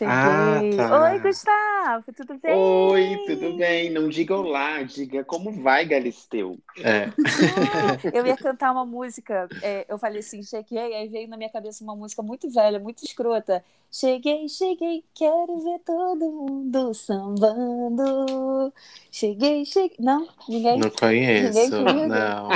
Cheguei. 0.00 0.80
Ah, 0.80 0.88
tá. 0.88 1.10
Oi, 1.10 1.18
Gustavo, 1.18 2.12
tudo 2.16 2.38
bem? 2.42 2.54
Oi, 2.56 3.18
tudo 3.26 3.52
bem? 3.58 3.90
Não 3.90 4.08
diga 4.08 4.34
olá, 4.34 4.82
diga 4.82 5.22
como 5.22 5.52
vai, 5.52 5.84
Galisteu. 5.84 6.58
É. 6.78 7.04
Ah, 7.04 8.10
eu 8.10 8.26
ia 8.26 8.34
cantar 8.34 8.72
uma 8.72 8.86
música, 8.86 9.46
é, 9.60 9.84
eu 9.86 9.98
falei 9.98 10.20
assim, 10.20 10.42
cheguei, 10.42 10.94
aí 10.94 11.06
veio 11.06 11.28
na 11.28 11.36
minha 11.36 11.50
cabeça 11.50 11.84
uma 11.84 11.94
música 11.94 12.22
muito 12.22 12.48
velha, 12.48 12.78
muito 12.78 13.04
escrota. 13.04 13.62
Cheguei, 13.92 14.48
cheguei, 14.48 15.04
quero 15.12 15.58
ver 15.58 15.80
todo 15.84 16.30
mundo 16.30 16.94
sambando. 16.94 18.72
Cheguei, 19.10 19.66
cheguei. 19.66 19.96
Não, 19.98 20.26
ninguém? 20.48 20.78
Não 20.78 20.88
conheço. 20.88 21.58
Ninguém 21.58 21.70
comigo? 21.84 22.06
Não. 22.06 22.48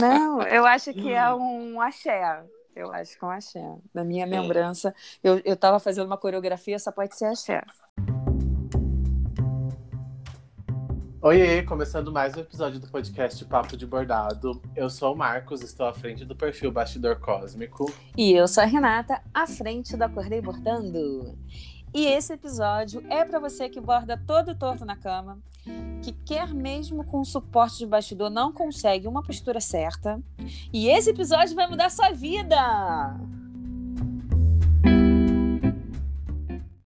Não, 0.00 0.42
eu 0.48 0.66
acho 0.66 0.92
que 0.92 1.12
é 1.12 1.32
um 1.32 1.80
axé. 1.80 2.42
Eu 2.74 2.90
acho 2.90 3.18
que 3.18 3.24
é 3.24 3.28
um 3.28 3.30
axé. 3.30 3.76
Na 3.92 4.02
minha 4.02 4.24
lembrança, 4.24 4.94
eu, 5.22 5.40
eu 5.44 5.56
tava 5.56 5.78
fazendo 5.78 6.06
uma 6.06 6.16
coreografia, 6.16 6.78
só 6.78 6.90
pode 6.90 7.14
ser 7.16 7.26
axé. 7.26 7.62
Oiê, 11.20 11.62
começando 11.62 12.10
mais 12.10 12.34
um 12.34 12.40
episódio 12.40 12.80
do 12.80 12.88
podcast 12.88 13.44
Papo 13.44 13.76
de 13.76 13.86
Bordado. 13.86 14.60
Eu 14.74 14.88
sou 14.90 15.14
o 15.14 15.16
Marcos, 15.16 15.62
estou 15.62 15.86
à 15.86 15.92
frente 15.92 16.24
do 16.24 16.34
perfil 16.34 16.72
Bastidor 16.72 17.20
Cósmico. 17.20 17.92
E 18.16 18.32
eu 18.32 18.48
sou 18.48 18.62
a 18.62 18.66
Renata, 18.66 19.22
à 19.32 19.46
frente 19.46 19.96
do 19.96 20.02
Acordei 20.02 20.40
Bordando. 20.40 21.38
E 21.94 22.06
esse 22.06 22.32
episódio 22.32 23.04
é 23.10 23.22
para 23.22 23.38
você 23.38 23.68
que 23.68 23.78
borda 23.78 24.18
todo 24.26 24.54
torto 24.54 24.82
na 24.82 24.96
cama, 24.96 25.38
que 26.02 26.12
quer 26.12 26.54
mesmo 26.54 27.04
com 27.04 27.22
suporte 27.22 27.78
de 27.78 27.86
bastidor 27.86 28.30
não 28.30 28.50
consegue 28.50 29.06
uma 29.06 29.22
postura 29.22 29.60
certa. 29.60 30.18
E 30.72 30.88
esse 30.88 31.10
episódio 31.10 31.54
vai 31.54 31.68
mudar 31.68 31.90
sua 31.90 32.10
vida! 32.10 32.56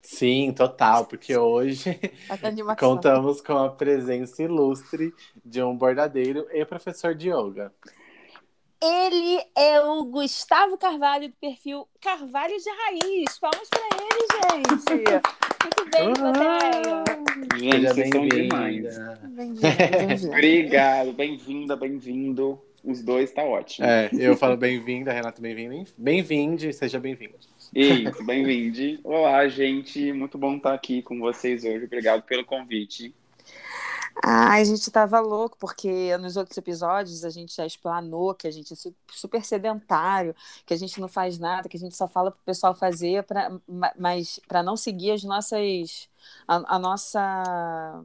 Sim, 0.01 0.53
total, 0.53 1.05
porque 1.05 1.35
hoje 1.35 1.99
animação. 2.41 2.95
contamos 2.95 3.41
com 3.41 3.57
a 3.57 3.69
presença 3.69 4.41
ilustre 4.41 5.13
de 5.43 5.61
um 5.61 5.75
bordadeiro 5.75 6.47
e 6.53 6.63
professor 6.63 7.13
de 7.13 7.29
yoga. 7.29 7.73
Ele 8.85 9.41
é 9.57 9.79
o 9.79 10.03
Gustavo 10.03 10.77
Carvalho, 10.77 11.29
do 11.29 11.35
perfil 11.35 11.87
Carvalho 12.01 12.53
de 12.57 12.69
Raiz. 12.69 13.39
Palmas 13.39 13.69
para 13.69 13.87
ele, 13.95 14.27
gente! 14.59 15.23
Muito 15.63 15.89
bem, 15.89 16.13
plateia! 16.13 17.03
Gente, 17.57 17.71
Seja 17.71 17.93
vocês 17.93 18.09
são 18.09 18.27
demais. 18.27 18.81
bem-vinda. 18.81 19.19
Bem-vindo, 19.23 19.61
bem-vindo. 19.61 20.27
Obrigado, 20.27 21.13
bem-vinda, 21.13 21.75
bem-vindo. 21.77 22.61
Os 22.83 23.01
dois 23.01 23.31
tá 23.31 23.41
ótimo. 23.41 23.87
É, 23.87 24.09
eu 24.11 24.35
falo 24.35 24.57
bem-vinda, 24.57 25.13
Renata, 25.13 25.41
bem-vinda. 25.41 25.89
Bem-vinde, 25.97 26.73
seja 26.73 26.99
bem-vindo. 26.99 27.35
Isso, 27.73 28.21
bem-vinde. 28.25 28.99
Olá, 29.01 29.47
gente. 29.47 30.11
Muito 30.11 30.37
bom 30.37 30.57
estar 30.57 30.73
aqui 30.73 31.01
com 31.01 31.17
vocês 31.19 31.63
hoje. 31.63 31.85
Obrigado 31.85 32.23
pelo 32.23 32.43
convite. 32.43 33.15
Ai, 34.21 34.61
a 34.61 34.63
gente 34.65 34.89
tava 34.91 35.19
louco, 35.19 35.57
porque 35.57 36.15
nos 36.17 36.37
outros 36.37 36.57
episódios 36.57 37.23
a 37.25 37.29
gente 37.29 37.55
já 37.55 37.65
explanou 37.65 38.33
que 38.33 38.47
a 38.47 38.51
gente 38.51 38.71
é 38.73 38.75
su- 38.75 38.95
super 39.11 39.43
sedentário, 39.43 40.35
que 40.65 40.73
a 40.73 40.77
gente 40.77 40.99
não 41.01 41.07
faz 41.07 41.37
nada, 41.39 41.67
que 41.67 41.75
a 41.77 41.79
gente 41.79 41.95
só 41.95 42.07
fala 42.07 42.31
pro 42.31 42.39
pessoal 42.43 42.73
fazer, 42.75 43.23
pra, 43.23 43.49
ma- 43.67 43.93
mas 43.97 44.39
para 44.47 44.63
não 44.63 44.77
seguir 44.77 45.11
as 45.11 45.23
nossas. 45.23 46.09
A, 46.47 46.75
a 46.75 46.79
nossa. 46.79 48.03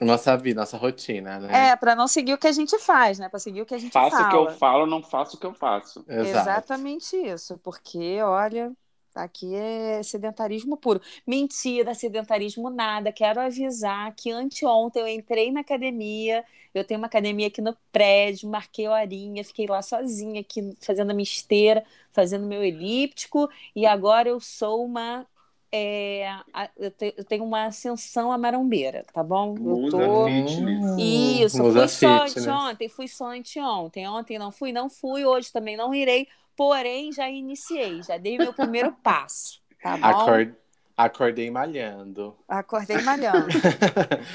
Nossa 0.00 0.36
vida, 0.36 0.60
nossa 0.60 0.76
rotina, 0.76 1.38
né? 1.38 1.68
É, 1.68 1.76
para 1.76 1.94
não 1.94 2.08
seguir 2.08 2.32
o 2.34 2.38
que 2.38 2.46
a 2.46 2.52
gente 2.52 2.78
faz, 2.78 3.18
né? 3.18 3.28
Para 3.28 3.38
seguir 3.38 3.62
o 3.62 3.66
que 3.66 3.74
a 3.74 3.78
gente 3.78 3.92
Faço 3.92 4.16
fala. 4.16 4.26
o 4.26 4.46
que 4.46 4.52
eu 4.52 4.58
falo, 4.58 4.86
não 4.86 5.02
faço 5.02 5.36
o 5.36 5.40
que 5.40 5.46
eu 5.46 5.54
faço. 5.54 6.04
Exato. 6.08 6.28
Exatamente 6.28 7.16
isso, 7.16 7.58
porque, 7.58 8.20
olha, 8.22 8.72
aqui 9.14 9.54
é 9.54 10.02
sedentarismo 10.02 10.76
puro. 10.76 11.00
Mentira, 11.26 11.94
sedentarismo 11.94 12.70
nada. 12.70 13.12
Quero 13.12 13.40
avisar 13.40 14.14
que 14.14 14.30
anteontem 14.30 15.02
eu 15.02 15.08
entrei 15.08 15.50
na 15.52 15.60
academia, 15.60 16.44
eu 16.72 16.84
tenho 16.84 16.98
uma 17.00 17.06
academia 17.06 17.46
aqui 17.48 17.60
no 17.62 17.76
prédio, 17.92 18.48
marquei 18.48 18.88
horinha, 18.88 19.44
fiquei 19.44 19.66
lá 19.66 19.80
sozinha 19.82 20.40
aqui 20.40 20.76
fazendo 20.80 21.10
a 21.10 21.14
minha 21.14 21.22
esteira, 21.24 21.84
fazendo 22.10 22.46
meu 22.46 22.62
elíptico, 22.64 23.48
e 23.74 23.86
agora 23.86 24.28
eu 24.28 24.40
sou 24.40 24.84
uma. 24.84 25.26
é, 25.72 26.28
eu, 26.76 26.90
te- 26.90 27.14
eu 27.16 27.24
tenho 27.24 27.44
uma 27.44 27.64
ascensão 27.66 28.30
à 28.32 28.38
marombeira, 28.38 29.04
tá 29.12 29.22
bom? 29.22 29.54
Eu 29.64 29.78
tô. 29.88 29.98
Fitness. 30.46 30.96
Isso, 30.96 31.62
Musa 31.62 31.80
fui 31.80 31.88
só 31.88 32.24
Fitness. 32.24 32.36
anteontem, 32.46 32.88
fui 32.88 33.08
só 33.08 33.26
anteontem. 33.26 34.08
Ontem 34.08 34.38
não 34.38 34.52
fui, 34.52 34.72
não 34.72 34.88
fui, 34.88 35.24
hoje 35.24 35.50
também 35.52 35.76
não 35.76 35.92
irei, 35.94 36.28
porém 36.56 37.12
já 37.12 37.28
iniciei, 37.30 38.02
já 38.02 38.16
dei 38.18 38.38
meu 38.38 38.52
primeiro 38.54 38.92
passo, 39.02 39.60
tá 39.82 39.96
bom? 39.96 40.06
Acor- 40.06 40.54
Acordei 40.96 41.50
malhando. 41.50 42.36
Acordei 42.48 43.00
malhando. 43.02 43.48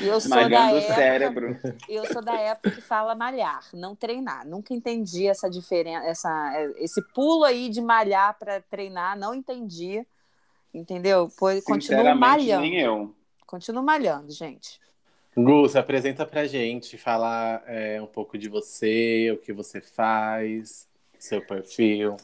E 0.02 0.04
eu 0.08 0.20
sou 0.20 0.50
da 0.50 0.50
Malhando 0.50 0.74
o 0.76 0.78
época, 0.80 0.94
cérebro. 0.94 1.58
eu 1.88 2.06
sou 2.12 2.22
da 2.22 2.34
época 2.38 2.72
que 2.72 2.82
fala 2.82 3.16
malhar, 3.16 3.62
não 3.74 3.96
treinar. 3.96 4.46
Nunca 4.46 4.74
entendi 4.74 5.26
essa 5.26 5.50
diferença, 5.50 6.06
essa, 6.06 6.74
esse 6.76 7.02
pulo 7.14 7.46
aí 7.46 7.70
de 7.70 7.80
malhar 7.82 8.38
para 8.38 8.60
treinar, 8.60 9.18
não 9.18 9.34
entendi. 9.34 10.06
Entendeu? 10.74 11.32
Pois 11.38 11.64
continuo 11.64 12.14
malhando. 12.14 12.62
nem 12.62 12.82
eu. 12.82 13.16
Continuo 13.46 13.82
malhando, 13.82 14.30
gente. 14.34 14.82
Gu, 15.38 15.70
se 15.70 15.78
apresenta 15.80 16.26
pra 16.26 16.46
gente, 16.46 16.98
fala 16.98 17.64
é, 17.68 18.02
um 18.02 18.06
pouco 18.08 18.38
de 18.38 18.50
você, 18.50 19.32
o 19.34 19.38
que 19.38 19.54
você 19.54 19.80
faz, 19.80 20.89
seu 21.20 21.42
perfil. 21.42 22.18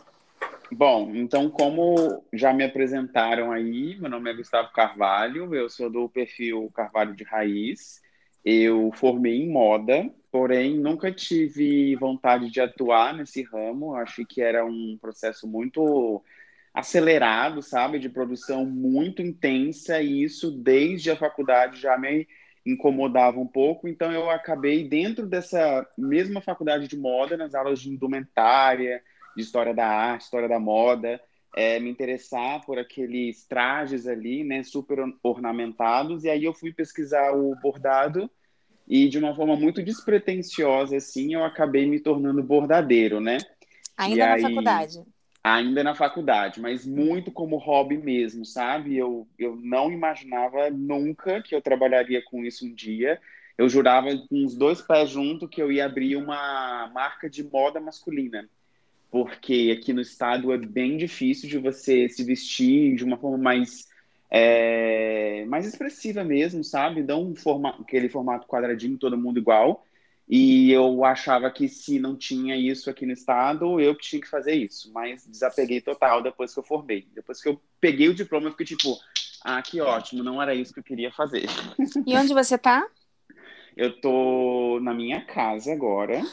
Bom, 0.72 1.12
então, 1.14 1.50
como 1.50 2.24
já 2.34 2.52
me 2.52 2.64
apresentaram 2.64 3.52
aí, 3.52 3.96
meu 4.00 4.10
nome 4.10 4.32
é 4.32 4.34
Gustavo 4.34 4.72
Carvalho, 4.74 5.54
eu 5.54 5.70
sou 5.70 5.90
do 5.90 6.10
perfil 6.10 6.72
Carvalho 6.74 7.16
de 7.16 7.24
Raiz. 7.24 8.02
Eu 8.44 8.92
formei 8.94 9.42
em 9.42 9.50
moda, 9.50 10.08
porém 10.32 10.78
nunca 10.78 11.12
tive 11.12 11.96
vontade 11.96 12.52
de 12.52 12.62
atuar 12.62 13.14
nesse 13.14 13.42
ramo. 13.42 13.96
Achei 13.96 14.24
que 14.24 14.42
era 14.42 14.64
um 14.64 14.98
processo 15.02 15.48
muito 15.48 16.24
acelerado, 16.72 17.62
sabe, 17.62 17.98
de 17.98 18.10
produção 18.10 18.66
muito 18.66 19.22
intensa, 19.22 20.02
e 20.02 20.24
isso 20.24 20.52
desde 20.52 21.10
a 21.10 21.16
faculdade 21.16 21.80
já 21.80 21.98
me 21.98 22.28
incomodava 22.66 23.40
um 23.40 23.48
pouco. 23.48 23.88
Então, 23.88 24.12
eu 24.12 24.30
acabei 24.30 24.88
dentro 24.88 25.28
dessa 25.28 25.88
mesma 25.98 26.42
faculdade 26.42 26.88
de 26.88 26.98
moda, 26.98 27.38
nas 27.38 27.54
aulas 27.54 27.80
de 27.80 27.90
indumentária 27.90 29.02
de 29.36 29.42
história 29.44 29.74
da 29.74 29.86
arte, 29.86 30.22
história 30.24 30.48
da 30.48 30.60
moda, 30.60 31.22
é, 31.56 31.80
me 31.80 31.90
interessar 31.90 32.66
por 32.66 32.80
aqueles 32.80 33.46
trajes 33.46 34.08
ali, 34.08 34.44
né, 34.44 34.64
super 34.64 35.00
ornamentados, 35.22 36.24
e 36.24 36.30
aí 36.30 36.44
eu 36.44 36.54
fui 36.54 36.74
pesquisar 36.74 37.32
o 37.34 37.54
bordado 37.62 38.30
e 38.88 39.08
de 39.10 39.18
uma 39.18 39.36
forma 39.36 39.56
muito 39.56 39.82
despretensiosa, 39.84 40.98
assim, 40.98 41.34
eu 41.34 41.44
acabei 41.44 41.86
me 41.86 42.00
tornando 42.00 42.42
bordadeiro, 42.44 43.20
né? 43.20 43.38
Ainda 43.98 44.16
E 44.16 44.20
na 44.28 44.34
aí- 44.34 44.42
faculdade. 44.42 45.00
Ainda 45.48 45.84
na 45.84 45.94
faculdade, 45.94 46.60
mas 46.60 46.88
muito 46.88 47.32
como 47.32 47.58
hobby 47.58 47.98
mesmo, 47.98 48.44
sabe? 48.46 48.98
Eu, 48.98 49.28
eu 49.38 49.56
não 49.56 49.92
imaginava 49.92 50.72
nunca 50.72 51.42
que 51.42 51.54
eu 51.54 51.62
trabalharia 51.62 52.22
com 52.24 52.44
isso 52.44 52.66
um 52.66 52.74
dia. 52.74 53.22
Eu 53.58 53.70
jurava 53.70 54.10
com 54.28 54.44
os 54.44 54.56
dois 54.56 54.82
pés 54.82 55.10
junto 55.12 55.48
que 55.48 55.62
eu 55.62 55.72
ia 55.72 55.86
abrir 55.86 56.16
uma 56.16 56.90
marca 56.94 57.30
de 57.30 57.44
moda 57.44 57.80
masculina 57.80 58.50
porque 59.16 59.74
aqui 59.78 59.94
no 59.94 60.02
estado 60.02 60.52
é 60.52 60.58
bem 60.58 60.98
difícil 60.98 61.48
de 61.48 61.58
você 61.58 62.10
se 62.10 62.22
vestir 62.22 62.98
de 62.98 63.04
uma 63.06 63.16
forma 63.16 63.38
mais 63.38 63.88
é, 64.30 65.46
mais 65.46 65.66
expressiva 65.66 66.22
mesmo, 66.22 66.66
sabe? 66.66 67.02
Dá 67.02 67.16
um 67.16 67.34
forma, 67.34 67.70
aquele 67.80 68.10
formato 68.10 68.46
quadradinho, 68.46 68.98
todo 68.98 69.18
mundo 69.18 69.40
igual. 69.40 69.86
E 70.28 70.72
eu 70.72 71.06
achava 71.06 71.52
que 71.52 71.68
se 71.68 72.00
não 72.00 72.16
tinha 72.16 72.58
isso 72.58 72.90
aqui 72.90 73.06
no 73.06 73.12
estado, 73.12 73.80
eu 73.80 73.96
que 73.96 74.04
tinha 74.04 74.22
que 74.22 74.28
fazer 74.28 74.54
isso. 74.54 74.92
Mas 74.92 75.26
desapeguei 75.28 75.80
total 75.82 76.24
depois 76.24 76.54
que 76.54 76.60
eu 76.60 76.64
formei. 76.64 77.08
Depois 77.14 77.42
que 77.42 77.50
eu 77.50 77.62
peguei 77.80 78.10
o 78.10 78.16
diploma, 78.16 78.48
eu 78.48 78.52
fiquei 78.52 78.66
tipo, 78.66 78.98
ah, 79.44 79.62
que 79.62 79.80
ótimo, 79.80 80.24
não 80.24 80.42
era 80.42 80.56
isso 80.56 80.74
que 80.74 80.80
eu 80.80 80.84
queria 80.84 81.12
fazer. 81.12 81.46
E 82.08 82.18
onde 82.18 82.34
você 82.34 82.58
tá? 82.58 82.88
Eu 83.78 84.00
tô 84.02 84.80
na 84.82 84.94
minha 84.94 85.24
casa 85.26 85.72
agora. 85.72 86.24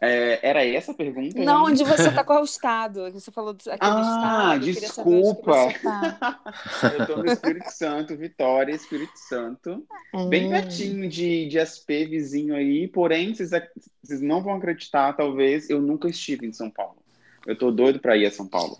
É, 0.00 0.40
era 0.46 0.64
essa 0.66 0.92
a 0.92 0.94
pergunta? 0.94 1.38
Não, 1.42 1.64
onde 1.66 1.82
você 1.84 2.10
tá, 2.12 2.22
qual 2.24 2.44
estado? 2.44 3.10
Você 3.12 3.30
falou 3.30 3.54
do, 3.54 3.60
aquele 3.70 3.90
Ah, 3.92 4.56
estado. 4.56 4.64
que 4.64 4.72
desculpa. 4.72 5.52
tá. 5.82 6.40
Eu 6.98 7.06
tô 7.06 7.16
no 7.16 7.26
Espírito 7.26 7.70
Santo, 7.70 8.16
Vitória, 8.16 8.74
Espírito 8.74 9.16
Santo. 9.16 9.86
Bem 10.28 10.46
Hum. 10.46 10.50
pertinho 10.50 11.08
de, 11.08 11.46
de 11.48 11.58
SP, 11.58 12.04
vizinho 12.06 12.54
aí. 12.54 12.86
Porém, 12.88 13.34
vocês, 13.34 13.50
vocês 14.02 14.20
não 14.20 14.42
vão 14.42 14.56
acreditar, 14.56 15.12
talvez, 15.14 15.70
eu 15.70 15.80
nunca 15.80 16.08
estive 16.08 16.46
em 16.46 16.52
São 16.52 16.70
Paulo. 16.70 16.96
Eu 17.46 17.56
tô 17.56 17.70
doido 17.70 17.98
pra 17.98 18.16
ir 18.16 18.26
a 18.26 18.30
São 18.30 18.46
Paulo. 18.46 18.78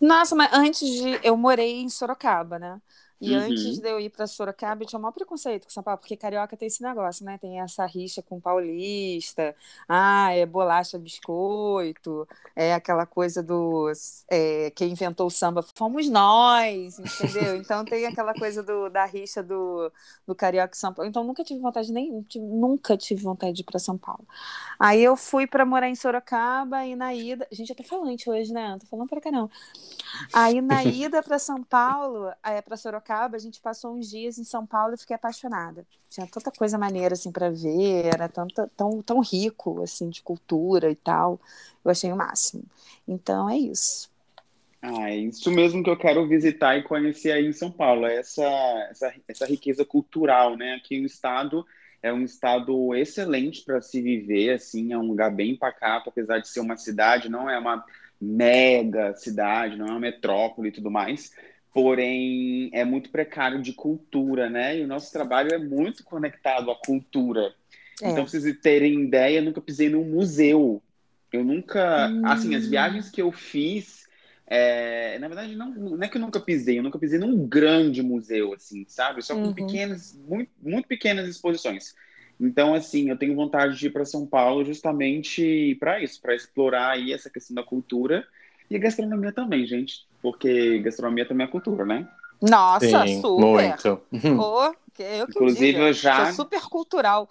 Nossa, 0.00 0.36
mas 0.36 0.52
antes 0.52 0.88
de. 0.88 1.18
Eu 1.22 1.36
morei 1.36 1.80
em 1.80 1.88
Sorocaba, 1.88 2.58
né? 2.58 2.78
E 3.20 3.34
Uhum. 3.34 3.40
antes 3.40 3.78
de 3.78 3.88
eu 3.88 3.98
ir 4.00 4.10
para 4.10 4.26
Sorocaba, 4.26 4.82
eu 4.82 4.86
tinha 4.86 4.98
o 4.98 5.02
maior 5.02 5.12
preconceito 5.12 5.64
com 5.64 5.70
São 5.70 5.82
Paulo, 5.82 5.98
porque 5.98 6.16
carioca 6.16 6.56
tem 6.56 6.68
esse 6.68 6.82
negócio, 6.82 7.24
né? 7.24 7.38
Tem 7.38 7.60
essa 7.60 7.84
rixa 7.86 8.22
com 8.22 8.40
paulista, 8.40 9.54
ah, 9.88 10.32
é 10.32 10.46
bolacha 10.46 10.98
biscoito, 10.98 12.26
é 12.54 12.74
aquela 12.74 13.06
coisa 13.06 13.42
do 13.42 13.90
é, 14.30 14.70
quem 14.72 14.92
inventou 14.92 15.26
o 15.26 15.30
samba 15.30 15.62
fomos 15.62 16.08
nós, 16.08 16.98
entendeu? 16.98 17.56
Então 17.68 17.84
tem 17.84 18.06
aquela 18.06 18.34
coisa 18.34 18.62
do, 18.62 18.88
da 18.88 19.04
rixa 19.04 19.42
do, 19.42 19.90
do 20.26 20.34
carioca 20.34 20.74
e 20.74 20.78
São 20.78 20.92
Paulo. 20.92 21.08
Então 21.08 21.24
nunca 21.24 21.44
tive 21.44 21.60
vontade 21.60 21.92
nem 21.92 22.24
nunca 22.36 22.96
tive 22.96 23.22
vontade 23.22 23.52
de 23.54 23.62
ir 23.62 23.64
para 23.64 23.78
São 23.78 23.98
Paulo. 23.98 24.26
Aí 24.78 25.02
eu 25.02 25.16
fui 25.16 25.46
para 25.46 25.64
morar 25.66 25.88
em 25.88 25.94
Sorocaba 25.94 26.84
e 26.86 26.94
na 26.96 27.14
ida, 27.14 27.46
gente, 27.50 27.70
eu 27.70 27.76
tô 27.76 27.82
falante 27.82 28.28
hoje, 28.30 28.52
né? 28.52 28.70
Não 28.70 28.78
tô 28.78 28.86
falando 28.86 29.08
cá 29.20 29.30
não. 29.30 29.50
Aí 30.32 30.60
na 30.60 30.84
ida 30.84 31.22
para 31.22 31.38
São 31.38 31.62
Paulo, 31.62 32.30
é, 32.42 32.60
para 32.62 32.76
Sorocaba, 32.76 33.07
a 33.10 33.38
gente 33.38 33.60
passou 33.60 33.94
uns 33.94 34.10
dias 34.10 34.38
em 34.38 34.44
São 34.44 34.66
Paulo 34.66 34.94
e 34.94 34.98
fiquei 34.98 35.16
apaixonada. 35.16 35.84
Tinha 36.10 36.26
tanta 36.26 36.50
coisa 36.50 36.78
maneira 36.78 37.14
assim 37.14 37.32
para 37.32 37.50
ver, 37.50 38.06
era 38.06 38.28
tanta, 38.28 38.70
tão, 38.76 39.02
tão 39.02 39.20
rico 39.20 39.82
assim 39.82 40.08
de 40.08 40.22
cultura 40.22 40.90
e 40.90 40.96
tal. 40.96 41.40
Eu 41.84 41.90
achei 41.90 42.12
o 42.12 42.16
máximo. 42.16 42.64
Então 43.06 43.48
é 43.48 43.56
isso. 43.56 44.10
Ah, 44.80 45.10
é 45.10 45.16
isso 45.16 45.50
mesmo 45.50 45.82
que 45.82 45.90
eu 45.90 45.96
quero 45.96 46.26
visitar 46.28 46.76
e 46.76 46.84
conhecer 46.84 47.32
aí 47.32 47.46
em 47.46 47.52
São 47.52 47.70
Paulo, 47.70 48.06
é 48.06 48.16
essa, 48.16 48.44
essa, 48.90 49.12
essa 49.26 49.46
riqueza 49.46 49.84
cultural, 49.84 50.56
né? 50.56 50.74
Aqui 50.74 51.00
o 51.00 51.06
estado 51.06 51.66
é 52.00 52.12
um 52.12 52.22
estado 52.22 52.94
excelente 52.94 53.64
para 53.64 53.80
se 53.80 54.00
viver, 54.00 54.54
assim, 54.54 54.92
é 54.92 54.98
um 54.98 55.08
lugar 55.08 55.34
bem 55.34 55.56
pacato, 55.56 56.10
apesar 56.10 56.38
de 56.38 56.48
ser 56.48 56.60
uma 56.60 56.76
cidade, 56.76 57.28
não 57.28 57.50
é 57.50 57.58
uma 57.58 57.84
mega 58.20 59.14
cidade, 59.16 59.76
não 59.76 59.86
é 59.86 59.90
uma 59.90 60.00
metrópole 60.00 60.68
e 60.68 60.72
tudo 60.72 60.90
mais, 60.90 61.32
porém 61.72 62.70
é 62.72 62.84
muito 62.84 63.10
precário 63.10 63.60
de 63.62 63.72
cultura, 63.72 64.48
né? 64.50 64.78
E 64.78 64.82
o 64.84 64.86
nosso 64.86 65.12
trabalho 65.12 65.52
é 65.54 65.58
muito 65.58 66.02
conectado 66.04 66.70
à 66.70 66.74
cultura. 66.76 67.54
É. 68.02 68.10
Então, 68.10 68.24
pra 68.24 68.30
vocês 68.30 68.56
terem 68.60 69.02
ideia, 69.04 69.38
eu 69.38 69.42
nunca 69.44 69.60
pisei 69.60 69.88
num 69.88 70.04
museu. 70.04 70.82
Eu 71.32 71.44
nunca, 71.44 72.08
Hum. 72.08 72.22
assim, 72.24 72.54
as 72.54 72.66
viagens 72.66 73.10
que 73.10 73.20
eu 73.20 73.30
fiz, 73.30 74.08
é, 74.46 75.18
na 75.18 75.28
verdade, 75.28 75.54
não, 75.54 75.70
não 75.74 76.02
é 76.02 76.08
que 76.08 76.16
eu 76.16 76.20
nunca 76.20 76.40
pisei, 76.40 76.78
eu 76.78 76.82
nunca 76.82 76.98
pisei 76.98 77.18
num 77.18 77.46
grande 77.46 78.02
museu, 78.02 78.54
assim, 78.54 78.84
sabe? 78.88 79.22
Só 79.22 79.34
com 79.34 79.48
Uhum. 79.48 79.52
pequenas, 79.52 80.14
muito, 80.26 80.50
muito 80.62 80.88
pequenas 80.88 81.28
exposições. 81.28 81.94
Então, 82.40 82.72
assim, 82.74 83.10
eu 83.10 83.18
tenho 83.18 83.34
vontade 83.34 83.76
de 83.78 83.86
ir 83.88 83.90
para 83.90 84.04
São 84.04 84.24
Paulo 84.26 84.64
justamente 84.64 85.76
para 85.78 86.00
isso, 86.02 86.20
para 86.20 86.34
explorar 86.34 86.92
aí 86.92 87.12
essa 87.12 87.28
questão 87.28 87.54
da 87.54 87.62
cultura 87.62 88.26
e 88.70 88.76
a 88.76 88.78
gastronomia 88.78 89.32
também, 89.32 89.66
gente, 89.66 90.06
porque 90.22 90.78
gastronomia 90.80 91.26
também 91.26 91.46
é 91.46 91.50
cultura, 91.50 91.84
né? 91.84 92.08
Nossa, 92.40 93.06
Sim, 93.06 93.20
super. 93.20 93.44
muito. 93.44 94.00
Que 94.94 95.02
eu 95.02 95.26
que 95.26 95.30
Inclusive, 95.32 95.66
diga. 95.72 95.78
eu 95.80 95.92
já- 95.92 96.26
Sou 96.26 96.44
super 96.44 96.60
cultural. 96.62 97.28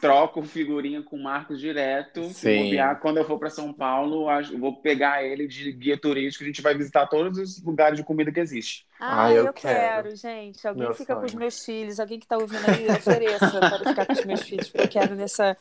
Troco 0.00 0.42
figurinha 0.42 1.02
com 1.02 1.14
o 1.16 1.22
Marcos 1.22 1.60
direto. 1.60 2.24
Sim. 2.30 2.72
quando 3.02 3.18
eu 3.18 3.24
for 3.26 3.38
para 3.38 3.50
São 3.50 3.70
Paulo, 3.70 4.30
acho- 4.30 4.56
vou 4.58 4.76
pegar 4.76 5.22
ele 5.22 5.46
de 5.46 5.70
guia 5.72 5.98
turístico, 5.98 6.42
a 6.42 6.46
gente 6.46 6.62
vai 6.62 6.74
visitar 6.74 7.06
todos 7.06 7.36
os 7.38 7.62
lugares 7.62 7.98
de 7.98 8.02
comida 8.04 8.32
que 8.32 8.40
existe. 8.40 8.86
Ah, 8.98 9.24
Ah, 9.26 9.30
eu 9.32 9.44
eu, 9.46 9.52
quero. 9.52 9.78
quero, 10.08 10.16
gente. 10.16 10.66
Alguém 10.66 10.84
Meu 10.84 10.94
fica 10.94 11.14
com 11.16 11.24
os 11.26 11.30
sonho. 11.32 11.40
meus 11.40 11.62
filhos, 11.64 12.00
alguém 12.00 12.18
que 12.18 12.26
tá 12.26 12.38
ouvindo 12.38 12.64
aí, 12.66 12.88
ofereça 12.96 13.60
para 13.60 13.78
ficar 13.90 14.06
com 14.06 14.12
os 14.14 14.24
meus 14.24 14.40
filhos, 14.40 14.68
porque 14.70 14.84
eu 14.86 14.88
quero 14.88 15.14
nessa, 15.14 15.54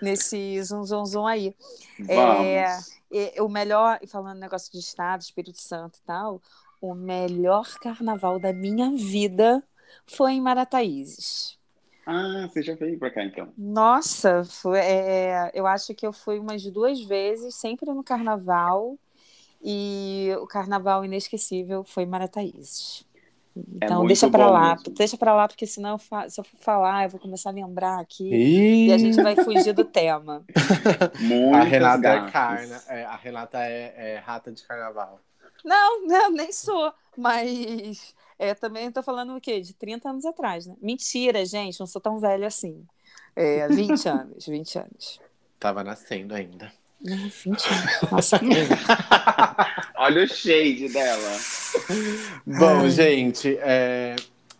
nesse 0.00 0.62
zum, 0.62 0.84
zum, 0.84 1.04
zum 1.04 1.26
aí. 1.26 1.54
Vamos. 1.98 2.46
É, 2.46 2.78
E 3.12 3.40
o 3.42 3.48
melhor, 3.48 3.98
e 4.00 4.06
falando 4.06 4.38
negócio 4.38 4.72
de 4.72 4.78
estado, 4.78 5.20
Espírito 5.20 5.60
Santo 5.60 5.98
e 5.98 6.06
tal, 6.06 6.40
o 6.80 6.94
melhor 6.94 7.66
carnaval 7.74 8.40
da 8.40 8.52
minha 8.52 8.90
vida 8.90 9.62
foi 10.06 10.32
em 10.32 10.40
Marataízes. 10.40 11.58
Ah, 12.06 12.48
você 12.48 12.62
já 12.62 12.74
veio 12.74 12.98
para 12.98 13.10
cá, 13.10 13.22
então. 13.22 13.52
Nossa, 13.56 14.42
foi, 14.44 14.80
é, 14.80 15.50
eu 15.54 15.66
acho 15.66 15.94
que 15.94 16.06
eu 16.06 16.12
fui 16.12 16.38
umas 16.38 16.64
duas 16.64 17.00
vezes, 17.02 17.54
sempre 17.54 17.92
no 17.92 18.02
carnaval, 18.02 18.98
e 19.62 20.30
o 20.40 20.46
carnaval 20.46 21.04
inesquecível 21.04 21.84
foi 21.84 22.02
em 22.02 22.06
Marataízes. 22.06 23.06
Então, 23.54 23.98
muito 23.98 24.08
deixa 24.08 24.30
pra 24.30 24.46
bom 24.46 24.52
lá, 24.52 24.74
mesmo. 24.76 24.94
deixa 24.94 25.16
pra 25.16 25.34
lá, 25.34 25.46
porque 25.48 25.66
senão 25.66 25.90
eu 25.92 25.98
fa- 25.98 26.28
se 26.28 26.40
eu 26.40 26.44
for 26.44 26.56
falar, 26.58 27.04
eu 27.04 27.10
vou 27.10 27.20
começar 27.20 27.50
a 27.50 27.52
lembrar 27.52 28.00
aqui 28.00 28.24
Ih, 28.32 28.86
e 28.88 28.92
a 28.92 28.98
gente 28.98 29.20
vai 29.22 29.36
fugir 29.36 29.72
do 29.74 29.84
tema. 29.84 30.44
A 31.54 31.62
Renata 31.62 32.08
é 32.08 32.30
carna, 32.30 32.82
é, 32.88 33.04
a 33.04 33.16
Renata 33.16 33.58
é, 33.58 34.14
é 34.14 34.18
rata 34.18 34.50
de 34.50 34.62
carnaval. 34.62 35.20
Não, 35.64 36.06
não, 36.06 36.30
nem 36.30 36.50
sou, 36.52 36.92
mas 37.16 38.14
é, 38.38 38.54
também 38.54 38.86
estou 38.86 39.02
falando 39.02 39.36
o 39.36 39.40
quê? 39.40 39.60
De 39.60 39.74
30 39.74 40.08
anos 40.10 40.24
atrás, 40.24 40.66
né? 40.66 40.74
Mentira, 40.80 41.44
gente, 41.44 41.78
não 41.78 41.86
sou 41.86 42.00
tão 42.00 42.18
velha 42.18 42.46
assim. 42.46 42.84
É, 43.36 43.68
20 43.68 44.08
anos, 44.08 44.46
20 44.46 44.78
anos. 44.78 45.20
Tava 45.60 45.84
nascendo 45.84 46.34
ainda. 46.34 46.72
Não, 47.00 47.16
20 47.16 47.44
anos. 47.68 48.10
Nossa, 48.10 48.40
Olha 50.02 50.24
o 50.24 50.26
shade 50.26 50.88
dela. 50.88 51.38
Bom, 52.44 52.80
Ai. 52.80 52.90
gente, 52.90 53.56
é, 53.58 54.16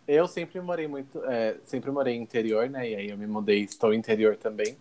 eu 0.07 0.25
sempre 0.25 0.61
morei 0.61 0.87
muito, 0.87 1.21
é, 1.25 1.57
sempre 1.65 1.91
morei 1.91 2.15
interior, 2.15 2.69
né? 2.69 2.89
E 2.89 2.95
aí 2.95 3.09
eu 3.09 3.17
me 3.17 3.27
mudei, 3.27 3.59
estou 3.59 3.93
interior 3.93 4.37
também. 4.37 4.77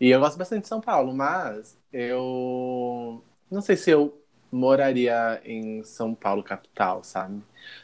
E 0.00 0.10
eu 0.10 0.20
gosto 0.20 0.38
bastante 0.38 0.62
de 0.62 0.68
São 0.68 0.80
Paulo, 0.80 1.12
mas 1.12 1.76
eu 1.92 3.20
não 3.50 3.60
sei 3.60 3.76
se 3.76 3.90
eu 3.90 4.16
moraria 4.52 5.40
em 5.44 5.82
São 5.82 6.14
Paulo 6.14 6.44
capital, 6.44 7.02
sabe? 7.02 7.42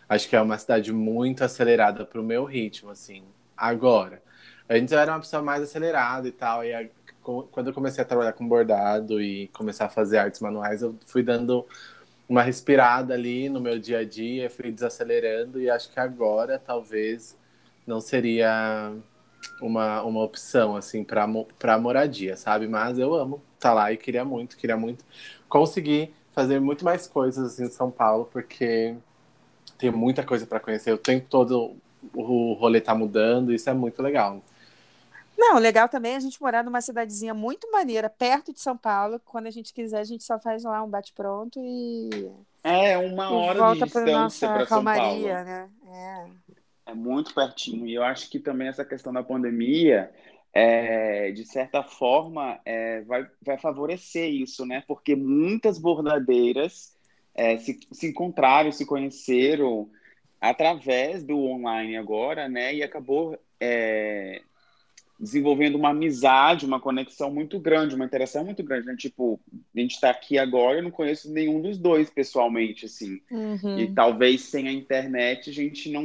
Acho 0.08 0.28
que 0.28 0.37
é 0.37 0.40
uma 0.40 0.58
cidade 0.58 0.92
muito 0.92 1.42
acelerada 1.42 2.06
pro 2.06 2.22
meu 2.22 2.44
ritmo, 2.44 2.90
assim. 2.90 3.25
Agora, 3.56 4.22
antes 4.69 4.92
eu 4.92 4.98
era 5.00 5.10
uma 5.10 5.20
pessoa 5.20 5.42
mais 5.42 5.60
acelerada 5.64 6.28
e 6.28 6.32
tal, 6.32 6.64
e 6.64 6.72
quando 7.50 7.68
eu 7.68 7.72
comecei 7.72 8.02
a 8.02 8.06
trabalhar 8.06 8.32
com 8.32 8.46
bordado 8.46 9.20
e 9.20 9.48
começar 9.48 9.86
a 9.86 9.88
fazer 9.88 10.18
artes 10.18 10.40
manuais, 10.40 10.82
eu 10.82 10.96
fui 11.06 11.22
dando 11.22 11.66
uma 12.28 12.42
respirada 12.42 13.14
ali 13.14 13.48
no 13.48 13.60
meu 13.60 13.78
dia 13.78 13.98
a 13.98 14.04
dia, 14.04 14.48
fui 14.48 14.70
desacelerando 14.70 15.60
e 15.60 15.68
acho 15.68 15.90
que 15.90 15.98
agora 15.98 16.58
talvez 16.58 17.36
não 17.86 18.00
seria 18.00 18.92
uma, 19.60 20.02
uma 20.02 20.22
opção 20.22 20.76
assim 20.76 21.04
para 21.04 21.78
moradia, 21.78 22.36
sabe? 22.36 22.68
Mas 22.68 22.98
eu 22.98 23.14
amo 23.14 23.42
estar 23.54 23.72
lá 23.72 23.92
e 23.92 23.96
queria 23.96 24.24
muito, 24.24 24.56
queria 24.56 24.76
muito 24.76 25.04
conseguir 25.48 26.14
fazer 26.32 26.60
muito 26.60 26.84
mais 26.84 27.06
coisas 27.06 27.52
assim, 27.52 27.64
em 27.64 27.70
São 27.70 27.90
Paulo, 27.90 28.28
porque 28.32 28.94
tem 29.76 29.90
muita 29.90 30.22
coisa 30.22 30.46
para 30.46 30.60
conhecer. 30.60 30.92
O 30.92 30.98
tempo 30.98 31.26
todo 31.28 31.76
o 32.14 32.52
rolê 32.54 32.80
tá 32.80 32.94
mudando, 32.94 33.52
isso 33.52 33.68
é 33.68 33.74
muito 33.74 34.00
legal. 34.02 34.42
Não, 35.40 35.58
legal 35.58 35.88
também 35.88 36.12
é 36.12 36.16
a 36.16 36.20
gente 36.20 36.38
morar 36.38 36.62
numa 36.62 36.82
cidadezinha 36.82 37.32
muito 37.32 37.72
maneira, 37.72 38.10
perto 38.10 38.52
de 38.52 38.60
São 38.60 38.76
Paulo. 38.76 39.19
Quando 39.25 39.46
a 39.46 39.50
gente 39.50 39.72
quiser, 39.72 40.00
a 40.00 40.04
gente 40.04 40.22
só 40.22 40.38
faz 40.38 40.64
lá 40.64 40.82
um 40.82 40.90
bate-pronto 40.90 41.58
e, 41.64 42.31
É 42.62 42.98
uma 42.98 43.31
hora 43.31 43.54
de 43.54 43.58
volta 43.58 43.87
para 43.87 44.04
distância 44.04 44.48
para 44.48 44.66
São 44.66 44.84
Paulo. 44.84 45.22
né? 45.22 45.70
É. 45.88 46.90
É 46.90 46.94
muito 46.94 47.35
pertinho. 47.35 47.87
E 47.87 47.94
eu 47.94 48.04
acho 48.04 48.28
que 48.28 48.38
também 48.38 48.68
essa 48.68 48.85
questão 48.85 49.14
da 49.14 49.23
pandemia, 49.23 50.12
é, 50.52 51.30
de 51.30 51.47
certa 51.47 51.82
forma, 51.82 52.61
é, 52.62 53.00
vai, 53.02 53.26
vai 53.40 53.56
favorecer 53.56 54.28
isso, 54.28 54.66
né? 54.66 54.85
Porque 54.87 55.16
muitas 55.16 55.78
bordadeiras 55.78 56.94
é, 57.35 57.56
se, 57.56 57.80
se 57.90 58.09
encontraram, 58.09 58.70
se 58.70 58.85
conheceram 58.85 59.88
através 60.38 61.23
do 61.23 61.38
online 61.38 61.97
agora, 61.97 62.47
né? 62.47 62.75
E 62.75 62.82
acabou 62.82 63.38
é, 63.59 64.42
desenvolvendo 65.20 65.74
uma 65.74 65.90
amizade, 65.90 66.64
uma 66.64 66.80
conexão 66.80 67.30
muito 67.30 67.60
grande, 67.60 67.94
uma 67.94 68.06
interação 68.06 68.42
muito 68.42 68.62
grande, 68.62 68.86
né? 68.86 68.96
Tipo, 68.96 69.38
a 69.76 69.78
gente 69.78 69.92
está 69.92 70.08
aqui 70.08 70.38
agora, 70.38 70.78
eu 70.78 70.82
não 70.82 70.90
conheço 70.90 71.30
nenhum 71.30 71.60
dos 71.60 71.76
dois 71.76 72.08
pessoalmente, 72.08 72.86
assim. 72.86 73.20
Uhum. 73.30 73.78
E 73.78 73.92
talvez 73.92 74.40
sem 74.40 74.66
a 74.66 74.72
internet 74.72 75.50
a 75.50 75.52
gente 75.52 75.90
não. 75.90 76.02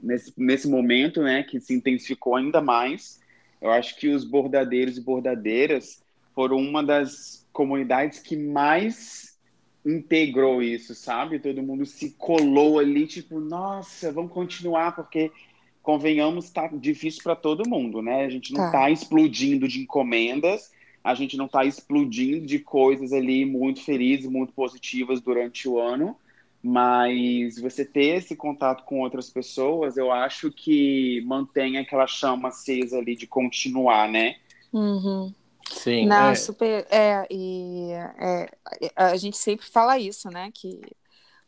Nesse, 0.00 0.32
nesse 0.36 0.68
momento, 0.68 1.20
né, 1.22 1.42
que 1.42 1.58
se 1.60 1.74
intensificou 1.74 2.36
ainda 2.36 2.60
mais, 2.60 3.20
eu 3.60 3.70
acho 3.70 3.96
que 3.96 4.08
os 4.08 4.24
bordadeiros 4.24 4.96
e 4.96 5.00
bordadeiras 5.00 6.00
foram 6.32 6.56
uma 6.58 6.84
das 6.84 7.44
comunidades 7.52 8.20
que 8.20 8.36
mais 8.36 9.36
integrou 9.84 10.62
isso, 10.62 10.94
sabe? 10.94 11.40
Todo 11.40 11.62
mundo 11.62 11.84
se 11.84 12.10
colou 12.12 12.78
ali, 12.78 13.08
tipo, 13.08 13.40
nossa, 13.40 14.12
vamos 14.12 14.30
continuar, 14.30 14.94
porque 14.94 15.32
convenhamos, 15.82 16.50
tá 16.50 16.68
difícil 16.68 17.22
para 17.22 17.36
todo 17.36 17.68
mundo, 17.68 18.00
né? 18.02 18.24
A 18.24 18.30
gente 18.30 18.52
não 18.52 18.60
Tá. 18.62 18.70
tá 18.70 18.90
explodindo 18.90 19.66
de 19.68 19.80
encomendas, 19.80 20.70
a 21.02 21.14
gente 21.14 21.36
não 21.36 21.48
tá 21.48 21.64
explodindo 21.64 22.46
de 22.46 22.58
coisas 22.60 23.12
ali 23.12 23.44
muito 23.44 23.82
felizes, 23.82 24.30
muito 24.30 24.52
positivas 24.52 25.20
durante 25.20 25.68
o 25.68 25.78
ano, 25.80 26.16
mas 26.62 27.58
você 27.60 27.84
ter 27.84 28.16
esse 28.18 28.36
contato 28.36 28.84
com 28.84 29.00
outras 29.00 29.28
pessoas, 29.28 29.96
eu 29.96 30.12
acho 30.12 30.50
que 30.52 31.20
mantém 31.26 31.76
aquela 31.78 32.06
chama 32.06 32.48
acesa 32.48 32.98
ali 32.98 33.16
de 33.16 33.26
continuar, 33.26 34.08
né? 34.08 34.36
Uhum. 34.72 35.34
Sim, 35.70 36.06
Não, 36.06 36.28
é, 36.28 36.34
super. 36.34 36.86
É, 36.90 37.26
e 37.30 37.90
é, 37.92 38.48
a 38.94 39.16
gente 39.16 39.36
sempre 39.36 39.66
fala 39.66 39.98
isso, 39.98 40.28
né? 40.30 40.50
Que 40.54 40.80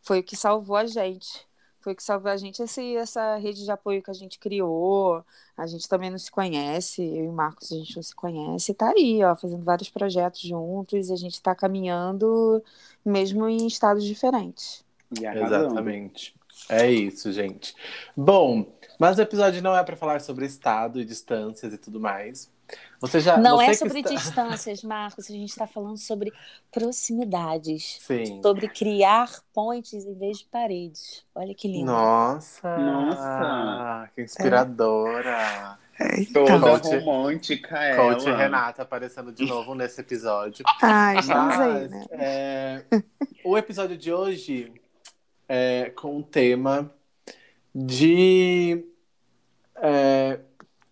foi 0.02 0.20
o 0.20 0.22
que 0.22 0.36
salvou 0.36 0.76
a 0.76 0.86
gente. 0.86 1.46
Foi 1.84 1.92
o 1.92 1.96
que 1.96 2.02
salvou 2.02 2.30
a 2.30 2.36
gente 2.38 2.62
esse, 2.62 2.96
essa 2.96 3.36
rede 3.36 3.62
de 3.62 3.70
apoio 3.70 4.02
que 4.02 4.10
a 4.10 4.14
gente 4.14 4.38
criou. 4.38 5.22
A 5.54 5.66
gente 5.66 5.86
também 5.86 6.08
não 6.08 6.16
se 6.16 6.30
conhece, 6.30 7.02
eu 7.02 7.26
e 7.26 7.28
o 7.28 7.32
Marcos 7.32 7.70
a 7.70 7.76
gente 7.76 7.94
não 7.94 8.02
se 8.02 8.14
conhece. 8.14 8.72
Tá 8.72 8.88
aí, 8.96 9.22
ó, 9.22 9.36
fazendo 9.36 9.62
vários 9.62 9.90
projetos 9.90 10.40
juntos. 10.40 11.10
A 11.10 11.16
gente 11.16 11.34
está 11.34 11.54
caminhando 11.54 12.64
mesmo 13.04 13.46
em 13.46 13.66
estados 13.66 14.02
diferentes. 14.02 14.82
Exatamente. 15.12 16.34
É 16.70 16.90
isso, 16.90 17.30
gente. 17.30 17.74
Bom, 18.16 18.72
mas 18.98 19.18
o 19.18 19.20
episódio 19.20 19.62
não 19.62 19.76
é 19.76 19.84
para 19.84 19.94
falar 19.94 20.22
sobre 20.22 20.46
estado 20.46 20.98
e 20.98 21.04
distâncias 21.04 21.74
e 21.74 21.76
tudo 21.76 22.00
mais. 22.00 22.50
Você 23.00 23.20
já, 23.20 23.36
não 23.36 23.56
você 23.56 23.70
é 23.70 23.74
sobre 23.74 23.98
está... 24.00 24.14
distâncias, 24.14 24.82
Marcos. 24.82 25.28
A 25.28 25.32
gente 25.32 25.50
está 25.50 25.66
falando 25.66 25.98
sobre 25.98 26.32
proximidades. 26.72 27.98
Sim. 28.00 28.40
Sobre 28.42 28.68
criar 28.68 29.30
pontes 29.52 30.04
em 30.06 30.14
vez 30.14 30.38
de 30.38 30.44
paredes. 30.46 31.24
Olha 31.34 31.54
que 31.54 31.68
lindo. 31.68 31.86
Nossa! 31.92 32.76
Nossa! 32.78 34.10
Que 34.14 34.22
inspiradora! 34.22 35.78
É, 36.00 36.24
Toda 36.32 36.58
Coach- 36.58 36.96
romântica 36.98 37.76
Coach 37.94 38.26
ela. 38.26 38.36
Renata 38.36 38.82
aparecendo 38.82 39.30
de 39.30 39.46
novo 39.46 39.74
nesse 39.76 40.00
episódio. 40.00 40.64
Ai, 40.82 41.18
estamos 41.18 41.54
aí, 41.56 41.72
Mas, 41.72 41.90
né? 41.92 42.06
é, 42.12 42.84
o 43.44 43.56
episódio 43.56 43.96
de 43.96 44.12
hoje 44.12 44.72
é 45.48 45.90
com 45.90 46.18
o 46.18 46.22
tema 46.22 46.90
de. 47.72 48.84
é, 49.76 50.40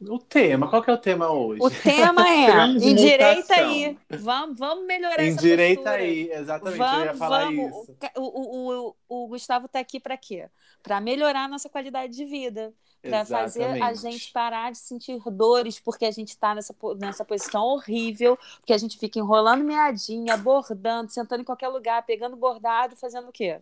o 0.08 0.18
tema, 0.18 0.68
qual 0.68 0.82
que 0.82 0.90
é 0.90 0.94
o 0.94 0.98
tema 0.98 1.30
hoje? 1.30 1.60
O 1.62 1.70
tema 1.70 2.28
é 2.28 2.66
endireita 2.82 3.54
aí. 3.54 3.98
Vamos, 4.08 4.58
vamos 4.58 4.86
melhorar 4.86 5.22
essa 5.22 5.32
Endireita 5.32 5.82
postura. 5.82 6.02
aí, 6.02 6.30
exatamente, 6.30 6.80
eu 6.80 6.86
ia 6.86 7.04
Vamos, 7.04 7.18
falar 7.18 7.44
vamos. 7.44 7.70
isso. 7.70 7.96
O, 8.16 8.22
o, 8.22 8.94
o, 9.08 9.24
o 9.24 9.28
Gustavo 9.28 9.68
tá 9.68 9.78
aqui 9.78 10.00
para 10.00 10.16
quê? 10.16 10.48
Para 10.82 11.00
melhorar 11.00 11.44
a 11.44 11.48
nossa 11.48 11.68
qualidade 11.68 12.14
de 12.14 12.24
vida. 12.24 12.72
Para 13.02 13.24
fazer 13.24 13.82
a 13.82 13.92
gente 13.94 14.30
parar 14.32 14.70
de 14.70 14.78
sentir 14.78 15.20
dores 15.32 15.80
porque 15.80 16.04
a 16.04 16.10
gente 16.12 16.28
está 16.28 16.54
nessa, 16.54 16.72
nessa 16.96 17.24
posição 17.24 17.64
horrível, 17.64 18.38
porque 18.60 18.72
a 18.72 18.78
gente 18.78 18.96
fica 18.96 19.18
enrolando 19.18 19.64
meadinha, 19.64 20.36
bordando, 20.36 21.10
sentando 21.10 21.42
em 21.42 21.44
qualquer 21.44 21.68
lugar, 21.68 22.06
pegando 22.06 22.36
bordado, 22.36 22.94
fazendo 22.94 23.28
o 23.28 23.32
quê? 23.32 23.60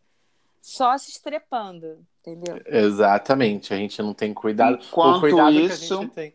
Só 0.60 0.98
se 0.98 1.10
estrepando, 1.10 2.06
entendeu? 2.20 2.60
Exatamente, 2.66 3.72
a 3.72 3.76
gente 3.76 4.00
não 4.02 4.14
tem 4.14 4.32
cuidado. 4.34 4.78
Enquanto 4.82 5.16
o 5.16 5.20
cuidado 5.20 5.52
que 5.52 5.58
a 5.58 5.62
isso- 5.62 5.96
gente 6.02 6.12
tem. 6.12 6.34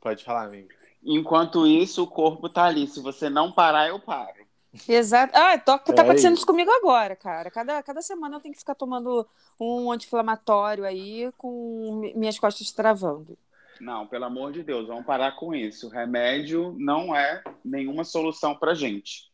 Pode 0.00 0.24
falar, 0.24 0.44
amigo. 0.44 0.68
Enquanto 1.02 1.66
isso, 1.66 2.02
o 2.02 2.06
corpo 2.06 2.48
tá 2.48 2.64
ali. 2.64 2.86
Se 2.86 3.00
você 3.00 3.28
não 3.30 3.52
parar, 3.52 3.88
eu 3.88 3.98
paro. 4.00 4.44
Exato. 4.88 5.32
Ah, 5.34 5.56
tô, 5.58 5.78
tá 5.78 5.92
É 5.96 6.00
acontecendo 6.00 6.32
isso. 6.34 6.40
isso 6.40 6.46
comigo 6.46 6.70
agora, 6.70 7.16
cara. 7.16 7.50
Cada, 7.50 7.82
cada 7.82 8.02
semana 8.02 8.36
eu 8.36 8.40
tenho 8.40 8.52
que 8.52 8.58
ficar 8.58 8.74
tomando 8.74 9.26
um 9.58 9.90
anti-inflamatório 9.90 10.84
aí 10.84 11.30
com 11.38 11.98
mi- 12.00 12.12
minhas 12.14 12.38
costas 12.38 12.70
travando. 12.72 13.38
Não, 13.80 14.06
pelo 14.06 14.24
amor 14.24 14.52
de 14.52 14.62
Deus, 14.62 14.86
vamos 14.86 15.04
parar 15.06 15.32
com 15.36 15.54
isso. 15.54 15.88
Remédio 15.88 16.74
não 16.78 17.14
é 17.14 17.42
nenhuma 17.64 18.04
solução 18.04 18.54
pra 18.54 18.74
gente. 18.74 19.30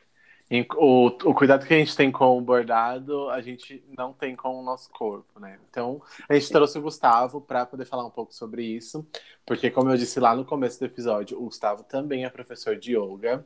O, 0.76 1.06
o 1.06 1.34
cuidado 1.34 1.66
que 1.66 1.72
a 1.72 1.78
gente 1.78 1.96
tem 1.96 2.10
com 2.10 2.36
o 2.36 2.40
bordado, 2.40 3.30
a 3.30 3.40
gente 3.40 3.82
não 3.96 4.12
tem 4.12 4.36
com 4.36 4.60
o 4.60 4.62
nosso 4.62 4.90
corpo, 4.90 5.40
né? 5.40 5.58
Então, 5.70 6.02
a 6.28 6.34
gente 6.34 6.50
trouxe 6.50 6.78
o 6.78 6.82
Gustavo 6.82 7.40
para 7.40 7.64
poder 7.64 7.86
falar 7.86 8.04
um 8.04 8.10
pouco 8.10 8.34
sobre 8.34 8.64
isso, 8.64 9.06
porque, 9.46 9.70
como 9.70 9.90
eu 9.90 9.96
disse 9.96 10.20
lá 10.20 10.34
no 10.36 10.44
começo 10.44 10.78
do 10.78 10.86
episódio, 10.86 11.38
o 11.38 11.44
Gustavo 11.44 11.84
também 11.84 12.24
é 12.24 12.30
professor 12.30 12.76
de 12.76 12.96
yoga. 12.96 13.44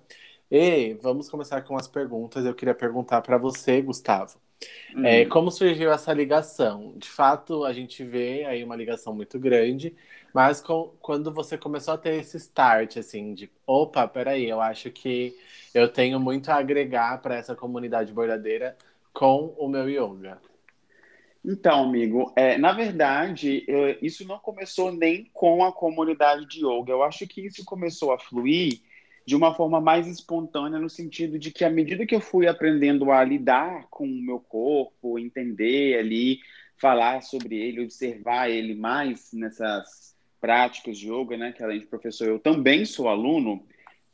E 0.51 0.95
vamos 1.03 1.29
começar 1.29 1.63
com 1.63 1.77
as 1.77 1.89
perguntas. 1.89 2.45
Eu 2.45 2.55
queria 2.55 2.75
perguntar 2.75 3.21
para 3.21 3.37
você, 3.37 3.83
Gustavo, 3.83 4.39
Hum. 4.95 5.05
é, 5.05 5.25
como 5.27 5.51
surgiu 5.51 5.93
essa 5.93 6.13
ligação? 6.13 6.95
De 6.97 7.09
fato, 7.09 7.65
a 7.65 7.73
gente 7.73 8.03
vê 8.05 8.45
aí 8.45 8.65
uma 8.65 8.77
ligação 8.77 9.15
muito 9.15 9.39
grande, 9.39 9.95
mas 10.37 10.61
com- 10.61 10.93
quando 11.01 11.33
você 11.33 11.57
começou 11.57 11.95
a 11.95 11.99
ter 11.99 12.17
esse 12.21 12.37
start, 12.37 12.99
assim, 12.99 13.33
de 13.33 13.51
opa, 13.67 14.07
peraí, 14.07 14.47
eu 14.47 14.61
acho 14.61 14.91
que 14.91 15.35
eu 15.73 15.89
tenho 15.91 16.21
muito 16.21 16.51
a 16.51 16.57
agregar 16.57 17.23
para 17.23 17.37
essa 17.37 17.57
comunidade 17.57 18.13
bordadeira 18.13 18.77
com 19.15 19.55
o 19.59 19.67
meu 19.67 19.89
yoga. 19.89 20.39
Então, 21.43 21.85
amigo, 21.85 22.33
é, 22.37 22.59
na 22.59 22.73
verdade, 22.73 23.65
eu- 23.67 23.97
isso 24.03 24.27
não 24.29 24.39
começou 24.39 24.93
nem 24.93 25.25
com 25.33 25.65
a 25.65 25.73
comunidade 25.73 26.45
de 26.47 26.59
yoga. 26.67 26.93
Eu 26.93 27.03
acho 27.03 27.27
que 27.27 27.41
isso 27.47 27.65
começou 27.65 28.13
a 28.13 28.19
fluir 28.19 28.83
de 29.27 29.35
uma 29.35 29.55
forma 29.55 29.81
mais 29.81 30.07
espontânea, 30.07 30.79
no 30.79 30.91
sentido 30.91 31.39
de 31.39 31.51
que, 31.51 31.65
à 31.65 31.71
medida 31.71 32.05
que 32.07 32.15
eu 32.15 32.21
fui 32.21 32.47
aprendendo 32.47 33.11
a 33.11 33.25
lidar 33.25 33.87
com 33.91 34.05
o 34.05 34.23
meu 34.23 34.39
corpo, 34.41 35.19
entender 35.19 35.99
ali, 35.99 36.41
falar 36.77 37.23
sobre 37.23 37.57
ele, 37.57 37.83
observar 37.85 38.51
ele 38.51 38.75
mais 38.75 39.33
nessas 39.33 40.16
práticas 40.47 40.99
de 40.99 41.09
yoga, 41.11 41.37
né? 41.37 41.53
Que 41.53 41.63
além 41.65 41.81
de 41.81 41.87
professor, 41.87 42.29
eu 42.29 42.39
também 42.41 42.85
sou 42.87 43.09
aluno. 43.09 43.67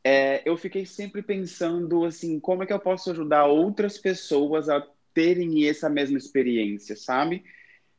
é, 0.04 0.42
eu 0.46 0.56
fiquei 0.56 0.86
sempre 0.86 1.22
pensando 1.22 2.04
assim, 2.04 2.40
como 2.40 2.64
é 2.64 2.66
que 2.66 2.72
eu 2.74 2.80
posso 2.80 3.10
ajudar 3.12 3.46
outras 3.46 3.98
pessoas 3.98 4.68
a 4.68 4.86
terem 5.14 5.68
essa 5.68 5.90
mesma 5.90 6.18
experiência, 6.18 6.96
sabe? 6.96 7.44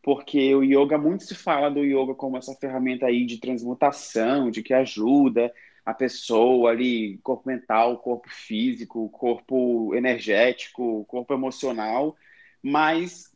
Porque 0.04 0.54
o 0.56 0.63
yoga, 0.63 0.98
muito 0.98 1.24
se 1.25 1.36
fala 1.36 1.70
do 1.72 1.84
yoga 1.86 2.16
como 2.16 2.38
essa 2.38 2.56
ferramenta 2.56 3.08
aí 3.08 3.25
de 3.25 3.40
transmutação, 3.40 4.52
de 4.52 4.63
que 4.63 4.74
ajuda 4.74 5.54
a 5.86 5.94
pessoa 5.94 6.72
ali, 6.72 7.20
corpo 7.24 7.48
mental, 7.50 8.00
corpo 8.00 8.30
físico, 8.30 9.10
corpo 9.10 9.96
energético, 9.96 11.06
corpo 11.06 11.34
emocional, 11.34 12.16
mas 12.63 13.32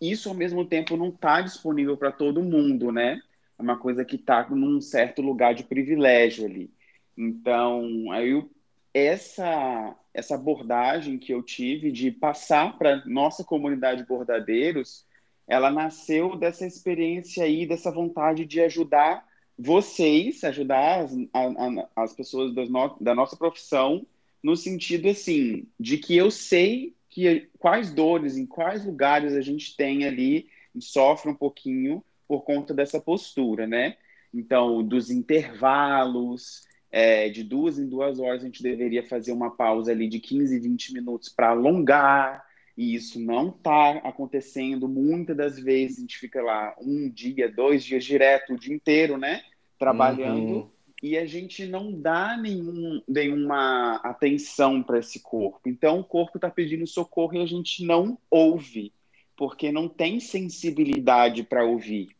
isso 0.00 0.28
ao 0.28 0.34
mesmo 0.34 0.64
tempo 0.66 0.96
não 0.96 1.08
está 1.10 1.42
disponível 1.42 1.96
para 1.96 2.12
todo 2.12 2.42
mundo, 2.42 2.92
né? 2.92 3.20
É 3.60 3.62
uma 3.62 3.78
coisa 3.78 4.06
que 4.06 4.16
está 4.16 4.48
num 4.48 4.80
certo 4.80 5.20
lugar 5.20 5.54
de 5.54 5.64
privilégio 5.64 6.46
ali. 6.46 6.70
Então, 7.16 8.10
aí 8.10 8.30
eu- 8.30 8.50
essa 8.94 9.94
essa 10.12 10.34
abordagem 10.34 11.18
que 11.18 11.32
eu 11.32 11.40
tive 11.40 11.92
de 11.92 12.10
passar 12.10 12.76
para 12.76 13.04
nossa 13.06 13.44
comunidade 13.44 14.04
bordadeiros, 14.04 15.06
ela 15.46 15.70
nasceu 15.70 16.34
dessa 16.36 16.66
experiência 16.66 17.44
aí, 17.44 17.64
dessa 17.64 17.92
vontade 17.92 18.44
de 18.44 18.60
ajudar 18.62 19.24
vocês, 19.56 20.42
ajudar 20.42 21.02
as, 21.04 21.12
a- 21.32 21.84
a- 21.94 22.02
as 22.04 22.12
pessoas 22.14 22.52
no- 22.68 22.96
da 23.00 23.14
nossa 23.14 23.36
profissão, 23.36 24.04
no 24.42 24.56
sentido 24.56 25.08
assim, 25.10 25.66
de 25.78 25.98
que 25.98 26.16
eu 26.16 26.30
sei 26.30 26.96
que 27.10 27.48
quais 27.58 27.92
dores, 27.92 28.36
em 28.38 28.46
quais 28.46 28.84
lugares 28.84 29.34
a 29.34 29.40
gente 29.42 29.76
tem 29.76 30.06
ali, 30.06 30.48
sofre 30.80 31.30
um 31.30 31.34
pouquinho 31.36 32.02
por 32.30 32.42
conta 32.44 32.72
dessa 32.72 33.00
postura, 33.00 33.66
né? 33.66 33.96
Então, 34.32 34.84
dos 34.84 35.10
intervalos, 35.10 36.62
é, 36.92 37.28
de 37.28 37.42
duas 37.42 37.76
em 37.76 37.88
duas 37.88 38.20
horas 38.20 38.42
a 38.42 38.46
gente 38.46 38.62
deveria 38.62 39.02
fazer 39.02 39.32
uma 39.32 39.50
pausa 39.50 39.90
ali 39.90 40.06
de 40.08 40.20
15, 40.20 40.60
20 40.60 40.92
minutos 40.94 41.28
para 41.28 41.48
alongar, 41.50 42.44
e 42.76 42.94
isso 42.94 43.18
não 43.18 43.48
está 43.48 43.94
acontecendo. 44.04 44.88
Muitas 44.88 45.36
das 45.36 45.58
vezes 45.58 45.98
a 45.98 46.00
gente 46.02 46.18
fica 46.18 46.40
lá 46.40 46.76
um 46.80 47.10
dia, 47.10 47.50
dois 47.50 47.82
dias 47.84 48.04
direto, 48.04 48.54
o 48.54 48.58
dia 48.58 48.72
inteiro, 48.76 49.18
né? 49.18 49.42
Trabalhando, 49.76 50.52
Uhum. 50.54 50.70
e 51.02 51.18
a 51.18 51.26
gente 51.26 51.66
não 51.66 51.90
dá 52.00 52.36
nenhum, 52.36 53.02
nenhuma 53.08 53.96
atenção 54.04 54.84
para 54.84 55.00
esse 55.00 55.18
corpo. 55.18 55.68
Então 55.68 55.98
o 55.98 56.04
corpo 56.04 56.38
está 56.38 56.48
pedindo 56.48 56.86
socorro 56.86 57.34
e 57.34 57.42
a 57.42 57.46
gente 57.46 57.84
não 57.84 58.16
ouve, 58.30 58.92
porque 59.36 59.72
não 59.72 59.88
tem 59.88 60.20
sensibilidade 60.20 61.42
para 61.42 61.64
ouvir. 61.64 62.19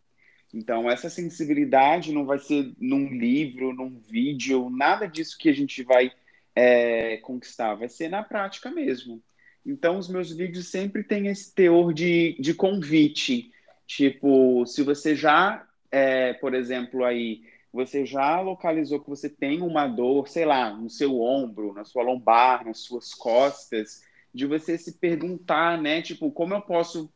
Então, 0.52 0.90
essa 0.90 1.08
sensibilidade 1.08 2.12
não 2.12 2.24
vai 2.24 2.38
ser 2.38 2.72
num 2.78 3.08
livro, 3.08 3.72
num 3.72 3.98
vídeo, 3.98 4.68
nada 4.68 5.06
disso 5.06 5.38
que 5.38 5.48
a 5.48 5.52
gente 5.52 5.82
vai 5.82 6.12
é, 6.54 7.18
conquistar, 7.18 7.74
vai 7.74 7.88
ser 7.88 8.08
na 8.08 8.22
prática 8.22 8.70
mesmo. 8.70 9.22
Então, 9.64 9.98
os 9.98 10.08
meus 10.08 10.32
vídeos 10.32 10.68
sempre 10.68 11.04
têm 11.04 11.28
esse 11.28 11.54
teor 11.54 11.92
de, 11.92 12.36
de 12.40 12.54
convite. 12.54 13.52
Tipo, 13.86 14.64
se 14.66 14.82
você 14.82 15.14
já, 15.14 15.66
é, 15.90 16.32
por 16.34 16.54
exemplo, 16.54 17.04
aí, 17.04 17.42
você 17.72 18.04
já 18.04 18.40
localizou 18.40 19.00
que 19.00 19.08
você 19.08 19.28
tem 19.28 19.62
uma 19.62 19.86
dor, 19.86 20.28
sei 20.28 20.44
lá, 20.44 20.74
no 20.74 20.90
seu 20.90 21.20
ombro, 21.20 21.72
na 21.72 21.84
sua 21.84 22.02
lombar, 22.02 22.64
nas 22.64 22.80
suas 22.80 23.14
costas, 23.14 24.02
de 24.34 24.46
você 24.46 24.76
se 24.76 24.94
perguntar, 24.94 25.80
né? 25.80 26.02
Tipo, 26.02 26.32
como 26.32 26.54
eu 26.54 26.60
posso 26.60 27.12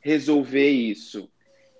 resolver 0.00 0.70
isso? 0.70 1.28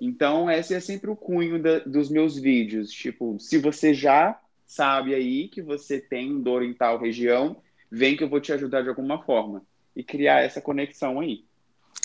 Então, 0.00 0.50
esse 0.50 0.74
é 0.74 0.80
sempre 0.80 1.10
o 1.10 1.16
cunho 1.16 1.62
da- 1.62 1.78
dos 1.80 2.10
meus 2.10 2.36
vídeos. 2.36 2.90
Tipo, 2.90 3.38
se 3.40 3.58
você 3.58 3.94
já 3.94 4.38
sabe 4.66 5.14
aí 5.14 5.48
que 5.48 5.62
você 5.62 6.00
tem 6.00 6.40
dor 6.42 6.62
em 6.62 6.74
tal 6.74 6.98
região, 6.98 7.56
vem 7.90 8.16
que 8.16 8.24
eu 8.24 8.28
vou 8.28 8.40
te 8.40 8.52
ajudar 8.52 8.82
de 8.82 8.88
alguma 8.88 9.22
forma. 9.22 9.62
E 9.94 10.02
criar 10.04 10.40
essa 10.42 10.60
conexão 10.60 11.20
aí. 11.20 11.44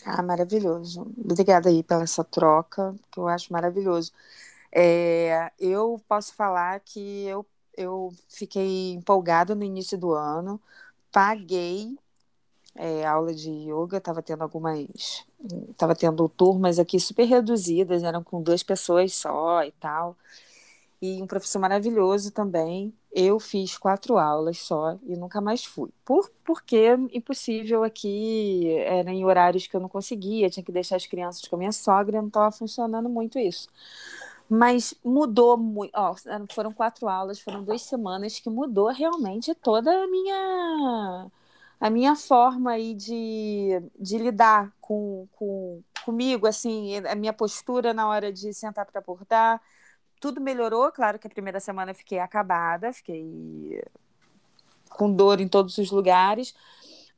Ah, 0.06 0.24
maravilhoso. 0.24 1.02
Obrigada 1.18 1.70
aí 1.70 1.84
pela 1.84 2.04
essa 2.04 2.24
troca, 2.24 2.96
que 3.12 3.20
eu 3.20 3.28
acho 3.28 3.52
maravilhoso. 3.54 4.12
É, 4.72 5.52
eu 5.60 6.02
posso 6.08 6.34
falar 6.34 6.80
que 6.80 7.26
eu, 7.26 7.46
eu 7.78 8.12
fiquei 8.30 8.94
empolgada 8.94 9.54
no 9.54 9.64
início 9.64 9.98
do 9.98 10.14
ano, 10.14 10.60
paguei 11.12 11.98
é, 12.75 13.06
aula 13.06 13.34
de 13.34 13.50
yoga, 13.50 13.98
estava 13.98 14.22
tendo 14.22 14.42
algumas. 14.44 15.25
Estava 15.70 15.96
tendo 15.96 16.28
turmas 16.30 16.80
aqui 16.80 17.00
super 17.00 17.25
reduzidas, 17.25 18.04
eram 18.04 18.24
com 18.24 18.42
duas 18.42 18.63
pessoas 18.63 19.13
só 19.13 19.63
e 19.63 19.72
tal. 19.74 20.16
E 21.01 21.22
um 21.22 21.28
professor 21.28 21.60
maravilhoso 21.60 22.32
também. 22.32 22.94
Eu 23.12 23.40
fiz 23.40 23.78
quatro 23.78 24.18
aulas 24.18 24.60
só 24.60 24.98
e 25.04 25.16
nunca 25.18 25.42
mais 25.42 25.66
fui. 25.66 25.90
Por, 26.06 26.32
porque 26.46 26.90
impossível 27.12 27.84
aqui, 27.84 28.70
era 28.86 29.12
em 29.12 29.25
horários 29.25 29.68
que 29.68 29.75
eu 29.75 29.82
não 29.82 29.90
conseguia, 29.90 30.50
tinha 30.50 30.63
que 30.63 30.72
deixar 30.72 30.96
as 30.96 31.08
crianças 31.08 31.48
com 31.48 31.56
a 31.56 31.60
minha 31.60 31.72
sogra, 31.72 32.22
não 32.22 32.28
estava 32.28 32.51
funcionando 32.51 33.10
muito 33.10 33.40
isso. 33.40 33.68
Mas 34.50 34.94
mudou 35.04 35.58
muito. 35.58 35.92
Foram 36.54 36.74
quatro 36.74 37.08
aulas, 37.10 37.40
foram 37.40 37.63
duas 37.63 37.82
semanas 37.84 38.40
que 38.40 38.50
mudou 38.50 38.90
realmente 38.90 39.56
toda 39.56 39.92
a 39.92 40.08
minha 40.08 41.32
a 41.82 41.90
minha 41.90 42.16
forma 42.16 42.74
aí 42.74 42.94
de, 42.94 43.82
de 44.00 44.20
lidar 44.20 44.72
com, 44.80 45.28
com 45.32 45.82
comigo, 46.06 46.46
assim, 46.46 46.98
a 46.98 47.16
minha 47.16 47.34
postura 47.34 47.92
na 47.92 48.08
hora 48.08 48.32
de 48.32 48.54
sentar 48.54 48.86
para 48.86 49.02
bordar, 49.02 49.60
tudo 50.20 50.40
melhorou. 50.40 50.92
Claro 50.92 51.18
que 51.18 51.26
a 51.26 51.30
primeira 51.30 51.60
semana 51.60 51.90
eu 51.92 51.96
fiquei 51.96 52.20
acabada, 52.20 52.94
fiquei 52.94 53.84
com 54.92 55.12
dor 55.12 55.42
em 55.42 55.48
todos 55.48 55.78
os 55.80 55.90
lugares, 55.90 56.54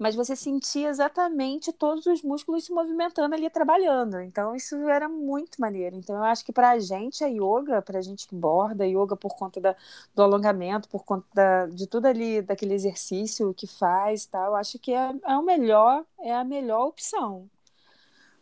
mas 0.03 0.15
você 0.15 0.35
sentia 0.35 0.89
exatamente 0.89 1.71
todos 1.71 2.05
os 2.07 2.21
músculos 2.21 2.65
se 2.65 2.73
movimentando 2.73 3.33
ali 3.33 3.49
trabalhando. 3.49 4.19
Então 4.19 4.53
isso 4.53 4.75
era 4.89 5.07
muito 5.07 5.61
maneiro. 5.61 5.95
Então 5.95 6.17
eu 6.17 6.23
acho 6.25 6.43
que 6.43 6.51
para 6.51 6.71
a 6.71 6.79
gente 6.79 7.23
a 7.23 7.27
yoga, 7.27 7.81
para 7.81 7.99
a 7.99 8.01
gente 8.01 8.27
que 8.27 8.35
borda, 8.35 8.85
yoga 8.85 9.15
por 9.15 9.33
conta 9.37 9.61
da, 9.61 9.73
do 10.13 10.21
alongamento, 10.21 10.89
por 10.89 11.05
conta 11.05 11.25
da, 11.33 11.67
de 11.67 11.87
tudo 11.87 12.07
ali 12.07 12.41
daquele 12.41 12.73
exercício 12.73 13.53
que 13.53 13.65
faz, 13.65 14.25
tal, 14.25 14.47
eu 14.47 14.55
acho 14.57 14.77
que 14.77 14.91
é, 14.93 15.15
é 15.25 15.37
o 15.37 15.41
melhor, 15.41 16.05
é 16.19 16.33
a 16.35 16.43
melhor 16.43 16.87
opção 16.87 17.49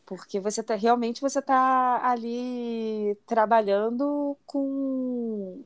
porque 0.05 0.39
você 0.41 0.61
tá 0.61 0.75
realmente 0.75 1.21
você 1.21 1.39
está 1.39 2.01
ali 2.09 3.15
trabalhando 3.25 4.35
com 4.45 5.63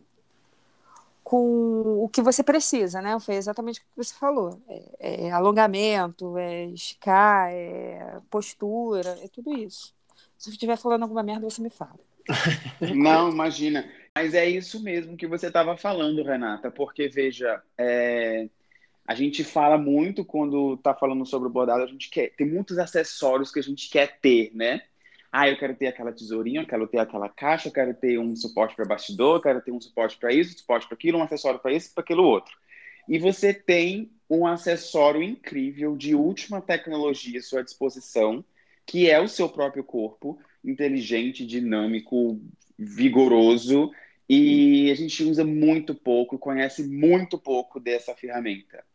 com 1.26 2.04
o 2.04 2.08
que 2.08 2.22
você 2.22 2.44
precisa, 2.44 3.02
né? 3.02 3.20
Foi 3.20 3.34
exatamente 3.34 3.80
o 3.80 3.82
que 3.82 3.98
você 3.98 4.14
falou. 4.14 4.62
É, 5.00 5.26
é 5.26 5.32
alongamento, 5.32 6.38
é 6.38 6.66
esticar, 6.66 7.50
é 7.50 8.20
postura, 8.30 9.18
é 9.24 9.28
tudo 9.28 9.52
isso. 9.58 9.92
Se 10.38 10.52
eu 10.52 10.54
estiver 10.54 10.78
falando 10.78 11.02
alguma 11.02 11.24
merda, 11.24 11.50
você 11.50 11.64
me 11.64 11.72
fala. 11.72 12.00
Não, 12.96 13.32
imagina. 13.32 13.92
Mas 14.14 14.36
é 14.36 14.48
isso 14.48 14.84
mesmo 14.84 15.18
que 15.18 15.26
você 15.26 15.48
estava 15.48 15.76
falando, 15.76 16.24
Renata, 16.24 16.70
porque 16.70 17.08
veja, 17.08 17.60
é... 17.76 18.48
a 19.08 19.16
gente 19.16 19.44
fala 19.44 19.80
muito 19.80 20.24
quando 20.24 20.76
está 20.76 20.94
falando 20.94 21.26
sobre 21.26 21.48
o 21.48 21.52
bordado, 21.52 21.86
a 21.86 21.88
gente 21.88 22.12
quer, 22.12 22.36
tem 22.36 22.48
muitos 22.48 22.78
acessórios 22.78 23.52
que 23.52 23.60
a 23.60 23.64
gente 23.64 23.90
quer 23.90 24.20
ter, 24.22 24.52
né? 24.54 24.84
Ah, 25.38 25.50
eu 25.50 25.58
quero 25.58 25.76
ter 25.76 25.88
aquela 25.88 26.14
tesourinha, 26.14 26.62
eu 26.62 26.66
quero 26.66 26.88
ter 26.88 26.98
aquela 26.98 27.28
caixa, 27.28 27.68
eu 27.68 27.74
quero 27.74 27.94
ter 27.94 28.18
um 28.18 28.34
suporte 28.38 28.74
para 28.74 28.86
bastidor, 28.86 29.36
eu 29.36 29.42
quero 29.42 29.62
ter 29.62 29.70
um 29.70 29.82
suporte 29.82 30.18
para 30.18 30.32
isso, 30.34 30.56
um 30.56 30.58
suporte 30.58 30.88
para 30.88 30.96
aquilo, 30.96 31.18
um 31.18 31.24
acessório 31.24 31.60
para 31.60 31.74
isso, 31.74 31.94
para 31.94 32.02
aquilo 32.02 32.24
outro. 32.24 32.56
E 33.06 33.20
você 33.20 33.54
tem 33.54 34.10
um 34.30 34.48
acessório 34.48 35.22
incrível 35.22 35.98
de 35.98 36.16
última 36.16 36.62
tecnologia 36.62 37.38
à 37.38 37.44
sua 37.44 37.66
disposição, 37.66 38.46
que 38.86 39.10
é 39.10 39.20
o 39.20 39.28
seu 39.28 39.50
próprio 39.50 39.84
corpo, 39.84 40.40
inteligente, 40.64 41.46
dinâmico, 41.46 42.40
vigoroso, 42.80 43.92
e 44.30 44.90
a 44.90 44.96
gente 44.96 45.22
usa 45.22 45.44
muito 45.44 45.94
pouco, 45.94 46.40
conhece 46.40 46.82
muito 46.82 47.38
pouco 47.38 47.78
dessa 47.78 48.16
ferramenta. 48.16 48.86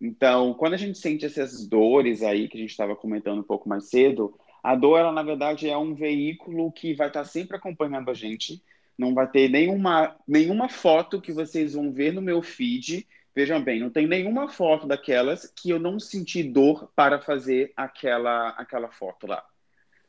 Então, 0.00 0.54
quando 0.54 0.74
a 0.74 0.78
gente 0.78 0.96
sente 0.96 1.26
essas 1.26 1.66
dores 1.66 2.22
aí 2.22 2.46
que 2.46 2.56
a 2.56 2.60
gente 2.60 2.70
estava 2.70 2.94
comentando 2.94 3.40
um 3.40 3.42
pouco 3.42 3.68
mais 3.68 3.88
cedo, 3.90 4.38
a 4.62 4.74
dor, 4.74 4.98
ela, 4.98 5.12
na 5.12 5.22
verdade, 5.22 5.68
é 5.68 5.76
um 5.76 5.94
veículo 5.94 6.70
que 6.72 6.94
vai 6.94 7.08
estar 7.08 7.24
sempre 7.24 7.56
acompanhando 7.56 8.10
a 8.10 8.14
gente. 8.14 8.62
Não 8.96 9.14
vai 9.14 9.30
ter 9.30 9.48
nenhuma, 9.48 10.16
nenhuma 10.26 10.68
foto 10.68 11.20
que 11.20 11.32
vocês 11.32 11.74
vão 11.74 11.92
ver 11.92 12.12
no 12.12 12.20
meu 12.20 12.42
feed. 12.42 13.06
Vejam 13.34 13.62
bem, 13.62 13.78
não 13.78 13.90
tem 13.90 14.06
nenhuma 14.06 14.48
foto 14.48 14.86
daquelas 14.86 15.46
que 15.54 15.70
eu 15.70 15.78
não 15.78 16.00
senti 16.00 16.42
dor 16.42 16.90
para 16.96 17.20
fazer 17.20 17.72
aquela, 17.76 18.48
aquela 18.50 18.90
foto 18.90 19.26
lá. 19.26 19.44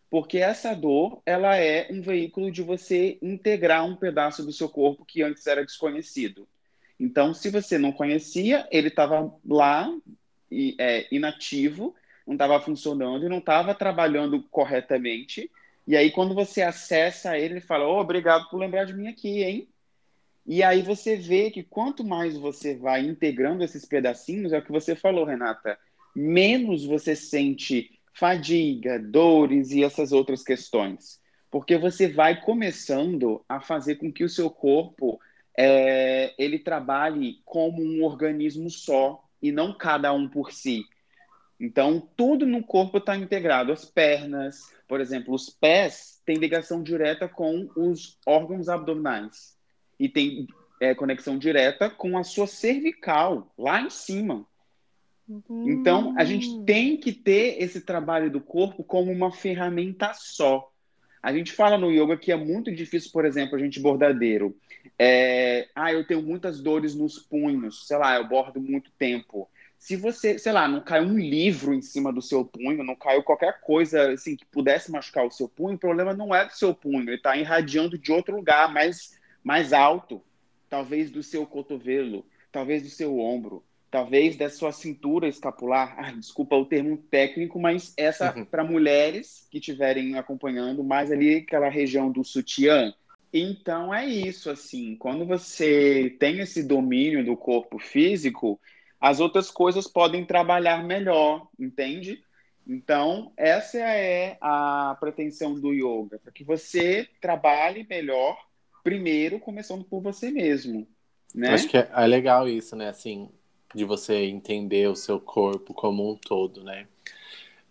Porque 0.10 0.40
essa 0.40 0.74
dor, 0.74 1.22
ela 1.24 1.56
é 1.56 1.88
um 1.92 2.02
veículo 2.02 2.52
de 2.52 2.64
você 2.64 3.20
integrar 3.22 3.86
um 3.86 3.96
pedaço 3.96 4.44
do 4.44 4.52
seu 4.52 4.68
corpo 4.68 5.06
que 5.06 5.22
antes 5.22 5.46
era 5.46 5.64
desconhecido. 5.64 6.48
Então, 7.00 7.34
se 7.34 7.50
você 7.52 7.78
não 7.78 7.92
conhecia, 7.92 8.68
ele 8.72 8.88
estava 8.88 9.32
lá, 9.48 9.88
é, 10.80 11.08
inativo, 11.12 11.96
não 12.30 12.36
estava 12.36 12.62
funcionando 12.62 13.26
e 13.26 13.30
não 13.30 13.40
estava 13.40 13.74
trabalhando 13.74 14.44
corretamente. 14.52 15.50
E 15.88 15.98
aí, 15.98 16.12
quando 16.12 16.36
você 16.36 16.62
acessa 16.62 17.36
ele, 17.36 17.56
ele 17.56 17.62
fala: 17.62 17.88
oh, 17.88 18.00
obrigado 18.00 18.48
por 18.50 18.60
lembrar 18.60 18.86
de 18.86 18.94
mim 18.94 19.08
aqui, 19.08 19.44
hein? 19.44 19.68
E 20.46 20.62
aí 20.62 20.84
você 20.84 21.16
vê 21.16 21.50
que 21.50 21.64
quanto 21.64 22.04
mais 22.04 22.38
você 22.38 22.76
vai 22.76 23.02
integrando 23.02 23.64
esses 23.64 23.84
pedacinhos, 23.84 24.54
é 24.54 24.60
o 24.60 24.62
que 24.62 24.72
você 24.72 24.96
falou, 24.96 25.26
Renata, 25.26 25.78
menos 26.16 26.86
você 26.86 27.16
sente 27.16 28.00
fadiga, 28.14 29.00
dores 29.00 29.72
e 29.72 29.84
essas 29.84 30.12
outras 30.12 30.44
questões. 30.44 31.20
Porque 31.50 31.78
você 31.78 32.08
vai 32.08 32.40
começando 32.42 33.44
a 33.50 33.60
fazer 33.60 33.96
com 33.96 34.14
que 34.14 34.24
o 34.24 34.30
seu 34.30 34.52
corpo 34.52 35.20
é, 35.58 36.34
ele 36.38 36.60
trabalhe 36.60 37.42
como 37.44 37.82
um 37.82 38.04
organismo 38.04 38.70
só 38.70 39.24
e 39.42 39.52
não 39.52 39.76
cada 39.76 40.14
um 40.14 40.30
por 40.30 40.52
si. 40.52 40.86
Então, 41.60 42.08
tudo 42.16 42.46
no 42.46 42.64
corpo 42.64 43.00
está 43.00 43.18
integrado. 43.18 43.72
As 43.72 43.84
pernas, 43.84 44.74
por 44.88 45.02
exemplo, 45.02 45.34
os 45.34 45.50
pés 45.50 46.22
têm 46.26 46.38
ligação 46.38 46.82
direta 46.82 47.28
com 47.28 47.68
os 47.76 48.18
órgãos 48.26 48.70
abdominais 48.70 49.58
e 50.00 50.08
tem 50.08 50.48
é, 50.80 50.96
conexão 50.96 51.38
direta 51.38 51.90
com 51.90 52.18
a 52.18 52.24
sua 52.24 52.48
cervical, 52.48 53.54
lá 53.58 53.82
em 53.82 53.90
cima. 53.90 54.48
Uhum. 55.28 55.70
Então, 55.70 56.16
a 56.18 56.24
gente 56.24 56.64
tem 56.64 56.96
que 56.96 57.12
ter 57.12 57.62
esse 57.62 57.82
trabalho 57.82 58.32
do 58.32 58.40
corpo 58.40 58.84
como 58.84 59.12
uma 59.12 59.32
ferramenta 59.32 60.14
só. 60.14 60.72
A 61.22 61.34
gente 61.34 61.52
fala 61.52 61.78
no 61.78 61.92
yoga 61.92 62.18
que 62.18 62.32
é 62.32 62.38
muito 62.38 62.74
difícil, 62.74 63.12
por 63.12 63.26
exemplo, 63.26 63.58
a 63.58 63.60
gente 63.60 63.82
bordadeiro. 63.82 64.56
É, 64.98 65.68
ah, 65.76 65.92
eu 65.92 66.08
tenho 66.08 66.24
muitas 66.24 66.62
dores 66.62 66.96
nos 66.96 67.20
punhos, 67.20 67.86
sei 67.86 67.98
lá, 67.98 68.16
eu 68.16 68.28
bordo 68.28 68.62
muito 68.62 68.90
tempo 68.98 69.50
se 69.80 69.96
você, 69.96 70.38
sei 70.38 70.52
lá, 70.52 70.68
não 70.68 70.82
caiu 70.82 71.06
um 71.06 71.18
livro 71.18 71.74
em 71.74 71.82
cima 71.82 72.12
do 72.12 72.22
seu 72.22 72.44
punho, 72.44 72.84
não 72.84 72.96
caiu 72.96 73.24
qualquer 73.24 73.62
coisa 73.62 74.12
assim 74.12 74.36
que 74.36 74.46
pudesse 74.46 74.92
machucar 74.92 75.26
o 75.26 75.32
seu 75.32 75.48
punho, 75.48 75.76
o 75.76 75.80
problema 75.80 76.14
não 76.14 76.36
é 76.36 76.46
do 76.46 76.52
seu 76.52 76.76
punho, 76.76 77.10
ele 77.10 77.16
está 77.16 77.38
irradiando 77.38 77.98
de 77.98 78.12
outro 78.12 78.36
lugar 78.36 78.72
mais, 78.74 79.18
mais 79.42 79.72
alto, 79.72 80.22
talvez 80.70 81.10
do 81.10 81.24
seu 81.24 81.46
cotovelo, 81.46 82.26
talvez 82.52 82.84
do 82.84 82.90
seu 82.90 83.18
ombro, 83.20 83.64
talvez 83.90 84.36
da 84.36 84.50
sua 84.50 84.74
cintura 84.74 85.30
escapular. 85.30 85.96
Ah, 85.98 86.12
desculpa 86.12 86.58
o 86.58 86.66
termo 86.66 86.98
técnico, 86.98 87.58
mas 87.58 87.94
essa 87.96 88.36
uhum. 88.36 88.44
para 88.44 88.66
mulheres 88.66 89.48
que 89.50 89.60
estiverem 89.60 90.18
acompanhando, 90.18 90.84
mais 90.84 91.10
ali 91.10 91.38
aquela 91.38 91.70
região 91.70 92.12
do 92.12 92.24
sutiã. 92.24 92.94
Então 93.32 93.94
é 93.94 94.06
isso, 94.06 94.50
assim, 94.50 94.98
quando 94.98 95.26
você 95.26 96.16
tem 96.20 96.40
esse 96.40 96.64
domínio 96.64 97.24
do 97.24 97.38
corpo 97.38 97.80
físico, 97.80 98.60
as 99.00 99.20
outras 99.20 99.50
coisas 99.50 99.88
podem 99.88 100.26
trabalhar 100.26 100.84
melhor, 100.84 101.48
entende? 101.58 102.24
Então, 102.68 103.32
essa 103.36 103.80
é 103.80 104.38
a 104.42 104.96
pretensão 105.00 105.60
do 105.60 105.74
yoga, 105.74 106.20
para 106.20 106.32
que 106.32 106.44
você 106.44 107.08
trabalhe 107.20 107.86
melhor, 107.90 108.38
primeiro 108.84 109.40
começando 109.40 109.84
por 109.84 110.02
você 110.02 110.30
mesmo. 110.30 110.88
Né? 111.34 111.50
Acho 111.50 111.68
que 111.68 111.78
é, 111.78 111.90
é 111.92 112.08
legal 112.08 112.48
isso, 112.48 112.76
né? 112.76 112.90
Assim, 112.90 113.30
de 113.74 113.86
você 113.86 114.26
entender 114.26 114.88
o 114.88 114.96
seu 114.96 115.20
corpo 115.20 115.74
como 115.74 116.12
um 116.12 116.16
todo, 116.16 116.64
né? 116.64 116.88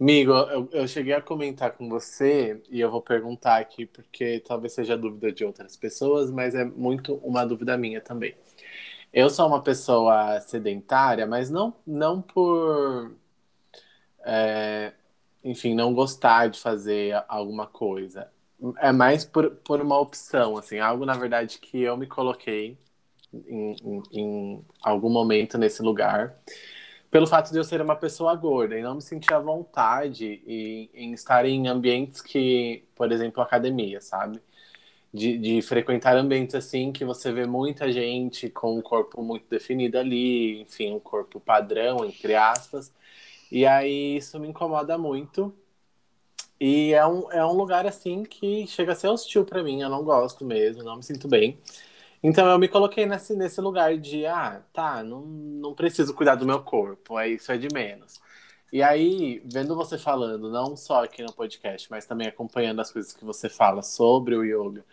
Amigo, 0.00 0.30
eu, 0.30 0.68
eu, 0.70 0.86
cheguei 0.86 1.12
a 1.12 1.20
comentar 1.20 1.72
com 1.72 1.88
você 1.88 2.62
e 2.70 2.80
eu 2.80 2.88
vou 2.88 3.02
perguntar 3.02 3.58
aqui, 3.58 3.84
porque 3.84 4.40
talvez 4.46 4.72
seja 4.72 4.96
dúvida 4.96 5.32
de 5.32 5.44
outras 5.44 5.76
pessoas, 5.76 6.30
mas 6.30 6.54
é 6.54 6.64
muito 6.64 7.14
uma 7.16 7.44
dúvida 7.44 7.76
minha 7.76 8.00
também. 8.00 8.34
Eu 9.12 9.30
sou 9.30 9.46
uma 9.46 9.62
pessoa 9.62 10.40
sedentária, 10.40 11.26
mas 11.26 11.50
não, 11.50 11.74
não 11.86 12.20
por. 12.22 13.16
É, 14.24 14.92
enfim, 15.42 15.74
não 15.74 15.94
gostar 15.94 16.48
de 16.48 16.60
fazer 16.60 17.22
alguma 17.28 17.66
coisa. 17.66 18.30
É 18.78 18.92
mais 18.92 19.24
por, 19.24 19.50
por 19.56 19.80
uma 19.80 19.98
opção, 19.98 20.56
assim, 20.58 20.78
algo 20.80 21.06
na 21.06 21.14
verdade 21.14 21.58
que 21.58 21.80
eu 21.80 21.96
me 21.96 22.06
coloquei 22.06 22.76
em, 23.32 23.76
em, 23.84 24.02
em 24.12 24.66
algum 24.82 25.10
momento 25.10 25.56
nesse 25.58 25.82
lugar, 25.82 26.36
pelo 27.10 27.26
fato 27.26 27.52
de 27.52 27.58
eu 27.58 27.64
ser 27.64 27.80
uma 27.82 27.96
pessoa 27.96 28.34
gorda 28.34 28.78
e 28.78 28.82
não 28.82 28.96
me 28.96 29.02
sentir 29.02 29.32
à 29.34 29.38
vontade 29.40 30.42
em, 30.46 30.90
em 30.94 31.12
estar 31.14 31.46
em 31.46 31.68
ambientes 31.68 32.20
que, 32.22 32.84
por 32.96 33.12
exemplo, 33.12 33.42
academia, 33.42 34.00
sabe? 34.00 34.40
De, 35.12 35.38
de, 35.38 35.62
frequentar 35.62 36.16
ambientes 36.16 36.54
assim 36.54 36.92
que 36.92 37.04
você 37.04 37.32
vê 37.32 37.46
muita 37.46 37.90
gente 37.92 38.50
com 38.50 38.78
um 38.78 38.82
corpo 38.82 39.22
muito 39.22 39.46
definido 39.48 39.98
ali, 39.98 40.60
enfim, 40.62 40.94
um 40.94 41.00
corpo 41.00 41.40
padrão, 41.40 42.04
entre 42.04 42.34
aspas. 42.34 42.92
E 43.50 43.66
aí 43.66 44.16
isso 44.16 44.38
me 44.38 44.48
incomoda 44.48 44.98
muito. 44.98 45.54
E 46.60 46.92
é 46.92 47.06
um, 47.06 47.30
é 47.32 47.44
um 47.44 47.52
lugar 47.52 47.86
assim 47.86 48.24
que 48.24 48.66
chega 48.66 48.92
a 48.92 48.94
ser 48.94 49.08
hostil 49.08 49.44
para 49.44 49.62
mim, 49.62 49.80
eu 49.82 49.88
não 49.88 50.02
gosto 50.04 50.44
mesmo, 50.44 50.82
não 50.82 50.96
me 50.96 51.02
sinto 51.02 51.28
bem. 51.28 51.58
Então 52.22 52.46
eu 52.48 52.58
me 52.58 52.68
coloquei 52.68 53.06
nesse, 53.06 53.36
nesse 53.36 53.60
lugar 53.60 53.96
de, 53.96 54.26
ah, 54.26 54.62
tá, 54.72 55.02
não, 55.04 55.22
não 55.22 55.74
preciso 55.74 56.14
cuidar 56.14 56.34
do 56.34 56.46
meu 56.46 56.62
corpo, 56.62 57.18
é 57.18 57.28
isso 57.28 57.52
é 57.52 57.56
de 57.58 57.68
menos. 57.72 58.20
E 58.70 58.82
aí, 58.82 59.40
vendo 59.46 59.74
você 59.74 59.96
falando, 59.96 60.50
não 60.50 60.76
só 60.76 61.04
aqui 61.04 61.22
no 61.22 61.32
podcast, 61.32 61.90
mas 61.90 62.04
também 62.04 62.28
acompanhando 62.28 62.80
as 62.80 62.92
coisas 62.92 63.12
que 63.14 63.24
você 63.24 63.48
fala 63.48 63.82
sobre 63.82 64.36
o 64.36 64.44
yoga 64.44 64.84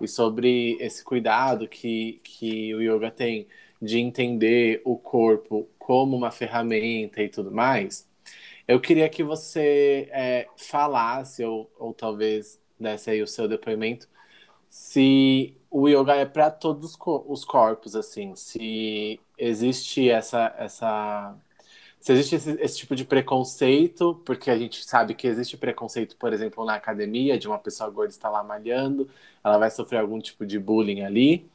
e 0.00 0.08
sobre 0.08 0.76
esse 0.80 1.04
cuidado 1.04 1.68
que, 1.68 2.20
que 2.24 2.74
o 2.74 2.82
yoga 2.82 3.10
tem 3.10 3.46
de 3.80 3.98
entender 3.98 4.82
o 4.84 4.96
corpo 4.98 5.68
como 5.78 6.16
uma 6.16 6.30
ferramenta 6.30 7.22
e 7.22 7.28
tudo 7.28 7.52
mais, 7.52 8.08
eu 8.66 8.80
queria 8.80 9.08
que 9.08 9.22
você 9.22 10.08
é, 10.12 10.48
falasse, 10.56 11.44
ou, 11.44 11.70
ou 11.78 11.94
talvez 11.94 12.60
desse 12.78 13.10
aí 13.10 13.22
o 13.22 13.26
seu 13.26 13.46
depoimento, 13.48 14.08
se 14.68 15.56
o 15.70 15.88
yoga 15.88 16.14
é 16.14 16.24
para 16.26 16.50
todos 16.50 16.96
os 17.04 17.44
corpos, 17.44 17.94
assim, 17.96 18.34
se 18.36 19.20
existe 19.38 20.08
essa, 20.08 20.54
essa 20.58 21.36
se 22.00 22.12
existe 22.12 22.36
esse, 22.36 22.50
esse, 22.60 22.78
tipo 22.78 22.96
de 22.96 23.04
preconceito, 23.04 24.20
porque 24.24 24.50
a 24.50 24.58
gente 24.58 24.84
sabe 24.84 25.14
que 25.14 25.26
existe 25.26 25.56
preconceito, 25.56 26.16
por 26.16 26.32
exemplo, 26.32 26.64
na 26.64 26.74
academia, 26.74 27.38
de 27.38 27.46
uma 27.46 27.58
pessoa 27.58 27.90
gorda 27.90 28.10
estar 28.10 28.30
lá 28.30 28.42
malhando, 28.42 29.08
ela 29.44 29.58
vai 29.58 29.70
sofrer 29.70 29.98
algum 29.98 30.18
tipo 30.20 30.46
de 30.46 30.58
bullying 30.58 31.02
ali. 31.02 31.46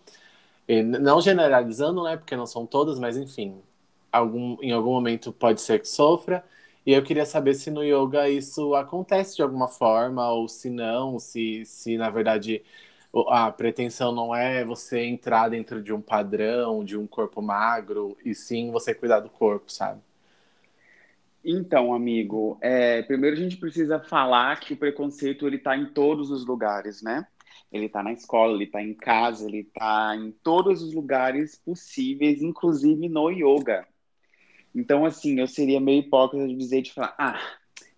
E 0.67 0.84
não 0.84 1.21
generalizando, 1.21 2.03
né, 2.03 2.17
porque 2.17 2.36
não 2.36 2.45
são 2.47 2.65
todas, 2.65 2.99
mas 2.99 3.17
enfim, 3.17 3.62
algum, 4.12 4.58
em 4.62 4.71
algum 4.71 4.91
momento 4.91 5.31
pode 5.34 5.62
ser 5.62 5.79
que 5.81 5.88
sofra. 5.88 6.43
E 6.86 6.93
eu 6.93 7.03
queria 7.03 7.25
saber 7.25 7.55
se 7.55 7.71
no 7.71 7.84
yoga 7.84 8.29
isso 8.29 8.75
acontece 8.75 9.36
de 9.36 9.41
alguma 9.41 9.67
forma, 9.67 10.29
ou 10.31 10.47
se 10.47 10.69
não, 10.69 11.19
se, 11.19 11.65
se 11.65 11.97
na 11.97 12.10
verdade 12.10 12.63
a 13.29 13.51
pretensão 13.51 14.12
não 14.12 14.36
é 14.36 14.65
você 14.65 15.03
entrar 15.05 15.49
dentro 15.49 15.81
de 15.81 15.93
um 15.93 16.01
padrão, 16.01 16.84
de 16.84 16.97
um 16.97 17.08
corpo 17.08 17.41
magro, 17.41 18.17
e 18.25 18.36
sim 18.36 18.71
você 18.71 18.93
cuidar 18.93 19.21
do 19.21 19.29
corpo, 19.29 19.71
sabe? 19.71 20.01
Então, 21.47 21.93
amigo, 21.93 22.58
é, 22.60 23.03
primeiro 23.03 23.36
a 23.36 23.39
gente 23.39 23.58
precisa 23.58 23.99
falar 23.99 24.60
que 24.60 24.73
o 24.73 24.77
preconceito 24.77 25.45
ele 25.45 25.58
está 25.58 25.77
em 25.77 25.86
todos 25.86 26.31
os 26.31 26.43
lugares, 26.43 27.03
né? 27.03 27.27
Ele 27.71 27.86
está 27.86 28.01
na 28.01 28.12
escola, 28.12 28.55
ele 28.55 28.63
está 28.63 28.81
em 28.81 28.95
casa, 28.95 29.47
ele 29.47 29.60
está 29.60 30.15
em 30.15 30.31
todos 30.31 30.81
os 30.81 30.91
lugares 30.91 31.55
possíveis, 31.55 32.41
inclusive 32.41 33.08
no 33.08 33.29
yoga. 33.29 33.88
Então, 34.73 35.05
assim, 35.05 35.39
eu 35.39 35.47
seria 35.47 35.79
meio 35.79 35.99
hipócrita 35.99 36.47
de 36.47 36.55
dizer 36.55 36.81
de 36.81 36.91
falar, 36.91 37.13
ah, 37.19 37.39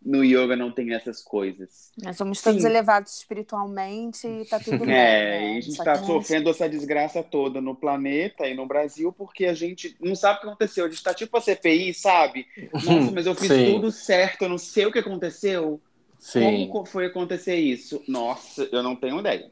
no 0.07 0.23
yoga 0.23 0.55
não 0.55 0.71
tem 0.71 0.93
essas 0.93 1.21
coisas. 1.21 1.91
Nós 2.01 2.15
somos 2.15 2.41
todos 2.41 2.61
Sim. 2.61 2.67
elevados 2.69 3.17
espiritualmente 3.17 4.25
e 4.25 4.45
tá 4.45 4.57
tudo 4.57 4.79
bem. 4.85 4.95
É, 4.95 5.41
né? 5.41 5.53
e 5.55 5.57
a 5.57 5.61
gente 5.61 5.71
está 5.71 6.01
sofrendo 6.01 6.49
essa 6.49 6.69
desgraça 6.69 7.21
toda 7.21 7.59
no 7.59 7.75
planeta 7.75 8.47
e 8.47 8.55
no 8.55 8.65
Brasil 8.65 9.11
porque 9.11 9.45
a 9.45 9.53
gente 9.53 9.97
não 9.99 10.15
sabe 10.15 10.37
o 10.37 10.41
que 10.41 10.47
aconteceu. 10.47 10.85
A 10.85 10.87
gente 10.87 10.97
está 10.97 11.13
tipo 11.13 11.35
a 11.35 11.41
CPI, 11.41 11.93
sabe? 11.93 12.47
Nossa, 12.73 13.11
mas 13.11 13.25
eu 13.25 13.35
fiz 13.35 13.49
Sim. 13.49 13.73
tudo 13.73 13.91
certo, 13.91 14.43
eu 14.43 14.49
não 14.49 14.57
sei 14.57 14.85
o 14.85 14.91
que 14.93 14.99
aconteceu. 14.99 15.81
Sim. 16.17 16.69
Como 16.71 16.85
foi 16.85 17.07
acontecer 17.07 17.57
isso? 17.57 18.01
Nossa, 18.07 18.67
eu 18.71 18.81
não 18.81 18.95
tenho 18.95 19.19
ideia. 19.19 19.51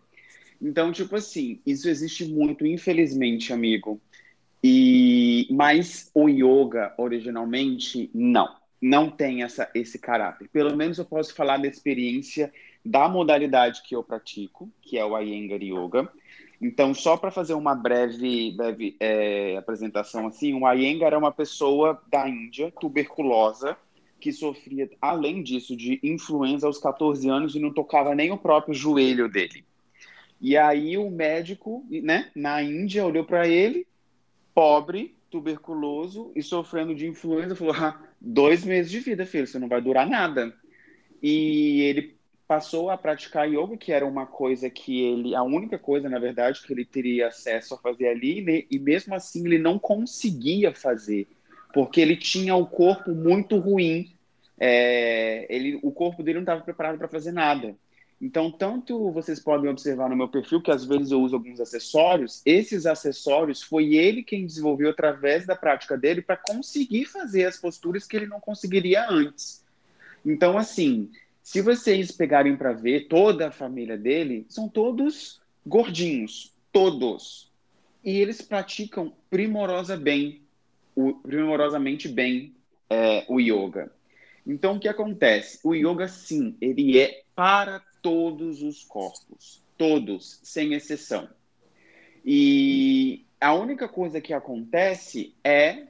Então, 0.62 0.89
tipo 0.94 1.18
assim, 1.18 1.60
isso 1.65 1.89
existe 1.89 2.24
muito, 2.24 2.65
infelizmente, 2.65 3.52
amigo. 3.52 4.00
E 4.63 5.48
mas 5.52 6.10
o 6.13 6.30
yoga 6.30 6.94
originalmente 6.98 8.10
não 8.13 8.64
não 8.82 9.10
tem 9.10 9.44
essa, 9.44 9.70
esse 9.74 9.98
caráter. 10.00 10.50
Pelo 10.50 10.76
menos 10.76 10.98
eu 10.98 11.06
posso 11.06 11.34
falar 11.34 11.58
da 11.58 11.68
experiência 11.68 12.52
da 12.84 13.10
modalidade 13.10 13.82
que 13.84 13.96
eu 13.96 14.04
pratico, 14.04 14.70
que 14.82 14.98
é 14.98 15.04
o 15.04 15.20
Iyengar 15.20 15.62
Yoga. 15.62 16.12
Então, 16.62 16.94
só 16.94 17.18
para 17.18 17.32
fazer 17.32 17.54
uma 17.54 17.76
breve, 17.76 18.52
breve 18.52 18.96
é, 19.00 19.58
apresentação 19.58 20.28
assim, 20.28 20.54
o 20.54 20.72
Iyengar 20.72 21.14
é 21.14 21.18
uma 21.18 21.32
pessoa 21.32 22.02
da 22.10 22.30
Índia, 22.30 22.72
tuberculosa, 22.80 23.78
que 24.20 24.32
sofria, 24.32 24.90
além 25.02 25.44
disso, 25.44 25.76
de 25.76 26.00
influenza 26.02 26.68
aos 26.68 26.78
14 26.78 27.30
anos 27.30 27.56
e 27.56 27.60
não 27.60 27.74
tocava 27.74 28.16
nem 28.16 28.32
o 28.32 28.38
próprio 28.38 28.74
joelho 28.74 29.30
dele. 29.30 29.66
E 30.40 30.58
aí 30.58 30.98
o 30.98 31.10
médico, 31.10 31.86
né, 31.90 32.30
na 32.36 32.62
Índia, 32.62 33.06
olhou 33.06 33.24
para 33.24 33.48
ele, 33.48 33.86
pobre, 34.54 35.16
tuberculoso 35.30 36.32
e 36.36 36.42
sofrendo 36.42 36.96
de 36.96 37.08
influenza, 37.08 37.56
falou: 37.56 37.76
ah, 37.76 38.02
dois 38.26 38.66
meses 38.66 38.92
de 38.92 39.00
vida, 39.00 39.26
filho, 39.26 39.46
você 39.46 39.60
não 39.60 39.68
vai 39.68 39.80
durar 39.80 40.10
nada. 40.10 40.54
E 41.22 41.82
ele 41.82 42.16
passou 42.48 42.90
a 42.90 42.98
praticar 42.98 43.48
yoga, 43.48 43.78
que 43.78 43.92
era 43.92 44.06
uma 44.06 44.26
coisa 44.26 44.70
que 44.70 45.02
ele, 45.02 45.36
a 45.36 45.44
única 45.44 45.78
coisa, 45.78 46.10
na 46.10 46.20
verdade, 46.20 46.62
que 46.62 46.74
ele 46.74 46.86
teria 46.86 47.28
acesso 47.28 47.76
a 47.76 47.78
fazer 47.78 48.08
ali, 48.08 48.68
e 48.70 48.80
mesmo 48.80 49.16
assim 49.16 49.46
ele 49.46 49.58
não 49.58 49.80
conseguia 49.80 50.74
fazer, 50.74 51.28
porque 51.74 52.02
ele 52.02 52.16
tinha 52.16 52.56
o 52.56 52.66
corpo 52.66 53.12
muito 53.12 53.58
ruim, 53.58 54.12
é, 54.60 55.46
ele, 55.50 55.80
o 55.82 55.92
corpo 55.92 56.24
dele 56.24 56.36
não 56.36 56.44
estava 56.44 56.62
preparado 56.62 56.98
para 56.98 57.08
fazer 57.08 57.32
nada. 57.32 57.76
Então, 58.26 58.50
tanto 58.50 59.12
vocês 59.12 59.40
podem 59.40 59.70
observar 59.70 60.10
no 60.10 60.16
meu 60.16 60.28
perfil 60.28 60.60
que 60.60 60.72
às 60.72 60.84
vezes 60.84 61.12
eu 61.12 61.22
uso 61.22 61.36
alguns 61.36 61.60
acessórios, 61.60 62.42
esses 62.44 62.88
acessórios 62.88 63.62
foi 63.62 63.94
ele 63.94 64.24
quem 64.24 64.48
desenvolveu 64.48 64.90
através 64.90 65.46
da 65.46 65.56
prática 65.56 65.96
dele 65.96 66.24
para 66.24 66.36
conseguir 66.36 67.06
fazer 67.06 67.46
as 67.46 67.56
posturas 67.56 68.08
que 68.08 68.18
ele 68.18 68.26
não 68.26 68.40
conseguiria 68.40 69.08
antes. 69.08 69.64
Então, 70.26 70.58
assim, 70.58 71.12
se 71.44 71.62
vocês 71.62 72.12
pegarem 72.12 72.58
para 72.58 72.74
ver 72.74 73.08
toda 73.08 73.50
a 73.50 73.52
família 73.52 73.96
dele, 73.96 74.44
são 74.50 74.68
todos 74.68 75.40
gordinhos, 75.64 76.52
todos. 76.72 77.52
E 78.04 78.18
eles 78.18 78.42
praticam 78.42 79.14
primorosa 79.30 79.96
bem, 79.96 80.42
o, 80.96 81.14
primorosamente 81.14 82.08
bem 82.08 82.56
é, 82.90 83.24
o 83.30 83.40
yoga. 83.40 83.92
Então, 84.48 84.78
o 84.78 84.80
que 84.80 84.88
acontece? 84.88 85.60
O 85.64 85.76
yoga, 85.76 86.08
sim, 86.08 86.58
ele 86.60 86.98
é 86.98 87.22
para 87.36 87.84
todos 88.06 88.62
os 88.62 88.84
corpos, 88.84 89.63
todos, 89.76 90.39
sem 90.44 90.76
exceção. 90.76 91.28
E 92.24 93.26
a 93.41 93.52
única 93.56 93.89
coisa 93.89 94.22
que 94.22 94.32
acontece 94.32 95.34
é 95.44 95.88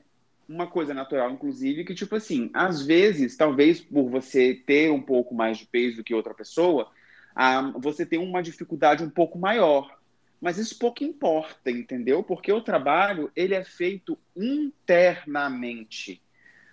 uma 0.47 0.65
coisa 0.65 0.93
natural, 0.93 1.29
inclusive, 1.31 1.83
que, 1.83 1.93
tipo 1.93 2.15
assim, 2.15 2.49
às 2.53 2.81
vezes, 2.81 3.35
talvez 3.35 3.81
por 3.81 4.09
você 4.09 4.53
ter 4.53 4.89
um 4.93 5.01
pouco 5.01 5.35
mais 5.35 5.57
de 5.57 5.65
peso 5.65 5.97
do 5.97 6.05
que 6.05 6.13
outra 6.13 6.33
pessoa, 6.33 6.89
ah, 7.35 7.73
você 7.75 8.05
tem 8.05 8.17
uma 8.17 8.41
dificuldade 8.41 9.03
um 9.03 9.09
pouco 9.09 9.37
maior. 9.37 9.99
Mas 10.39 10.57
isso 10.57 10.79
pouco 10.79 11.03
importa, 11.03 11.69
entendeu? 11.69 12.23
Porque 12.23 12.49
o 12.49 12.61
trabalho, 12.61 13.29
ele 13.35 13.55
é 13.55 13.65
feito 13.65 14.17
internamente. 14.33 16.21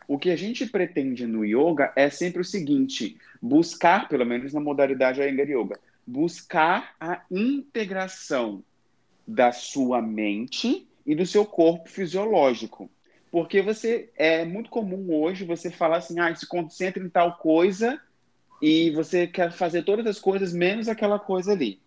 O 0.08 0.18
que 0.18 0.30
a 0.30 0.36
gente 0.36 0.66
pretende 0.66 1.26
no 1.26 1.44
yoga 1.44 1.92
é 1.96 2.10
sempre 2.10 2.40
o 2.40 2.44
seguinte: 2.44 3.16
buscar, 3.40 4.08
pelo 4.08 4.26
menos 4.26 4.52
na 4.52 4.60
modalidade 4.60 5.20
Iyengar 5.20 5.48
Yoga, 5.48 5.78
buscar 6.06 6.94
a 7.00 7.22
integração 7.30 8.62
da 9.26 9.52
sua 9.52 10.02
mente 10.02 10.86
e 11.06 11.14
do 11.14 11.26
seu 11.26 11.44
corpo 11.44 11.88
fisiológico. 11.88 12.90
Porque 13.30 13.62
você 13.62 14.10
é 14.16 14.44
muito 14.44 14.68
comum 14.68 15.14
hoje 15.14 15.44
você 15.44 15.70
falar 15.70 15.98
assim, 15.98 16.20
ah, 16.20 16.34
se 16.34 16.46
concentra 16.46 17.02
em 17.02 17.08
tal 17.08 17.36
coisa 17.36 17.98
e 18.60 18.90
você 18.90 19.26
quer 19.26 19.50
fazer 19.50 19.84
todas 19.84 20.06
as 20.06 20.20
coisas 20.20 20.52
menos 20.52 20.88
aquela 20.88 21.18
coisa 21.18 21.52
ali. 21.52 21.80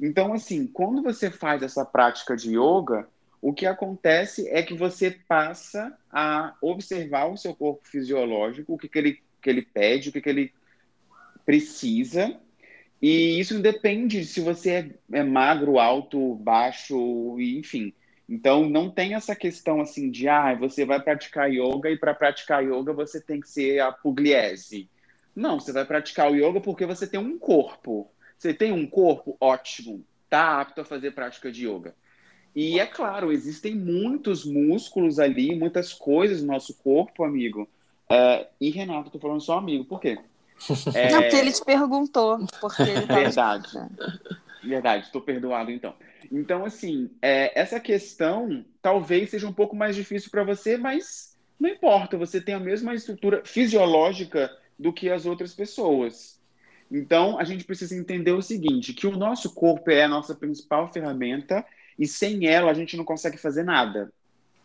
Então, 0.00 0.32
assim, 0.32 0.66
quando 0.66 1.02
você 1.02 1.30
faz 1.30 1.62
essa 1.62 1.84
prática 1.84 2.34
de 2.34 2.56
yoga, 2.56 3.06
o 3.40 3.52
que 3.52 3.66
acontece 3.66 4.48
é 4.48 4.62
que 4.62 4.74
você 4.74 5.10
passa 5.10 5.96
a 6.10 6.54
observar 6.60 7.26
o 7.26 7.36
seu 7.36 7.54
corpo 7.54 7.88
fisiológico, 7.88 8.74
o 8.74 8.78
que, 8.78 8.88
que, 8.88 8.98
ele, 8.98 9.22
que 9.40 9.50
ele 9.50 9.62
pede, 9.62 10.08
o 10.08 10.12
que, 10.12 10.20
que 10.20 10.28
ele 10.28 10.52
precisa, 11.44 12.38
e 13.00 13.40
isso 13.40 13.58
depende 13.60 14.24
se 14.24 14.40
você 14.40 14.70
é, 14.70 15.18
é 15.20 15.22
magro, 15.22 15.78
alto, 15.78 16.34
baixo, 16.34 17.36
enfim. 17.40 17.94
Então, 18.28 18.68
não 18.68 18.90
tem 18.90 19.14
essa 19.14 19.34
questão 19.34 19.80
assim 19.80 20.10
de, 20.10 20.28
ah, 20.28 20.54
você 20.54 20.84
vai 20.84 21.00
praticar 21.00 21.50
yoga 21.50 21.90
e 21.90 21.96
para 21.96 22.14
praticar 22.14 22.62
yoga 22.62 22.92
você 22.92 23.20
tem 23.20 23.40
que 23.40 23.48
ser 23.48 23.80
a 23.80 23.90
pugliese. 23.90 24.88
Não, 25.34 25.58
você 25.58 25.72
vai 25.72 25.84
praticar 25.84 26.30
o 26.30 26.36
yoga 26.36 26.60
porque 26.60 26.84
você 26.84 27.06
tem 27.06 27.18
um 27.18 27.38
corpo. 27.38 28.10
Você 28.38 28.52
tem 28.52 28.70
um 28.70 28.86
corpo 28.86 29.36
ótimo, 29.40 30.04
tá 30.28 30.60
apto 30.60 30.82
a 30.82 30.84
fazer 30.84 31.12
prática 31.12 31.50
de 31.50 31.66
yoga. 31.66 31.94
E 32.54 32.80
é 32.80 32.86
claro, 32.86 33.32
existem 33.32 33.74
muitos 33.74 34.44
músculos 34.44 35.18
ali, 35.18 35.54
muitas 35.54 35.92
coisas 35.92 36.42
no 36.42 36.52
nosso 36.52 36.74
corpo, 36.74 37.24
amigo. 37.24 37.68
É, 38.08 38.48
e 38.60 38.70
Renato, 38.70 39.10
tô 39.10 39.18
falando 39.18 39.40
só 39.40 39.58
amigo, 39.58 39.84
por 39.84 40.00
quê? 40.00 40.18
É... 40.94 41.10
Não, 41.10 41.22
porque 41.22 41.36
ele 41.36 41.52
te 41.52 41.64
perguntou. 41.64 42.38
Porque 42.60 42.82
ele 42.82 43.06
tava... 43.06 43.20
Verdade. 43.20 43.68
Verdade, 44.62 45.06
estou 45.06 45.22
perdoado 45.22 45.70
então. 45.70 45.94
Então, 46.30 46.64
assim, 46.64 47.10
é, 47.22 47.58
essa 47.58 47.80
questão 47.80 48.64
talvez 48.82 49.30
seja 49.30 49.48
um 49.48 49.52
pouco 49.52 49.74
mais 49.74 49.96
difícil 49.96 50.30
para 50.30 50.44
você, 50.44 50.76
mas 50.76 51.36
Não 51.58 51.68
importa, 51.68 52.16
você 52.16 52.40
tem 52.40 52.54
a 52.54 52.60
mesma 52.60 52.94
estrutura 52.94 53.42
fisiológica 53.44 54.50
do 54.78 54.92
que 54.94 55.10
as 55.10 55.26
outras 55.26 55.52
pessoas. 55.52 56.40
Então, 56.90 57.38
a 57.38 57.44
gente 57.44 57.64
precisa 57.64 57.94
entender 57.94 58.32
o 58.32 58.40
seguinte, 58.40 58.94
que 58.94 59.06
o 59.06 59.16
nosso 59.16 59.54
corpo 59.54 59.90
é 59.90 60.04
a 60.04 60.08
nossa 60.08 60.34
principal 60.34 60.90
ferramenta 60.90 61.64
e 62.00 62.08
sem 62.08 62.46
ela 62.46 62.70
a 62.70 62.74
gente 62.74 62.96
não 62.96 63.04
consegue 63.04 63.36
fazer 63.36 63.62
nada. 63.62 64.10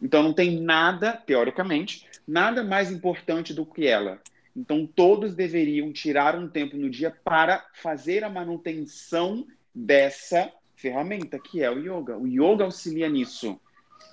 Então, 0.01 0.23
não 0.23 0.33
tem 0.33 0.61
nada, 0.61 1.11
teoricamente, 1.13 2.07
nada 2.25 2.63
mais 2.63 2.89
importante 2.89 3.53
do 3.53 3.65
que 3.65 3.85
ela. 3.85 4.21
Então, 4.55 4.87
todos 4.87 5.35
deveriam 5.35 5.91
tirar 5.91 6.39
um 6.39 6.47
tempo 6.47 6.77
no 6.77 6.89
dia 6.89 7.11
para 7.11 7.65
fazer 7.73 8.23
a 8.23 8.29
manutenção 8.29 9.45
dessa 9.73 10.49
ferramenta, 10.77 11.37
que 11.37 11.61
é 11.61 11.69
o 11.69 11.77
yoga. 11.77 12.17
O 12.17 12.25
yoga 12.25 12.63
auxilia 12.63 13.09
nisso, 13.09 13.59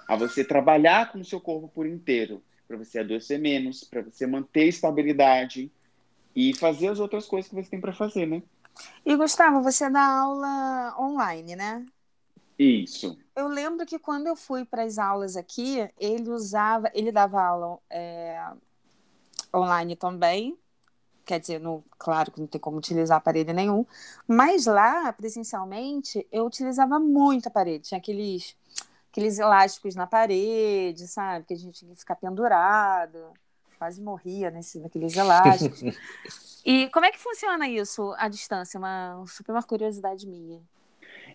a 0.09 0.17
você 0.17 0.45
trabalhar 0.45 1.13
com 1.13 1.21
o 1.21 1.25
seu 1.25 1.41
corpo 1.41 1.69
por 1.69 1.87
inteiro, 1.87 2.43
para 2.67 2.77
você 2.77 3.01
adoecer 3.01 3.39
menos, 3.39 3.85
para 3.85 4.03
você 4.03 4.27
manter 4.27 4.67
estabilidade 4.67 5.71
e 6.35 6.57
fazer 6.57 6.89
as 6.89 6.99
outras 6.99 7.27
coisas 7.27 7.49
que 7.49 7.55
você 7.55 7.71
tem 7.71 7.81
para 7.81 7.93
fazer, 7.93 8.27
né? 8.27 8.43
E 9.05 9.15
Gustavo, 9.15 9.63
você 9.63 9.89
dá 9.91 10.03
aula 10.03 10.97
online, 10.99 11.55
né? 11.55 11.85
Isso. 12.59 13.19
Eu 13.35 13.49
lembro 13.49 13.87
que 13.87 13.99
quando 13.99 14.27
eu 14.27 14.37
fui 14.37 14.65
para 14.65 14.85
as 14.85 14.99
aulas 14.99 15.37
aqui, 15.37 15.89
ele 15.99 16.31
usava, 16.31 16.91
ele 16.95 17.11
dava 17.11 17.43
aula 17.43 17.79
é, 17.89 18.41
online 19.55 19.97
também. 19.97 20.57
Quer 21.25 21.41
dizer, 21.41 21.61
no, 21.61 21.85
claro 21.99 22.31
que 22.33 22.41
não 22.41 22.47
tem 22.47 22.61
como 22.61 22.77
utilizar 22.79 23.19
aparelho 23.19 23.55
nenhum. 23.55 23.87
Mas 24.27 24.67
lá, 24.67 25.13
presencialmente, 25.13 26.27
eu 26.33 26.45
utilizava 26.45 26.99
muito 26.99 27.47
aparelho. 27.47 27.81
Tinha 27.81 27.99
aqueles, 27.99 28.57
aqueles 29.11 29.39
elásticos 29.39 29.95
na 29.95 30.07
parede, 30.07 31.07
sabe? 31.07 31.47
Que 31.47 31.55
a 31.55 31.57
gente 31.57 31.79
tinha 31.79 31.93
que 31.93 32.01
ficar 32.01 32.17
pendurado. 32.17 33.19
Quase 33.79 34.03
morria 34.03 34.51
nesse, 34.51 34.79
naqueles 34.79 35.17
elásticos. 35.17 35.81
e 36.67 36.89
como 36.91 37.07
é 37.07 37.13
que 37.13 37.19
funciona 37.19 37.69
isso 37.69 38.13
à 38.19 38.29
distância? 38.29 38.79
Uma 38.79 39.25
super 39.27 39.53
uma 39.53 39.63
curiosidade 39.63 40.27
minha. 40.27 40.61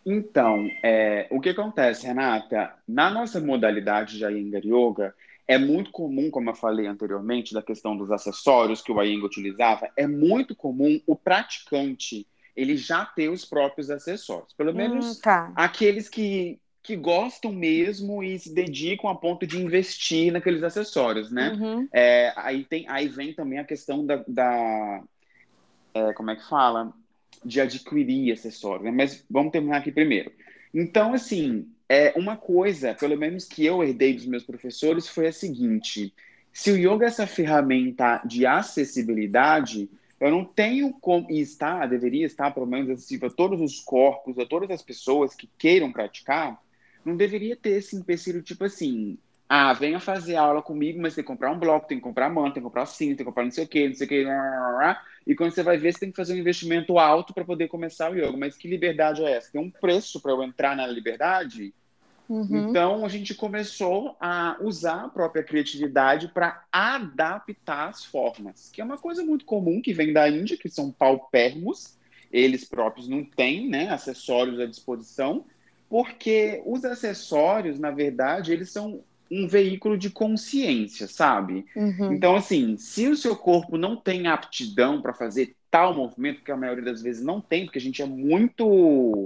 Então, 0.06 0.68
é, 0.84 1.28
o 1.32 1.40
que 1.40 1.50
acontece, 1.50 2.06
Renata? 2.06 2.74
Na 2.88 3.10
nossa 3.10 3.40
modalidade 3.40 4.18
de 4.18 4.24
Iyengar 4.24 4.66
Yoga, 4.66 5.16
é 5.48 5.58
muito 5.58 5.92
comum, 5.92 6.30
como 6.30 6.50
eu 6.50 6.56
falei 6.56 6.88
anteriormente, 6.88 7.54
da 7.54 7.62
questão 7.62 7.96
dos 7.96 8.12
acessórios 8.12 8.82
que 8.82 8.92
o 8.92 9.02
Iyengar 9.02 9.26
utilizava, 9.26 9.90
é 9.96 10.06
muito 10.08 10.56
comum 10.56 11.00
o 11.06 11.16
praticante 11.16 12.28
ele 12.58 12.76
já 12.76 13.06
ter 13.06 13.30
os 13.30 13.46
próprios 13.46 13.92
acessórios. 13.92 14.52
Pelo 14.54 14.72
hum, 14.72 14.76
menos 14.76 15.18
hum, 15.18 15.22
tá. 15.22 15.54
aqueles 15.56 16.10
que, 16.10 16.60
que 16.82 16.96
gostam 16.96 17.54
mesmo 17.54 18.24
e 18.24 18.38
se 18.40 18.52
dedicam 18.52 19.12
a 19.12 19.16
ponto 19.16 19.46
de 19.46 19.62
investir 19.62 20.34
naqueles 20.34 20.64
acessórios, 20.64 21.32
né? 21.32 21.52
Uhum. 21.52 21.88
É, 21.94 22.34
aí, 22.36 22.66
tem, 22.66 22.86
aí 22.90 23.08
vem 23.08 23.32
também 23.34 23.60
a 23.60 23.64
questão 23.64 24.04
da... 24.04 24.24
da 24.28 25.04
é, 25.94 26.14
como 26.14 26.32
é 26.32 26.36
que 26.36 26.50
fala? 26.50 26.92
De 27.44 27.62
adquirir 27.62 28.32
acessórios. 28.32 28.86
Né? 28.86 28.92
Mas 28.92 29.26
vamos 29.30 29.52
terminar 29.52 29.78
aqui 29.78 29.92
primeiro. 29.92 30.32
Então, 30.74 31.14
assim, 31.14 31.68
é, 31.90 32.14
uma 32.18 32.36
coisa, 32.36 32.94
pelo 32.94 33.18
menos 33.18 33.46
que 33.46 33.66
eu 33.66 33.84
herdei 33.84 34.14
dos 34.14 34.26
meus 34.26 34.44
professores, 34.44 35.08
foi 35.08 35.28
a 35.28 35.32
seguinte: 35.32 36.14
se 36.52 36.72
o 36.72 36.78
yoga 36.78 37.06
é 37.06 37.08
essa 37.08 37.26
ferramenta 37.26 38.22
de 38.26 38.46
acessibilidade, 38.46 39.90
eu 40.20 40.32
não 40.32 40.44
tenho 40.44 40.92
como, 40.94 41.30
e 41.32 41.40
está, 41.40 41.86
deveria 41.86 42.26
estar 42.26 42.52
pelo 42.52 42.66
menos 42.66 42.90
acessível 42.90 43.28
a 43.30 43.32
todos 43.32 43.62
os 43.62 43.80
corpos, 43.80 44.38
a 44.40 44.46
todas 44.46 44.70
as 44.72 44.82
pessoas 44.82 45.36
que 45.36 45.50
queiram 45.58 45.92
praticar, 45.92 46.60
não 47.06 47.16
deveria 47.16 47.56
ter 47.56 47.78
esse 47.78 47.96
empecilho 47.96 48.42
tipo 48.42 48.66
assim, 48.66 49.18
ah, 49.48 49.72
venha 49.74 50.00
fazer 50.00 50.36
aula 50.36 50.62
comigo, 50.62 51.00
mas 51.00 51.16
tem 51.16 51.24
que 51.24 51.28
comprar 51.28 51.52
um 51.52 51.60
bloco, 51.60 51.88
tem 51.88 51.98
que 51.98 52.04
comprar 52.04 52.30
manta, 52.30 52.56
tem 52.56 52.64
que 52.64 52.68
comprar 52.68 52.86
cinto, 52.86 53.10
tem 53.10 53.18
que 53.18 53.24
comprar 53.24 53.44
não 53.44 53.52
sei 53.52 53.64
o 53.64 53.68
que, 53.68 53.88
não 53.88 53.96
sei 53.96 54.06
o 54.06 54.10
que, 54.10 54.26
e 55.28 55.36
quando 55.36 55.52
você 55.52 55.62
vai 55.62 55.78
ver, 55.78 55.92
você 55.92 56.00
tem 56.00 56.10
que 56.10 56.16
fazer 56.16 56.34
um 56.34 56.38
investimento 56.38 56.98
alto 56.98 57.34
para 57.34 57.44
poder 57.44 57.68
começar 57.68 58.10
o 58.10 58.16
yoga. 58.16 58.38
Mas 58.38 58.56
que 58.56 58.66
liberdade 58.66 59.22
é 59.22 59.32
essa? 59.32 59.52
Tem 59.52 59.60
um 59.60 59.70
preço 59.70 60.22
para 60.22 60.32
eu 60.32 60.42
entrar 60.42 60.74
na 60.74 60.88
liberdade? 60.88 61.74
Uhum. 62.30 62.70
Então, 62.70 63.06
a 63.06 63.10
gente 63.10 63.36
começou 63.36 64.16
a 64.22 64.58
usar 64.62 65.04
a 65.04 65.10
própria 65.10 65.44
criatividade 65.44 66.30
para 66.30 66.64
adaptar 66.72 67.90
as 67.90 68.06
formas, 68.06 68.70
que 68.72 68.80
é 68.80 68.84
uma 68.84 68.98
coisa 68.98 69.22
muito 69.22 69.44
comum 69.44 69.82
que 69.82 69.94
vem 69.94 70.14
da 70.14 70.30
Índia, 70.30 70.58
que 70.58 70.70
são 70.70 70.92
paupérrimos, 70.92 71.98
eles 72.32 72.64
próprios 72.64 73.10
não 73.10 73.24
têm 73.24 73.70
né, 73.70 73.90
acessórios 73.90 74.60
à 74.62 74.66
disposição, 74.66 75.46
porque 75.90 76.62
os 76.66 76.86
acessórios, 76.86 77.78
na 77.80 77.92
verdade, 77.92 78.54
eles 78.54 78.70
são 78.70 79.04
um 79.32 79.48
veículo 79.48 79.98
de 79.98 80.10
consciência, 80.10 81.08
sabe? 81.08 81.66
Uhum. 81.76 82.14
Então, 82.14 82.36
assim, 82.36 82.78
se 82.78 83.08
o 83.08 83.16
seu 83.16 83.36
corpo 83.36 83.78
não 83.78 83.96
tem 83.96 84.28
aptidão 84.28 85.02
para 85.02 85.14
fazer 85.14 85.56
tal 85.70 85.94
movimento, 85.94 86.44
que 86.44 86.52
a 86.52 86.58
maioria 86.58 86.84
das 86.84 87.02
vezes 87.02 87.24
não 87.24 87.42
tem, 87.42 87.66
porque 87.66 87.80
a 87.80 87.82
gente 87.82 88.02
é 88.02 88.06
muito 88.06 89.24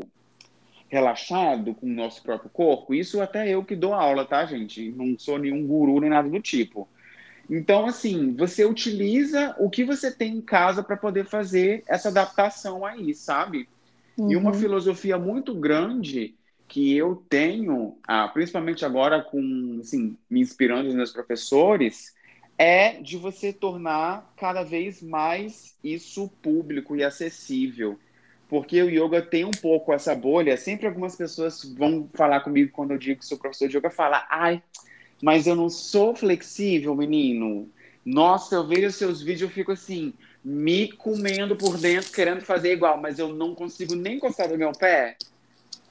relaxado 0.89 1.73
com 1.73 1.85
o 1.85 1.89
nosso 1.89 2.21
próprio 2.21 2.49
corpo, 2.49 2.93
isso 2.93 3.21
até 3.21 3.47
eu 3.47 3.63
que 3.63 3.75
dou 3.75 3.93
aula, 3.93 4.25
tá, 4.25 4.45
gente? 4.45 4.91
Não 4.91 5.17
sou 5.17 5.37
nenhum 5.37 5.65
guru 5.65 6.01
nem 6.01 6.09
nada 6.09 6.29
do 6.29 6.39
tipo. 6.41 6.87
Então, 7.49 7.85
assim, 7.85 8.33
você 8.35 8.65
utiliza 8.65 9.55
o 9.59 9.69
que 9.69 9.83
você 9.83 10.11
tem 10.11 10.35
em 10.35 10.41
casa 10.41 10.83
para 10.83 10.97
poder 10.97 11.25
fazer 11.25 11.83
essa 11.87 12.09
adaptação 12.09 12.85
aí, 12.85 13.13
sabe? 13.13 13.67
Uhum. 14.17 14.31
E 14.31 14.35
uma 14.35 14.51
uhum. 14.51 14.57
filosofia 14.57 15.17
muito 15.17 15.53
grande 15.53 16.35
que 16.71 16.95
eu 16.95 17.21
tenho, 17.27 17.97
ah, 18.07 18.29
principalmente 18.29 18.85
agora 18.85 19.21
com, 19.21 19.79
assim, 19.81 20.15
me 20.29 20.39
inspirando 20.39 20.85
nos 20.85 20.95
meus 20.95 21.11
professores, 21.11 22.15
é 22.57 22.93
de 22.93 23.17
você 23.17 23.51
tornar 23.51 24.33
cada 24.37 24.63
vez 24.63 25.01
mais 25.01 25.75
isso 25.83 26.31
público 26.41 26.95
e 26.95 27.03
acessível. 27.03 27.99
Porque 28.47 28.81
o 28.81 28.89
yoga 28.89 29.21
tem 29.21 29.43
um 29.43 29.51
pouco 29.51 29.91
essa 29.91 30.15
bolha. 30.15 30.55
Sempre 30.55 30.87
algumas 30.87 31.13
pessoas 31.13 31.61
vão 31.77 32.09
falar 32.13 32.39
comigo 32.39 32.71
quando 32.71 32.91
eu 32.91 32.97
digo 32.97 33.19
que 33.19 33.25
sou 33.25 33.37
professor 33.37 33.67
de 33.67 33.75
yoga, 33.75 33.89
falar, 33.89 34.25
ai, 34.31 34.63
mas 35.21 35.47
eu 35.47 35.57
não 35.57 35.69
sou 35.69 36.15
flexível, 36.15 36.95
menino. 36.95 37.69
Nossa, 38.05 38.55
eu 38.55 38.65
vejo 38.65 38.91
seus 38.91 39.21
vídeos, 39.21 39.41
eu 39.41 39.49
fico 39.49 39.73
assim, 39.73 40.13
me 40.41 40.89
comendo 40.93 41.53
por 41.53 41.77
dentro, 41.77 42.13
querendo 42.13 42.39
fazer 42.39 42.71
igual, 42.71 42.97
mas 42.97 43.19
eu 43.19 43.27
não 43.27 43.53
consigo 43.53 43.93
nem 43.93 44.15
encostar 44.15 44.49
no 44.49 44.57
meu 44.57 44.71
pé. 44.71 45.17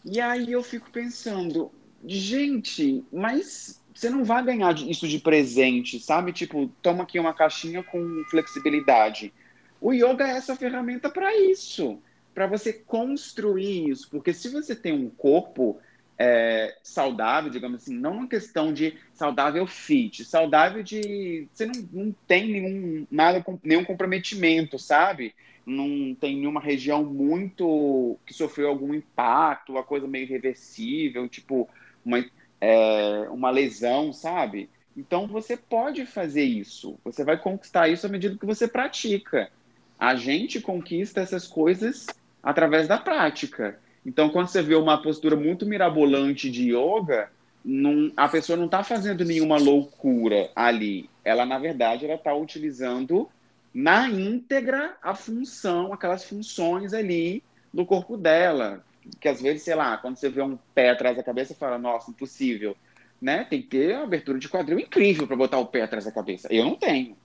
E 0.04 0.20
aí 0.20 0.52
eu 0.52 0.62
fico 0.62 0.90
pensando, 0.90 1.70
gente, 2.06 3.04
mas 3.12 3.80
você 3.94 4.08
não 4.08 4.24
vai 4.24 4.42
ganhar 4.42 4.74
isso 4.78 5.06
de 5.06 5.18
presente, 5.18 6.00
sabe? 6.00 6.32
Tipo, 6.32 6.68
toma 6.80 7.02
aqui 7.02 7.18
uma 7.18 7.34
caixinha 7.34 7.82
com 7.82 8.24
flexibilidade. 8.30 9.32
O 9.80 9.92
yoga 9.92 10.26
é 10.26 10.36
essa 10.36 10.56
ferramenta 10.56 11.10
para 11.10 11.36
isso, 11.36 11.98
para 12.34 12.46
você 12.46 12.72
construir 12.72 13.90
isso. 13.90 14.08
Porque 14.10 14.32
se 14.32 14.48
você 14.48 14.74
tem 14.74 14.92
um 14.92 15.10
corpo 15.10 15.78
é, 16.18 16.76
saudável, 16.82 17.50
digamos 17.50 17.82
assim, 17.82 17.94
não 17.94 18.12
uma 18.12 18.28
questão 18.28 18.72
de 18.72 18.94
saudável 19.14 19.66
fit, 19.66 20.24
saudável 20.24 20.82
de. 20.82 21.48
Você 21.52 21.66
não, 21.66 21.88
não 21.92 22.14
tem 22.26 22.52
nenhum, 22.52 23.06
nada, 23.10 23.44
nenhum 23.62 23.84
comprometimento, 23.84 24.78
sabe? 24.78 25.34
Não 25.66 26.14
tem 26.14 26.36
nenhuma 26.36 26.60
região 26.60 27.04
muito 27.04 28.18
que 28.26 28.34
sofreu 28.34 28.68
algum 28.68 28.94
impacto, 28.94 29.72
uma 29.72 29.82
coisa 29.82 30.06
meio 30.06 30.24
irreversível, 30.24 31.28
tipo 31.28 31.68
uma, 32.04 32.24
é, 32.60 33.26
uma 33.30 33.50
lesão, 33.50 34.12
sabe? 34.12 34.68
Então 34.96 35.26
você 35.26 35.56
pode 35.56 36.04
fazer 36.06 36.44
isso. 36.44 36.98
Você 37.04 37.24
vai 37.24 37.38
conquistar 37.38 37.88
isso 37.88 38.06
à 38.06 38.08
medida 38.08 38.36
que 38.36 38.46
você 38.46 38.66
pratica. 38.66 39.50
A 39.98 40.14
gente 40.14 40.60
conquista 40.60 41.20
essas 41.20 41.46
coisas 41.46 42.06
através 42.42 42.88
da 42.88 42.98
prática. 42.98 43.78
Então, 44.04 44.30
quando 44.30 44.48
você 44.48 44.62
vê 44.62 44.74
uma 44.74 45.00
postura 45.00 45.36
muito 45.36 45.66
mirabolante 45.66 46.50
de 46.50 46.74
yoga, 46.74 47.30
não, 47.64 48.10
a 48.16 48.28
pessoa 48.28 48.56
não 48.56 48.64
está 48.64 48.82
fazendo 48.82 49.24
nenhuma 49.24 49.58
loucura 49.58 50.50
ali. 50.56 51.08
Ela, 51.22 51.44
na 51.44 51.58
verdade, 51.58 52.06
ela 52.06 52.14
está 52.14 52.34
utilizando 52.34 53.28
na 53.72 54.08
íntegra 54.08 54.96
a 55.02 55.14
função, 55.14 55.92
aquelas 55.92 56.24
funções 56.24 56.92
ali 56.92 57.42
do 57.72 57.86
corpo 57.86 58.16
dela. 58.16 58.84
Que 59.20 59.28
às 59.28 59.40
vezes, 59.40 59.62
sei 59.62 59.74
lá, 59.74 59.96
quando 59.96 60.16
você 60.16 60.28
vê 60.28 60.42
um 60.42 60.58
pé 60.74 60.90
atrás 60.90 61.16
da 61.16 61.22
cabeça, 61.22 61.54
fala, 61.54 61.78
nossa, 61.78 62.10
impossível. 62.10 62.76
Né? 63.20 63.44
Tem 63.44 63.62
que 63.62 63.68
ter 63.68 63.94
uma 63.94 64.04
abertura 64.04 64.38
de 64.38 64.48
quadril 64.48 64.78
incrível 64.78 65.26
para 65.26 65.36
botar 65.36 65.58
o 65.58 65.66
pé 65.66 65.82
atrás 65.82 66.04
da 66.04 66.12
cabeça. 66.12 66.48
Eu 66.52 66.64
não 66.64 66.76
tenho. 66.76 67.16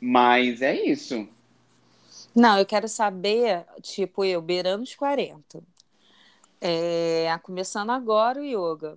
Mas 0.00 0.62
é 0.62 0.74
isso. 0.74 1.28
Não, 2.34 2.58
eu 2.58 2.66
quero 2.66 2.88
saber, 2.88 3.64
tipo, 3.82 4.24
eu 4.24 4.40
beirando 4.40 4.82
os 4.82 4.94
40. 4.94 5.62
É, 6.60 7.38
começando 7.42 7.90
agora 7.90 8.40
o 8.40 8.44
yoga. 8.44 8.96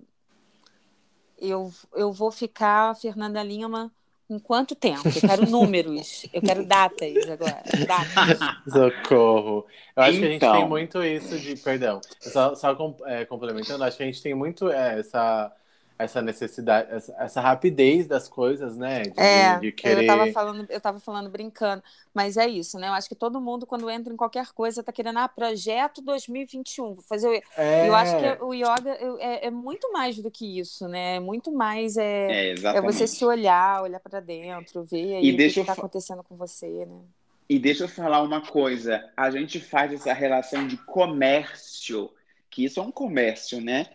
Eu, 1.38 1.72
eu 1.94 2.12
vou 2.12 2.32
ficar 2.32 2.96
Fernanda 2.96 3.42
Lima 3.42 3.92
em 4.28 4.38
quanto 4.38 4.74
tempo? 4.74 5.08
Eu 5.08 5.20
quero 5.20 5.48
números, 5.48 6.26
eu 6.32 6.42
quero 6.42 6.64
datas 6.64 7.28
agora. 7.28 7.62
Datas. 7.86 8.38
Socorro. 8.72 9.66
Eu 9.96 10.02
acho 10.02 10.16
então... 10.16 10.20
que 10.20 10.26
a 10.26 10.30
gente 10.30 10.40
tem 10.40 10.48
então. 10.48 10.68
muito 10.68 11.04
isso 11.04 11.38
de. 11.38 11.56
Perdão, 11.56 12.00
só, 12.20 12.54
só 12.54 12.96
é, 13.06 13.24
complementando, 13.24 13.84
acho 13.84 13.96
que 13.96 14.02
a 14.02 14.06
gente 14.06 14.22
tem 14.22 14.34
muito 14.34 14.70
é, 14.70 15.00
essa, 15.00 15.52
essa 15.98 16.20
necessidade, 16.20 16.92
essa, 16.92 17.14
essa, 17.18 17.40
rapidez 17.40 18.06
das 18.06 18.28
coisas, 18.28 18.76
né? 18.76 19.02
De, 19.02 19.18
é, 19.20 19.58
de 19.58 19.72
querer... 19.72 20.02
eu 20.02 20.06
tava 20.06 20.32
falando, 20.32 20.66
eu 20.68 20.80
tava 20.80 21.00
falando 21.00 21.30
brincando, 21.30 21.82
mas 22.12 22.36
é 22.36 22.46
isso, 22.46 22.78
né? 22.78 22.88
Eu 22.88 22.92
acho 22.92 23.08
que 23.08 23.14
todo 23.14 23.40
mundo, 23.40 23.66
quando 23.66 23.88
entra 23.88 24.12
em 24.12 24.16
qualquer 24.16 24.48
coisa, 24.52 24.82
tá 24.82 24.92
querendo, 24.92 25.18
ah, 25.18 25.28
projeto 25.28 26.02
2021, 26.02 26.94
vou 26.94 27.02
fazer 27.02 27.28
o... 27.28 27.60
É... 27.60 27.88
Eu 27.88 27.94
acho 27.94 28.14
que 28.18 28.44
o 28.44 28.52
yoga 28.52 28.90
é, 29.18 29.46
é, 29.46 29.50
muito 29.50 29.90
mais 29.90 30.18
do 30.18 30.30
que 30.30 30.58
isso, 30.58 30.86
né? 30.86 31.16
É 31.16 31.20
muito 31.20 31.50
mais 31.50 31.96
é, 31.96 32.52
é, 32.52 32.54
é 32.54 32.80
você 32.82 33.06
se 33.06 33.24
olhar, 33.24 33.82
olhar 33.82 34.00
para 34.00 34.20
dentro, 34.20 34.84
ver 34.84 35.16
aí 35.16 35.32
o 35.32 35.36
que, 35.36 35.60
está 35.60 35.72
acontecendo 35.72 36.22
com 36.22 36.36
você, 36.36 36.84
né? 36.84 37.00
E 37.48 37.58
deixa 37.58 37.84
eu 37.84 37.88
falar 37.88 38.22
uma 38.22 38.40
coisa, 38.40 39.08
a 39.16 39.30
gente 39.30 39.60
faz 39.60 39.92
essa 39.92 40.12
relação 40.12 40.66
de 40.66 40.76
comércio, 40.76 42.10
que 42.50 42.64
isso 42.64 42.80
é 42.80 42.82
um 42.82 42.90
comércio, 42.90 43.60
né? 43.60 43.86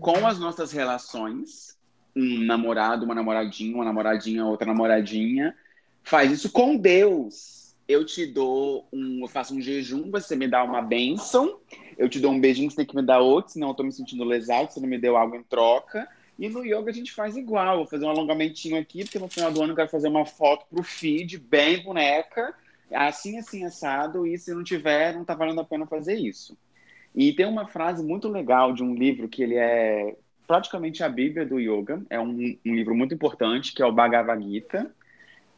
Com 0.00 0.26
as 0.26 0.38
nossas 0.38 0.72
relações, 0.72 1.76
um 2.14 2.40
namorado, 2.44 3.04
uma 3.04 3.14
namoradinha, 3.14 3.74
uma 3.74 3.84
namoradinha, 3.84 4.44
outra 4.44 4.66
namoradinha, 4.66 5.54
faz 6.02 6.32
isso 6.32 6.50
com 6.50 6.76
Deus. 6.76 7.74
Eu 7.86 8.04
te 8.04 8.26
dou 8.26 8.86
um, 8.92 9.22
eu 9.22 9.28
faço 9.28 9.54
um 9.54 9.60
jejum, 9.60 10.10
você 10.10 10.36
me 10.36 10.46
dá 10.46 10.62
uma 10.62 10.82
bênção, 10.82 11.58
eu 11.96 12.08
te 12.08 12.20
dou 12.20 12.32
um 12.32 12.40
beijinho, 12.40 12.70
você 12.70 12.76
tem 12.76 12.86
que 12.86 12.94
me 12.94 13.02
dar 13.02 13.20
outro, 13.20 13.52
senão 13.52 13.68
eu 13.68 13.74
tô 13.74 13.82
me 13.82 13.92
sentindo 13.92 14.24
lesado, 14.24 14.70
você 14.70 14.80
não 14.80 14.88
me 14.88 14.98
deu 14.98 15.16
algo 15.16 15.36
em 15.36 15.42
troca. 15.42 16.06
E 16.38 16.48
no 16.48 16.64
yoga 16.64 16.90
a 16.90 16.94
gente 16.94 17.12
faz 17.12 17.36
igual, 17.36 17.78
vou 17.78 17.86
fazer 17.86 18.04
um 18.04 18.10
alongamentinho 18.10 18.78
aqui, 18.78 19.04
porque 19.04 19.18
no 19.18 19.28
final 19.28 19.50
do 19.50 19.62
ano 19.62 19.72
eu 19.72 19.76
quero 19.76 19.88
fazer 19.88 20.08
uma 20.08 20.24
foto 20.24 20.66
pro 20.70 20.82
feed, 20.82 21.38
bem 21.38 21.82
boneca, 21.82 22.54
assim, 22.92 23.38
assim, 23.38 23.64
assado, 23.64 24.26
e 24.26 24.38
se 24.38 24.54
não 24.54 24.62
tiver, 24.62 25.14
não 25.14 25.24
tá 25.24 25.34
valendo 25.34 25.60
a 25.60 25.64
pena 25.64 25.86
fazer 25.86 26.14
isso. 26.14 26.56
E 27.14 27.32
tem 27.32 27.46
uma 27.46 27.66
frase 27.66 28.04
muito 28.04 28.28
legal 28.28 28.72
de 28.72 28.82
um 28.82 28.94
livro 28.94 29.28
que 29.28 29.42
ele 29.42 29.56
é 29.56 30.16
praticamente 30.46 31.02
a 31.02 31.08
Bíblia 31.08 31.44
do 31.44 31.58
Yoga. 31.58 32.02
É 32.08 32.18
um, 32.18 32.56
um 32.64 32.74
livro 32.74 32.94
muito 32.94 33.14
importante, 33.14 33.74
que 33.74 33.82
é 33.82 33.86
o 33.86 33.92
Bhagavad 33.92 34.42
Gita. 34.42 34.90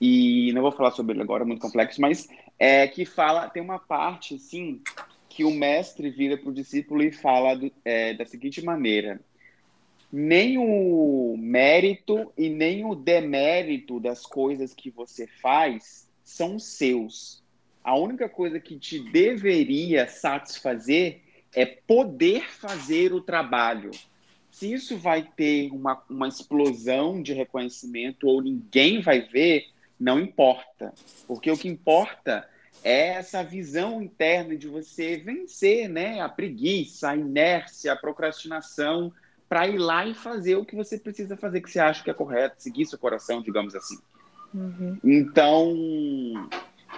E 0.00 0.52
não 0.52 0.62
vou 0.62 0.72
falar 0.72 0.92
sobre 0.92 1.14
ele 1.14 1.22
agora, 1.22 1.44
é 1.44 1.46
muito 1.46 1.60
complexo, 1.60 2.00
mas 2.00 2.26
é 2.58 2.88
que 2.88 3.04
fala, 3.04 3.50
tem 3.50 3.62
uma 3.62 3.78
parte, 3.78 4.36
assim, 4.36 4.80
que 5.28 5.44
o 5.44 5.50
mestre 5.50 6.10
vira 6.10 6.36
para 6.36 6.48
o 6.48 6.54
discípulo 6.54 7.02
e 7.02 7.12
fala 7.12 7.54
do, 7.54 7.70
é, 7.84 8.14
da 8.14 8.24
seguinte 8.24 8.64
maneira: 8.64 9.20
nem 10.12 10.58
o 10.58 11.36
mérito 11.38 12.32
e 12.36 12.48
nem 12.48 12.84
o 12.84 12.94
demérito 12.94 14.00
das 14.00 14.26
coisas 14.26 14.74
que 14.74 14.90
você 14.90 15.26
faz 15.26 16.08
são 16.24 16.58
seus. 16.58 17.42
A 17.82 17.96
única 17.96 18.28
coisa 18.28 18.58
que 18.58 18.78
te 18.78 18.98
deveria 18.98 20.08
satisfazer 20.08 21.20
é 21.54 21.66
poder 21.66 22.50
fazer 22.50 23.12
o 23.12 23.20
trabalho. 23.20 23.90
Se 24.50 24.72
isso 24.72 24.96
vai 24.96 25.22
ter 25.22 25.70
uma, 25.72 26.02
uma 26.08 26.28
explosão 26.28 27.22
de 27.22 27.32
reconhecimento 27.32 28.26
ou 28.26 28.42
ninguém 28.42 29.00
vai 29.00 29.20
ver, 29.20 29.66
não 29.98 30.18
importa. 30.18 30.92
Porque 31.26 31.50
o 31.50 31.56
que 31.56 31.68
importa 31.68 32.48
é 32.82 33.08
essa 33.08 33.42
visão 33.42 34.02
interna 34.02 34.56
de 34.56 34.66
você 34.66 35.16
vencer 35.16 35.88
né, 35.88 36.20
a 36.20 36.28
preguiça, 36.28 37.10
a 37.10 37.16
inércia, 37.16 37.92
a 37.92 37.96
procrastinação, 37.96 39.12
para 39.48 39.66
ir 39.66 39.78
lá 39.78 40.06
e 40.06 40.14
fazer 40.14 40.56
o 40.56 40.64
que 40.64 40.76
você 40.76 40.96
precisa 40.96 41.36
fazer, 41.36 41.60
que 41.60 41.70
você 41.70 41.80
acha 41.80 42.02
que 42.02 42.10
é 42.10 42.14
correto, 42.14 42.62
seguir 42.62 42.86
seu 42.86 42.98
coração, 42.98 43.42
digamos 43.42 43.74
assim. 43.74 43.98
Uhum. 44.54 44.96
Então, 45.02 46.48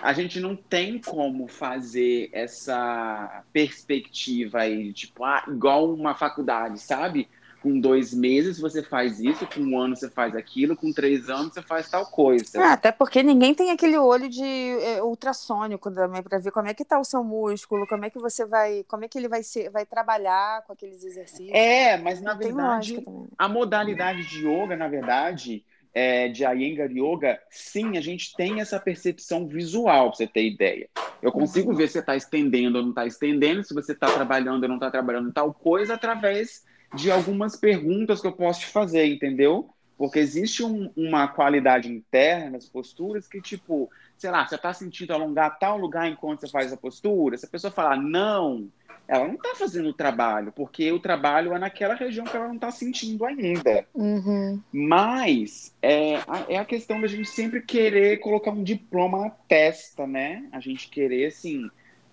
a 0.02 0.12
gente 0.12 0.40
não 0.40 0.56
tem 0.56 0.98
como 0.98 1.46
fazer 1.46 2.28
essa 2.32 3.44
perspectiva 3.52 4.58
aí, 4.58 4.92
tipo, 4.92 5.24
ah, 5.24 5.44
igual 5.46 5.94
uma 5.94 6.14
faculdade, 6.14 6.80
sabe? 6.80 7.28
Com 7.62 7.78
dois 7.78 8.12
meses 8.12 8.58
você 8.58 8.82
faz 8.82 9.20
isso, 9.20 9.46
com 9.46 9.60
um 9.60 9.78
ano 9.78 9.94
você 9.94 10.10
faz 10.10 10.34
aquilo, 10.34 10.76
com 10.76 10.92
três 10.92 11.30
anos 11.30 11.54
você 11.54 11.62
faz 11.62 11.88
tal 11.88 12.04
coisa. 12.06 12.60
É, 12.60 12.64
até 12.64 12.90
porque 12.90 13.22
ninguém 13.22 13.54
tem 13.54 13.70
aquele 13.70 13.96
olho 13.96 14.28
de 14.28 14.42
é, 14.42 15.00
ultrassônico 15.00 15.88
também 15.92 16.20
para 16.20 16.38
ver 16.38 16.50
como 16.50 16.66
é 16.66 16.74
que 16.74 16.84
tá 16.84 16.98
o 16.98 17.04
seu 17.04 17.22
músculo, 17.22 17.86
como 17.86 18.04
é 18.04 18.10
que 18.10 18.18
você 18.18 18.44
vai, 18.44 18.84
como 18.88 19.04
é 19.04 19.08
que 19.08 19.16
ele 19.16 19.28
vai 19.28 19.44
ser, 19.44 19.70
vai 19.70 19.86
trabalhar 19.86 20.62
com 20.66 20.72
aqueles 20.72 21.04
exercícios. 21.04 21.52
É, 21.52 21.96
mas 21.96 22.20
na 22.20 22.34
verdade 22.34 23.00
a 23.38 23.48
modalidade 23.48 24.28
de 24.28 24.44
yoga, 24.44 24.76
na 24.76 24.88
verdade, 24.88 25.64
é, 25.94 26.28
de 26.28 26.44
Iyengar 26.44 26.90
Yoga, 26.90 27.40
sim, 27.50 27.96
a 27.96 28.00
gente 28.00 28.34
tem 28.34 28.60
essa 28.60 28.80
percepção 28.80 29.46
visual, 29.46 30.08
para 30.08 30.16
você 30.16 30.26
ter 30.26 30.46
ideia. 30.46 30.88
Eu 31.20 31.30
consigo 31.30 31.74
ver 31.74 31.86
se 31.86 31.94
você 31.94 31.98
está 32.00 32.16
estendendo 32.16 32.78
ou 32.78 32.82
não 32.82 32.90
está 32.90 33.06
estendendo, 33.06 33.62
se 33.62 33.74
você 33.74 33.92
está 33.92 34.06
trabalhando 34.06 34.62
ou 34.62 34.68
não 34.68 34.76
está 34.76 34.90
trabalhando 34.90 35.32
tal 35.32 35.52
coisa, 35.52 35.94
através 35.94 36.64
de 36.94 37.10
algumas 37.10 37.56
perguntas 37.56 38.20
que 38.20 38.26
eu 38.26 38.32
posso 38.32 38.60
te 38.60 38.66
fazer, 38.66 39.06
entendeu? 39.06 39.68
Porque 39.96 40.18
existe 40.18 40.64
um, 40.64 40.90
uma 40.96 41.28
qualidade 41.28 41.90
interna 41.90 42.50
nas 42.50 42.68
posturas 42.68 43.28
que, 43.28 43.40
tipo, 43.40 43.90
sei 44.22 44.30
lá, 44.30 44.46
você 44.46 44.54
está 44.54 44.72
sentindo 44.72 45.12
alongar 45.12 45.58
tal 45.58 45.76
lugar 45.76 46.08
enquanto 46.08 46.42
você 46.42 46.48
faz 46.48 46.72
a 46.72 46.76
postura, 46.76 47.36
se 47.36 47.44
a 47.44 47.48
pessoa 47.48 47.72
falar 47.72 47.96
não, 47.96 48.68
ela 49.08 49.26
não 49.26 49.34
está 49.34 49.56
fazendo 49.56 49.88
o 49.88 49.92
trabalho, 49.92 50.52
porque 50.52 50.92
o 50.92 51.00
trabalho 51.00 51.52
é 51.52 51.58
naquela 51.58 51.96
região 51.96 52.24
que 52.24 52.36
ela 52.36 52.46
não 52.46 52.54
está 52.54 52.70
sentindo 52.70 53.24
ainda. 53.24 53.84
Uhum. 53.92 54.60
Mas 54.72 55.74
é 55.82 56.18
a, 56.18 56.44
é 56.48 56.56
a 56.56 56.64
questão 56.64 57.00
da 57.00 57.08
gente 57.08 57.28
sempre 57.28 57.60
querer 57.62 58.18
colocar 58.18 58.52
um 58.52 58.62
diploma 58.62 59.18
na 59.24 59.30
testa, 59.30 60.06
né? 60.06 60.48
A 60.52 60.60
gente 60.60 60.88
querer, 60.88 61.26
assim, 61.26 61.68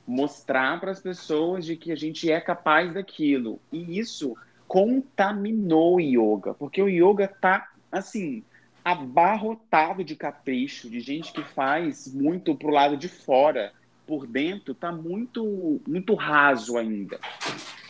mostrar 0.08 0.80
para 0.80 0.90
as 0.90 1.00
pessoas 1.00 1.64
de 1.64 1.76
que 1.76 1.92
a 1.92 1.96
gente 1.96 2.32
é 2.32 2.42
capaz 2.42 2.92
daquilo. 2.92 3.60
E 3.72 4.00
isso 4.00 4.36
contaminou 4.68 5.98
o 5.98 6.02
yoga, 6.02 6.56
porque 6.56 6.82
o 6.82 6.90
yoga 6.90 7.28
tá, 7.28 7.70
assim, 7.92 8.44
abarrotado 8.92 10.04
de 10.04 10.16
capricho, 10.16 10.90
de 10.90 11.00
gente 11.00 11.32
que 11.32 11.44
faz 11.44 12.12
muito 12.14 12.56
pro 12.56 12.70
lado 12.70 12.98
de 12.98 13.08
fora 13.08 13.72
por 14.08 14.26
dentro 14.26 14.72
está 14.72 14.92
muito, 14.92 15.80
muito 15.88 16.16
raso 16.16 16.78
ainda. 16.78 17.20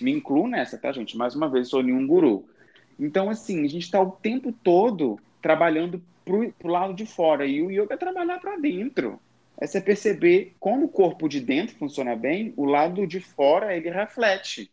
Me 0.02 0.12
incluo 0.12 0.50
nessa, 0.50 0.78
tá, 0.78 0.92
gente? 0.92 1.16
Mais 1.16 1.34
uma 1.34 1.50
vez, 1.50 1.70
sou 1.70 1.82
nenhum 1.82 2.06
guru. 2.06 2.44
Então, 3.00 3.30
assim, 3.30 3.64
a 3.64 3.70
gente 3.70 3.84
está 3.84 4.02
o 4.02 4.12
tempo 4.12 4.52
todo 4.52 5.18
trabalhando 5.42 6.04
pro 6.26 6.54
lado 6.66 6.94
de 6.94 7.06
fora. 7.06 7.46
E 7.46 7.62
o 7.62 7.72
yoga 7.72 7.94
é 7.94 7.98
trabalhar 7.98 8.38
para 8.40 8.58
dentro. 8.58 9.18
É 9.58 9.66
você 9.66 9.80
perceber 9.80 10.56
como 10.60 10.88
o 10.88 10.90
corpo 10.90 11.30
de 11.30 11.40
dentro 11.40 11.78
funciona 11.78 12.16
bem, 12.18 12.54
o 12.58 12.66
lado 12.66 13.08
de 13.08 13.22
fora 13.22 13.76
ele 13.76 13.90
reflete. 13.90 14.70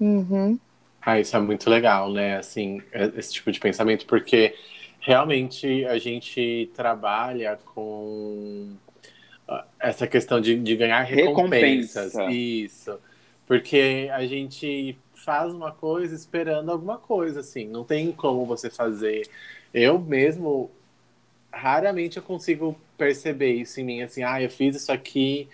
Uhum. 0.00 0.58
Ah, 1.00 1.18
isso 1.18 1.36
é 1.36 1.40
muito 1.40 1.70
legal, 1.70 2.12
né? 2.12 2.36
Assim, 2.36 2.82
esse 3.16 3.32
tipo 3.32 3.50
de 3.50 3.58
pensamento, 3.58 4.06
porque 4.06 4.54
realmente 5.00 5.84
a 5.86 5.98
gente 5.98 6.70
trabalha 6.74 7.58
com 7.74 8.76
essa 9.80 10.06
questão 10.06 10.40
de, 10.40 10.56
de 10.58 10.76
ganhar 10.76 11.02
recompensas. 11.02 12.14
Recompensa. 12.14 12.32
Isso. 12.32 12.98
Porque 13.46 14.08
a 14.12 14.24
gente 14.26 14.96
faz 15.14 15.52
uma 15.52 15.72
coisa 15.72 16.14
esperando 16.14 16.70
alguma 16.70 16.98
coisa, 16.98 17.40
assim. 17.40 17.66
Não 17.66 17.84
tem 17.84 18.12
como 18.12 18.44
você 18.46 18.70
fazer. 18.70 19.28
Eu 19.72 19.98
mesmo, 19.98 20.70
raramente 21.52 22.16
eu 22.16 22.22
consigo 22.22 22.78
perceber 22.96 23.52
isso 23.52 23.80
em 23.80 23.84
mim, 23.84 24.02
assim, 24.02 24.22
ah, 24.22 24.40
eu 24.42 24.50
fiz 24.50 24.76
isso 24.76 24.92
aqui 24.92 25.48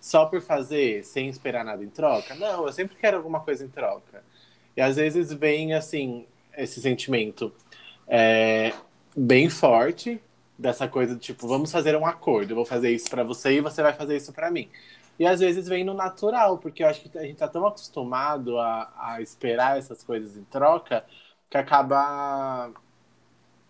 só 0.00 0.26
por 0.26 0.40
fazer, 0.40 1.04
sem 1.04 1.28
esperar 1.28 1.64
nada 1.64 1.82
em 1.82 1.88
troca. 1.88 2.34
Não, 2.34 2.66
eu 2.66 2.72
sempre 2.72 2.96
quero 2.96 3.16
alguma 3.16 3.40
coisa 3.40 3.64
em 3.64 3.68
troca. 3.68 4.22
E 4.80 4.82
às 4.82 4.96
vezes 4.96 5.30
vem, 5.30 5.74
assim, 5.74 6.26
esse 6.56 6.80
sentimento 6.80 7.52
é, 8.08 8.72
bem 9.14 9.50
forte, 9.50 10.18
dessa 10.58 10.88
coisa 10.88 11.14
de 11.14 11.20
tipo, 11.20 11.46
vamos 11.46 11.70
fazer 11.70 11.94
um 11.96 12.06
acordo, 12.06 12.52
eu 12.52 12.56
vou 12.56 12.64
fazer 12.64 12.90
isso 12.90 13.10
para 13.10 13.22
você 13.22 13.58
e 13.58 13.60
você 13.60 13.82
vai 13.82 13.92
fazer 13.92 14.16
isso 14.16 14.32
para 14.32 14.50
mim. 14.50 14.70
E 15.18 15.26
às 15.26 15.40
vezes 15.40 15.68
vem 15.68 15.84
no 15.84 15.92
natural, 15.92 16.56
porque 16.56 16.82
eu 16.82 16.88
acho 16.88 17.02
que 17.02 17.18
a 17.18 17.24
gente 17.24 17.36
tá 17.36 17.46
tão 17.46 17.66
acostumado 17.66 18.58
a, 18.58 18.90
a 18.98 19.20
esperar 19.20 19.76
essas 19.76 20.02
coisas 20.02 20.34
em 20.34 20.44
troca 20.44 21.04
que 21.50 21.58
acaba 21.58 22.72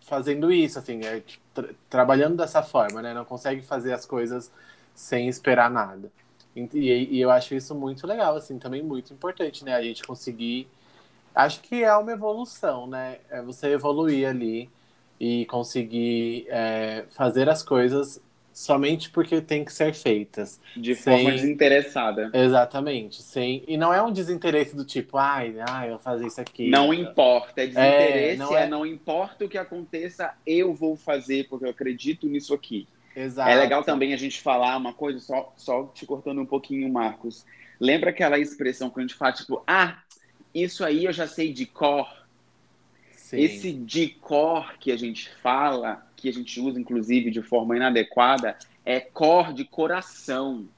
fazendo 0.03 0.53
isso, 0.53 0.79
assim, 0.79 1.01
é, 1.05 1.25
tra 1.53 1.70
trabalhando 1.88 2.37
dessa 2.37 2.62
forma, 2.62 3.03
né? 3.03 3.12
Não 3.12 3.25
consegue 3.25 3.62
fazer 3.62 3.92
as 3.92 4.07
coisas 4.07 4.53
sem 4.94 5.27
esperar 5.29 5.68
nada. 5.68 6.09
E, 6.55 6.68
e, 7.16 7.20
eu 7.20 7.33
acho 7.33 7.53
isso 7.57 7.75
muito 7.75 8.07
legal, 8.07 8.37
assim, 8.37 8.61
também 8.61 8.81
muito 8.81 9.12
importante, 9.12 9.64
né? 9.64 9.75
A 9.75 9.83
gente 9.83 10.05
conseguir. 10.05 10.68
Acho 11.35 11.61
que 11.61 11.83
é 11.83 11.95
uma 11.97 12.12
evolução, 12.12 12.87
né? 12.87 13.19
É 13.31 13.40
você 13.40 13.69
evoluir 13.69 14.29
ali 14.29 14.69
e 15.19 15.45
conseguir 15.47 16.47
é, 16.49 17.05
fazer 17.11 17.49
as 17.49 17.62
coisas 17.62 18.20
somente 18.53 19.11
porque 19.11 19.41
tem 19.41 19.64
que 19.64 19.72
ser 19.72 19.95
feitas. 19.95 20.61
De 20.76 20.95
sem... 20.95 21.16
forma 21.16 21.33
desinteressada. 21.33 22.31
Exatamente. 22.33 23.22
Sem... 23.22 23.62
E 23.66 23.76
não 23.76 23.93
é 23.93 24.03
um 24.03 24.12
desinteresse 24.12 24.74
do 24.74 24.85
tipo, 24.85 25.16
ai, 25.16 25.55
ai 25.68 25.87
eu 25.87 25.93
vou 25.93 25.99
fazer 26.01 26.26
isso 26.26 26.41
aqui. 26.41 26.68
Não 26.68 26.93
importa. 26.93 27.62
É 27.62 27.66
desinteresse, 27.66 28.35
é, 28.35 28.37
não, 28.37 28.57
é... 28.57 28.62
é... 28.64 28.68
não 28.68 28.87
importa 28.87 29.45
o 29.45 29.49
que 29.49 29.59
aconteça, 29.59 30.35
eu 30.47 30.74
vou 30.74 30.97
fazer, 30.97 31.49
porque 31.49 31.64
eu 31.64 31.70
acredito 31.70 32.26
nisso 32.26 32.53
aqui. 32.53 32.87
Exato. 33.14 33.51
É 33.51 33.55
legal 33.57 33.83
também 33.83 34.12
a 34.14 34.16
gente 34.16 34.41
falar 34.41 34.76
uma 34.76 34.93
coisa, 34.93 35.18
só, 35.20 35.53
só 35.57 35.85
te 35.87 36.07
cortando 36.07 36.41
um 36.41 36.47
pouquinho, 36.47 36.89
Marcos. 36.93 37.45
Lembra 37.78 38.11
aquela 38.11 38.39
expressão 38.39 38.91
que 38.91 38.99
a 38.99 39.03
gente 39.03 39.14
fala, 39.14 39.33
tipo, 39.33 39.62
ah, 39.66 39.99
isso 40.55 40.84
aí 40.84 41.05
eu 41.05 41.12
já 41.12 41.26
sei 41.26 41.53
de 41.53 41.66
cor. 41.66 42.09
Sim. 43.12 43.40
Esse 43.40 43.72
de 43.72 44.09
cor 44.09 44.74
que 44.78 44.90
a 44.90 44.96
gente 44.96 45.30
fala, 45.42 46.07
que 46.16 46.28
a 46.28 46.32
gente 46.32 46.61
usa 46.61 46.80
inclusive 46.80 47.30
de 47.30 47.42
forma 47.42 47.76
inadequada, 47.76 48.57
é 48.84 49.01
cor 49.01 49.53
de 49.53 49.64
coração. 49.64 50.68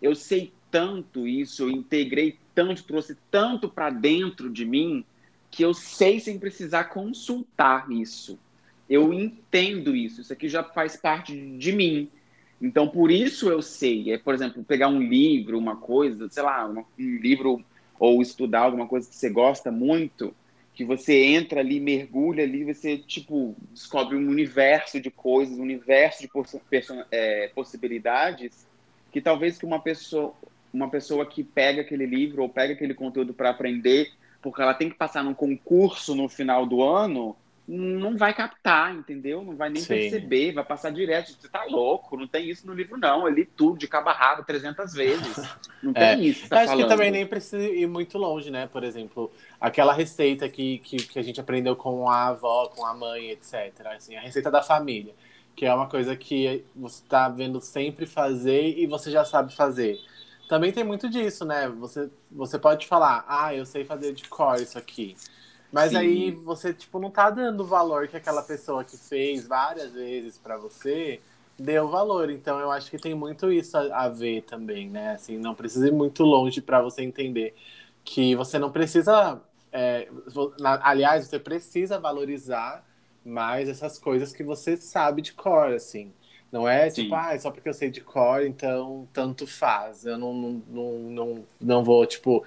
Eu 0.00 0.14
sei 0.14 0.52
tanto 0.70 1.26
isso, 1.26 1.64
eu 1.64 1.70
integrei 1.70 2.38
tanto, 2.54 2.84
trouxe 2.84 3.16
tanto 3.30 3.68
para 3.68 3.90
dentro 3.90 4.50
de 4.50 4.64
mim 4.64 5.04
que 5.50 5.62
eu 5.62 5.72
sei 5.72 6.20
sem 6.20 6.38
precisar 6.38 6.84
consultar 6.84 7.90
isso. 7.90 8.38
Eu 8.88 9.12
entendo 9.12 9.96
isso, 9.96 10.20
isso 10.20 10.32
aqui 10.32 10.48
já 10.48 10.62
faz 10.62 10.96
parte 10.96 11.34
de 11.56 11.72
mim. 11.72 12.08
Então, 12.60 12.88
por 12.88 13.10
isso 13.10 13.50
eu 13.50 13.60
sei. 13.60 14.12
É, 14.12 14.18
por 14.18 14.34
exemplo, 14.34 14.62
pegar 14.64 14.88
um 14.88 15.00
livro, 15.00 15.58
uma 15.58 15.76
coisa, 15.76 16.28
sei 16.28 16.42
lá, 16.42 16.66
um 16.68 16.84
livro 16.98 17.64
ou 17.98 18.20
estudar 18.22 18.60
alguma 18.60 18.86
coisa 18.86 19.08
que 19.08 19.16
você 19.16 19.30
gosta 19.30 19.70
muito, 19.70 20.34
que 20.74 20.84
você 20.84 21.24
entra 21.24 21.60
ali, 21.60 21.80
mergulha 21.80 22.44
ali, 22.44 22.64
você, 22.64 22.98
tipo, 22.98 23.56
descobre 23.72 24.16
um 24.16 24.28
universo 24.28 25.00
de 25.00 25.10
coisas, 25.10 25.58
um 25.58 25.62
universo 25.62 26.20
de 26.20 26.28
poss 26.28 26.56
é, 27.10 27.48
possibilidades 27.54 28.66
que 29.10 29.20
talvez 29.22 29.56
que 29.56 29.64
uma 29.64 29.80
pessoa, 29.80 30.34
uma 30.70 30.90
pessoa 30.90 31.24
que 31.24 31.42
pega 31.42 31.80
aquele 31.80 32.04
livro 32.04 32.42
ou 32.42 32.50
pega 32.50 32.74
aquele 32.74 32.92
conteúdo 32.92 33.32
para 33.32 33.48
aprender, 33.48 34.12
porque 34.42 34.60
ela 34.60 34.74
tem 34.74 34.90
que 34.90 34.94
passar 34.94 35.24
num 35.24 35.32
concurso 35.32 36.14
no 36.14 36.28
final 36.28 36.66
do 36.66 36.82
ano, 36.82 37.34
não 37.68 38.16
vai 38.16 38.32
captar, 38.32 38.94
entendeu? 38.94 39.42
Não 39.42 39.56
vai 39.56 39.68
nem 39.68 39.82
Sim. 39.82 39.88
perceber, 39.88 40.52
vai 40.52 40.64
passar 40.64 40.90
direto. 40.90 41.32
Você 41.32 41.48
tá 41.48 41.64
louco, 41.64 42.16
não 42.16 42.26
tem 42.28 42.48
isso 42.48 42.64
no 42.66 42.72
livro, 42.72 42.96
não. 42.96 43.26
Eu 43.26 43.34
li 43.34 43.44
tudo 43.44 43.76
de 43.76 43.88
cabo 43.88 44.08
a 44.08 44.12
rabo 44.12 44.44
300 44.44 44.92
vezes. 44.92 45.36
Não 45.82 45.92
tem 45.94 46.02
é. 46.02 46.16
isso. 46.16 46.48
Tá 46.48 46.58
Acho 46.58 46.68
falando. 46.68 46.84
que 46.84 46.88
também 46.88 47.10
nem 47.10 47.26
precisa 47.26 47.64
ir 47.64 47.88
muito 47.88 48.16
longe, 48.18 48.50
né? 48.50 48.68
Por 48.68 48.84
exemplo, 48.84 49.32
aquela 49.60 49.92
receita 49.92 50.48
que, 50.48 50.78
que, 50.78 50.96
que, 50.98 51.18
a 51.18 51.22
gente 51.22 51.40
aprendeu 51.40 51.74
com 51.74 52.08
a 52.08 52.28
avó, 52.28 52.68
com 52.68 52.86
a 52.86 52.94
mãe, 52.94 53.30
etc. 53.30 53.72
Assim, 53.96 54.14
a 54.14 54.20
receita 54.20 54.48
da 54.50 54.62
família, 54.62 55.12
que 55.56 55.66
é 55.66 55.74
uma 55.74 55.88
coisa 55.88 56.14
que 56.14 56.64
você 56.74 57.02
tá 57.08 57.28
vendo 57.28 57.60
sempre 57.60 58.06
fazer 58.06 58.78
e 58.78 58.86
você 58.86 59.10
já 59.10 59.24
sabe 59.24 59.52
fazer. 59.52 59.98
Também 60.48 60.70
tem 60.70 60.84
muito 60.84 61.10
disso, 61.10 61.44
né? 61.44 61.68
Você, 61.80 62.08
você 62.30 62.60
pode 62.60 62.86
falar, 62.86 63.24
ah, 63.26 63.52
eu 63.52 63.66
sei 63.66 63.84
fazer 63.84 64.12
de 64.12 64.28
cor 64.28 64.54
isso 64.60 64.78
aqui. 64.78 65.16
Mas 65.76 65.90
Sim. 65.90 65.98
aí 65.98 66.30
você, 66.30 66.72
tipo, 66.72 66.98
não 66.98 67.10
tá 67.10 67.28
dando 67.28 67.60
o 67.60 67.66
valor 67.66 68.08
que 68.08 68.16
aquela 68.16 68.42
pessoa 68.42 68.82
que 68.82 68.96
fez 68.96 69.46
várias 69.46 69.92
vezes 69.92 70.38
para 70.38 70.56
você 70.56 71.20
deu 71.58 71.86
valor. 71.86 72.30
Então 72.30 72.58
eu 72.58 72.70
acho 72.70 72.90
que 72.90 72.96
tem 72.96 73.14
muito 73.14 73.52
isso 73.52 73.76
a, 73.76 74.04
a 74.04 74.08
ver 74.08 74.40
também, 74.44 74.88
né? 74.88 75.12
Assim, 75.12 75.36
não 75.36 75.54
precisa 75.54 75.86
ir 75.88 75.92
muito 75.92 76.22
longe 76.22 76.62
para 76.62 76.80
você 76.80 77.02
entender 77.02 77.54
que 78.02 78.34
você 78.34 78.58
não 78.58 78.72
precisa. 78.72 79.38
É, 79.70 80.08
na, 80.58 80.80
aliás, 80.82 81.26
você 81.26 81.38
precisa 81.38 81.98
valorizar 81.98 82.82
mais 83.22 83.68
essas 83.68 83.98
coisas 83.98 84.32
que 84.32 84.42
você 84.42 84.78
sabe 84.78 85.20
de 85.20 85.34
cor, 85.34 85.74
assim. 85.74 86.10
Não 86.50 86.66
é 86.66 86.88
Sim. 86.88 87.02
tipo, 87.02 87.14
ah, 87.16 87.38
só 87.38 87.50
porque 87.50 87.68
eu 87.68 87.74
sei 87.74 87.90
de 87.90 88.00
cor, 88.00 88.46
então 88.46 89.06
tanto 89.12 89.46
faz. 89.46 90.06
Eu 90.06 90.16
não, 90.16 90.32
não, 90.32 90.62
não, 90.68 90.92
não, 91.10 91.44
não 91.60 91.84
vou, 91.84 92.06
tipo, 92.06 92.46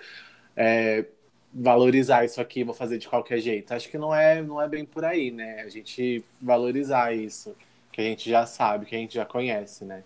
é, 0.55 1.05
valorizar 1.53 2.25
isso 2.25 2.39
aqui, 2.39 2.63
vou 2.63 2.73
fazer 2.73 2.97
de 2.97 3.07
qualquer 3.07 3.39
jeito. 3.39 3.73
Acho 3.73 3.89
que 3.89 3.97
não 3.97 4.13
é, 4.13 4.41
não 4.41 4.61
é 4.61 4.67
bem 4.67 4.85
por 4.85 5.03
aí, 5.03 5.31
né? 5.31 5.61
A 5.61 5.69
gente 5.69 6.23
valorizar 6.41 7.13
isso, 7.13 7.55
que 7.91 8.01
a 8.01 8.03
gente 8.03 8.29
já 8.29 8.45
sabe, 8.45 8.85
que 8.85 8.95
a 8.95 8.99
gente 8.99 9.15
já 9.15 9.25
conhece, 9.25 9.83
né? 9.85 10.03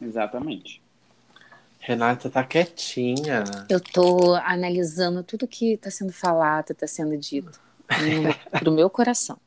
Exatamente. 0.00 0.80
Renata 1.78 2.28
tá 2.28 2.44
quietinha. 2.44 3.44
Eu 3.68 3.80
tô 3.80 4.34
analisando 4.34 5.22
tudo 5.22 5.48
que 5.48 5.76
tá 5.78 5.90
sendo 5.90 6.12
falado, 6.12 6.74
tá 6.74 6.86
sendo 6.86 7.16
dito 7.16 7.58
no, 7.88 8.60
do 8.62 8.72
meu 8.72 8.90
coração. 8.90 9.38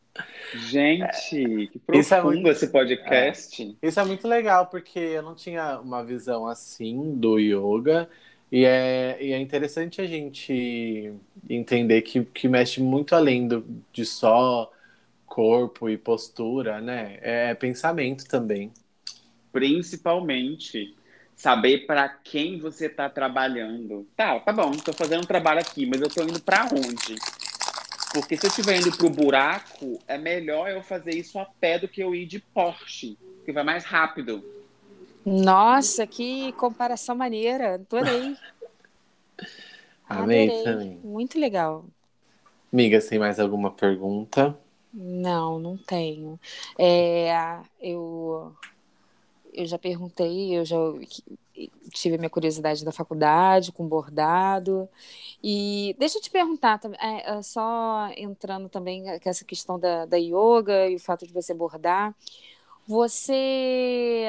Gente, 0.55 1.69
que 1.71 1.79
profundo 1.79 2.01
isso 2.01 2.13
é 2.13 2.21
muito, 2.21 2.47
esse 2.49 2.67
podcast. 2.67 3.77
É, 3.81 3.87
isso 3.87 3.99
é 3.99 4.05
muito 4.05 4.27
legal, 4.27 4.67
porque 4.67 4.99
eu 4.99 5.23
não 5.23 5.33
tinha 5.33 5.79
uma 5.79 6.03
visão 6.03 6.47
assim 6.47 7.15
do 7.15 7.39
yoga. 7.39 8.07
E 8.53 8.65
é, 8.65 9.17
e 9.19 9.33
é 9.33 9.39
interessante 9.39 9.99
a 9.99 10.05
gente 10.05 11.11
entender 11.49 12.03
que, 12.03 12.23
que 12.23 12.47
mexe 12.47 12.79
muito 12.79 13.15
além 13.15 13.47
do, 13.47 13.65
de 13.91 14.05
só 14.05 14.71
corpo 15.25 15.89
e 15.89 15.97
postura, 15.97 16.79
né? 16.79 17.17
É 17.23 17.55
pensamento 17.55 18.27
também. 18.27 18.71
Principalmente 19.51 20.95
saber 21.35 21.87
para 21.87 22.07
quem 22.07 22.59
você 22.59 22.85
está 22.85 23.09
trabalhando. 23.09 24.05
Tá, 24.15 24.39
tá 24.39 24.53
bom, 24.53 24.69
estou 24.69 24.93
fazendo 24.93 25.23
um 25.23 25.27
trabalho 25.27 25.59
aqui, 25.59 25.87
mas 25.87 25.99
eu 25.99 26.05
estou 26.05 26.23
indo 26.23 26.39
para 26.39 26.65
onde? 26.65 27.15
Porque 28.13 28.37
se 28.37 28.45
eu 28.45 28.49
estiver 28.49 28.77
indo 28.77 28.95
para 28.95 29.07
o 29.07 29.09
buraco, 29.09 29.99
é 30.07 30.19
melhor 30.19 30.69
eu 30.69 30.83
fazer 30.83 31.15
isso 31.15 31.39
a 31.39 31.45
pé 31.59 31.79
do 31.79 31.87
que 31.87 32.01
eu 32.01 32.13
ir 32.13 32.27
de 32.27 32.37
Porsche, 32.39 33.17
que 33.43 33.51
vai 33.51 33.63
mais 33.63 33.83
rápido. 33.83 34.45
Nossa, 35.25 36.05
que 36.05 36.51
comparação 36.53 37.15
maneira. 37.15 37.75
Adorei. 37.75 38.35
Amei 40.09 40.47
Adorei. 40.47 40.63
também. 40.63 40.97
Muito 41.03 41.39
legal. 41.39 41.85
Amiga, 42.71 42.99
tem 43.01 43.19
mais 43.19 43.39
alguma 43.39 43.71
pergunta? 43.71 44.57
Não, 44.93 45.59
não 45.59 45.77
tenho. 45.77 46.39
É, 46.77 47.31
eu, 47.81 48.53
eu 49.53 49.65
já 49.65 49.77
perguntei, 49.79 50.57
eu 50.57 50.65
já 50.65 50.77
tive 51.91 52.15
a 52.15 52.17
minha 52.17 52.29
curiosidade 52.29 52.83
da 52.83 52.91
faculdade 52.91 53.71
com 53.71 53.87
bordado. 53.87 54.89
E 55.43 55.95
deixa 55.99 56.17
eu 56.17 56.21
te 56.21 56.29
perguntar, 56.29 56.79
é, 56.99 57.37
é, 57.37 57.41
só 57.41 58.07
entrando 58.17 58.69
também 58.69 59.03
com 59.19 59.29
essa 59.29 59.45
questão 59.45 59.79
da, 59.79 60.05
da 60.05 60.17
yoga 60.17 60.89
e 60.89 60.95
o 60.95 60.99
fato 60.99 61.25
de 61.27 61.33
você 61.33 61.53
bordar. 61.53 62.15
Você 62.87 64.27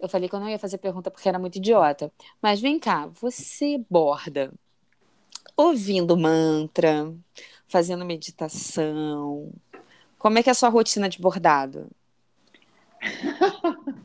eu 0.00 0.08
falei 0.08 0.28
que 0.28 0.34
eu 0.34 0.40
não 0.40 0.48
ia 0.48 0.58
fazer 0.58 0.78
pergunta 0.78 1.10
porque 1.10 1.28
era 1.28 1.38
muito 1.38 1.56
idiota. 1.56 2.12
Mas 2.40 2.60
vem 2.60 2.78
cá, 2.78 3.06
você 3.06 3.78
borda 3.88 4.52
ouvindo 5.56 6.16
mantra, 6.16 7.12
fazendo 7.66 8.04
meditação. 8.04 9.52
Como 10.18 10.38
é 10.38 10.42
que 10.42 10.48
é 10.48 10.52
a 10.52 10.54
sua 10.54 10.68
rotina 10.68 11.08
de 11.08 11.20
bordado? 11.20 11.90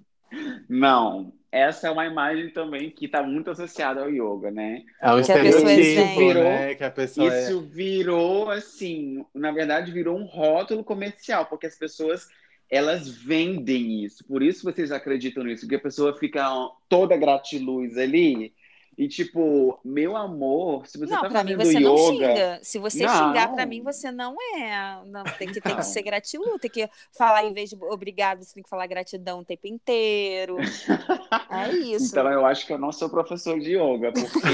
Não, 0.70 1.34
essa 1.52 1.88
é 1.88 1.92
uma 1.92 2.06
imagem 2.06 2.52
também 2.52 2.92
que 2.92 3.06
está 3.06 3.24
muito 3.24 3.50
associada 3.50 4.02
ao 4.02 4.10
yoga, 4.10 4.52
né? 4.52 4.84
É 5.02 5.12
um 5.12 5.20
estereotipo, 5.20 6.34
né? 6.34 6.76
Que 6.76 6.84
a 6.84 6.92
pessoa 6.92 7.28
isso 7.28 7.60
é... 7.60 7.62
virou, 7.62 8.52
assim, 8.52 9.26
na 9.34 9.52
verdade, 9.52 9.92
virou 9.92 10.18
um 10.18 10.26
rótulo 10.26 10.84
comercial, 10.84 11.48
porque 11.48 11.66
as 11.66 11.76
pessoas 11.76 12.28
elas 12.70 13.10
vendem 13.10 14.04
isso. 14.04 14.24
Por 14.26 14.44
isso 14.44 14.64
vocês 14.64 14.92
acreditam 14.92 15.44
nisso, 15.44 15.62
porque 15.62 15.76
a 15.76 15.82
pessoa 15.82 16.18
fica 16.18 16.48
toda 16.88 17.18
gratiluz 17.18 17.98
ali. 17.98 18.54
E 18.98 19.08
tipo, 19.08 19.80
meu 19.84 20.18
amor, 20.18 20.86
se 20.86 20.98
você 20.98 21.14
não, 21.14 21.22
tá 21.22 21.30
fazendo 21.30 21.58
mim 21.58 21.64
você 21.64 21.78
yoga... 21.78 21.80
não 21.80 21.98
xinga. 21.98 22.60
Se 22.62 22.78
você 22.78 23.06
não. 23.06 23.28
xingar 23.28 23.48
para 23.54 23.66
mim, 23.66 23.82
você 23.82 24.12
não 24.12 24.36
é. 24.58 25.02
Não, 25.06 25.24
tem 25.24 25.48
que, 25.48 25.62
tem 25.62 25.74
que 25.74 25.86
ser 25.86 26.02
gratiluz, 26.02 26.60
tem 26.60 26.70
que 26.70 26.90
falar 27.18 27.46
em 27.46 27.54
vez 27.54 27.70
de 27.70 27.78
obrigado, 27.82 28.44
você 28.44 28.54
tem 28.54 28.62
que 28.62 28.70
falar 28.70 28.88
gratidão 28.88 29.40
o 29.40 29.46
tempo 29.46 29.68
inteiro. 29.68 30.58
É 31.50 31.70
isso. 31.96 32.12
Então 32.12 32.30
eu 32.30 32.46
acho 32.46 32.68
que 32.68 32.74
eu 32.74 32.78
não 32.78 32.92
sou 32.92 33.10
professor 33.10 33.58
de 33.58 33.78
yoga, 33.78 34.12
porque 34.12 34.50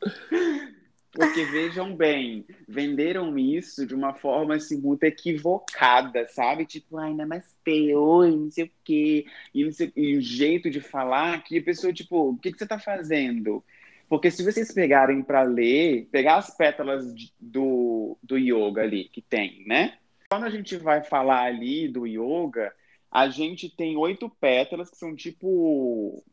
Porque 1.14 1.44
vejam 1.44 1.94
bem, 1.94 2.44
venderam 2.66 3.38
isso 3.38 3.86
de 3.86 3.94
uma 3.94 4.14
forma 4.14 4.56
assim 4.56 4.80
muito 4.80 5.04
equivocada, 5.04 6.26
sabe? 6.26 6.66
Tipo, 6.66 6.98
ai, 6.98 7.14
namastê, 7.14 7.94
oi, 7.94 8.32
não 8.32 8.50
sei 8.50 8.64
o 8.64 8.70
quê. 8.82 9.24
E, 9.54 9.72
sei, 9.72 9.92
e 9.94 10.16
o 10.16 10.20
jeito 10.20 10.68
de 10.68 10.80
falar 10.80 11.44
que 11.44 11.56
a 11.56 11.62
pessoa, 11.62 11.92
tipo, 11.92 12.30
o 12.30 12.36
que, 12.36 12.50
que 12.50 12.58
você 12.58 12.66
tá 12.66 12.80
fazendo? 12.80 13.64
Porque 14.08 14.28
se 14.28 14.42
vocês 14.42 14.72
pegarem 14.72 15.22
para 15.22 15.42
ler, 15.42 16.08
pegar 16.10 16.36
as 16.36 16.54
pétalas 16.56 17.14
do, 17.38 18.18
do 18.20 18.36
yoga 18.36 18.82
ali 18.82 19.04
que 19.04 19.22
tem, 19.22 19.64
né? 19.66 19.96
Quando 20.28 20.44
a 20.44 20.50
gente 20.50 20.76
vai 20.76 21.04
falar 21.04 21.44
ali 21.44 21.86
do 21.86 22.08
yoga, 22.08 22.74
a 23.08 23.28
gente 23.28 23.68
tem 23.68 23.96
oito 23.96 24.28
pétalas 24.28 24.90
que 24.90 24.96
são 24.96 25.14
tipo 25.14 26.24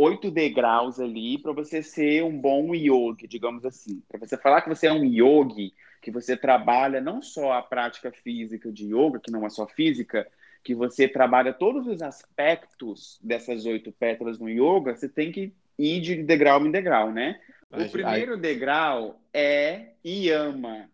oito 0.00 0.30
degraus 0.30 0.98
ali 0.98 1.36
para 1.36 1.52
você 1.52 1.82
ser 1.82 2.24
um 2.24 2.40
bom 2.40 2.74
yogi, 2.74 3.26
digamos 3.26 3.66
assim. 3.66 4.02
Para 4.08 4.18
você 4.18 4.36
falar 4.38 4.62
que 4.62 4.68
você 4.70 4.86
é 4.86 4.92
um 4.92 5.04
yogi, 5.04 5.74
que 6.00 6.10
você 6.10 6.34
trabalha 6.36 7.02
não 7.02 7.20
só 7.20 7.52
a 7.52 7.62
prática 7.62 8.10
física 8.10 8.72
de 8.72 8.86
yoga, 8.86 9.20
que 9.20 9.30
não 9.30 9.44
é 9.44 9.50
só 9.50 9.66
física, 9.66 10.26
que 10.64 10.74
você 10.74 11.06
trabalha 11.06 11.52
todos 11.52 11.86
os 11.86 12.00
aspectos 12.00 13.18
dessas 13.22 13.66
oito 13.66 13.92
pétalas 13.92 14.38
no 14.38 14.48
yoga, 14.48 14.96
você 14.96 15.08
tem 15.08 15.30
que 15.30 15.52
ir 15.78 16.00
de 16.00 16.22
degrau 16.22 16.64
em 16.66 16.70
degrau, 16.70 17.12
né? 17.12 17.38
O 17.70 17.88
primeiro 17.90 18.38
degrau 18.38 19.20
é 19.34 19.90
yama, 20.04 20.90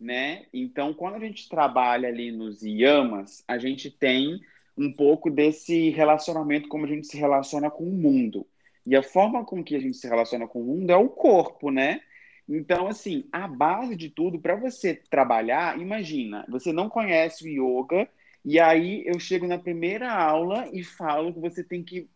né? 0.00 0.46
Então, 0.52 0.92
quando 0.92 1.14
a 1.14 1.20
gente 1.20 1.48
trabalha 1.48 2.08
ali 2.08 2.32
nos 2.32 2.60
yamas, 2.62 3.44
a 3.46 3.56
gente 3.56 3.88
tem 3.88 4.40
um 4.78 4.92
pouco 4.92 5.28
desse 5.28 5.90
relacionamento, 5.90 6.68
como 6.68 6.86
a 6.86 6.88
gente 6.88 7.06
se 7.08 7.16
relaciona 7.16 7.70
com 7.70 7.84
o 7.84 7.92
mundo. 7.92 8.46
E 8.86 8.94
a 8.96 9.02
forma 9.02 9.44
com 9.44 9.62
que 9.62 9.74
a 9.74 9.80
gente 9.80 9.96
se 9.96 10.08
relaciona 10.08 10.46
com 10.46 10.62
o 10.62 10.64
mundo 10.64 10.90
é 10.90 10.96
o 10.96 11.08
corpo, 11.08 11.70
né? 11.70 12.00
Então, 12.48 12.86
assim, 12.86 13.28
a 13.30 13.46
base 13.46 13.94
de 13.94 14.08
tudo, 14.08 14.38
para 14.38 14.56
você 14.56 14.94
trabalhar, 14.94 15.78
imagina, 15.78 16.46
você 16.48 16.72
não 16.72 16.88
conhece 16.88 17.44
o 17.44 17.48
yoga, 17.48 18.08
e 18.44 18.58
aí 18.58 19.02
eu 19.04 19.18
chego 19.18 19.46
na 19.46 19.58
primeira 19.58 20.10
aula 20.10 20.66
e 20.72 20.82
falo 20.82 21.34
que 21.34 21.40
você 21.40 21.62
tem 21.62 21.82
que 21.82 22.08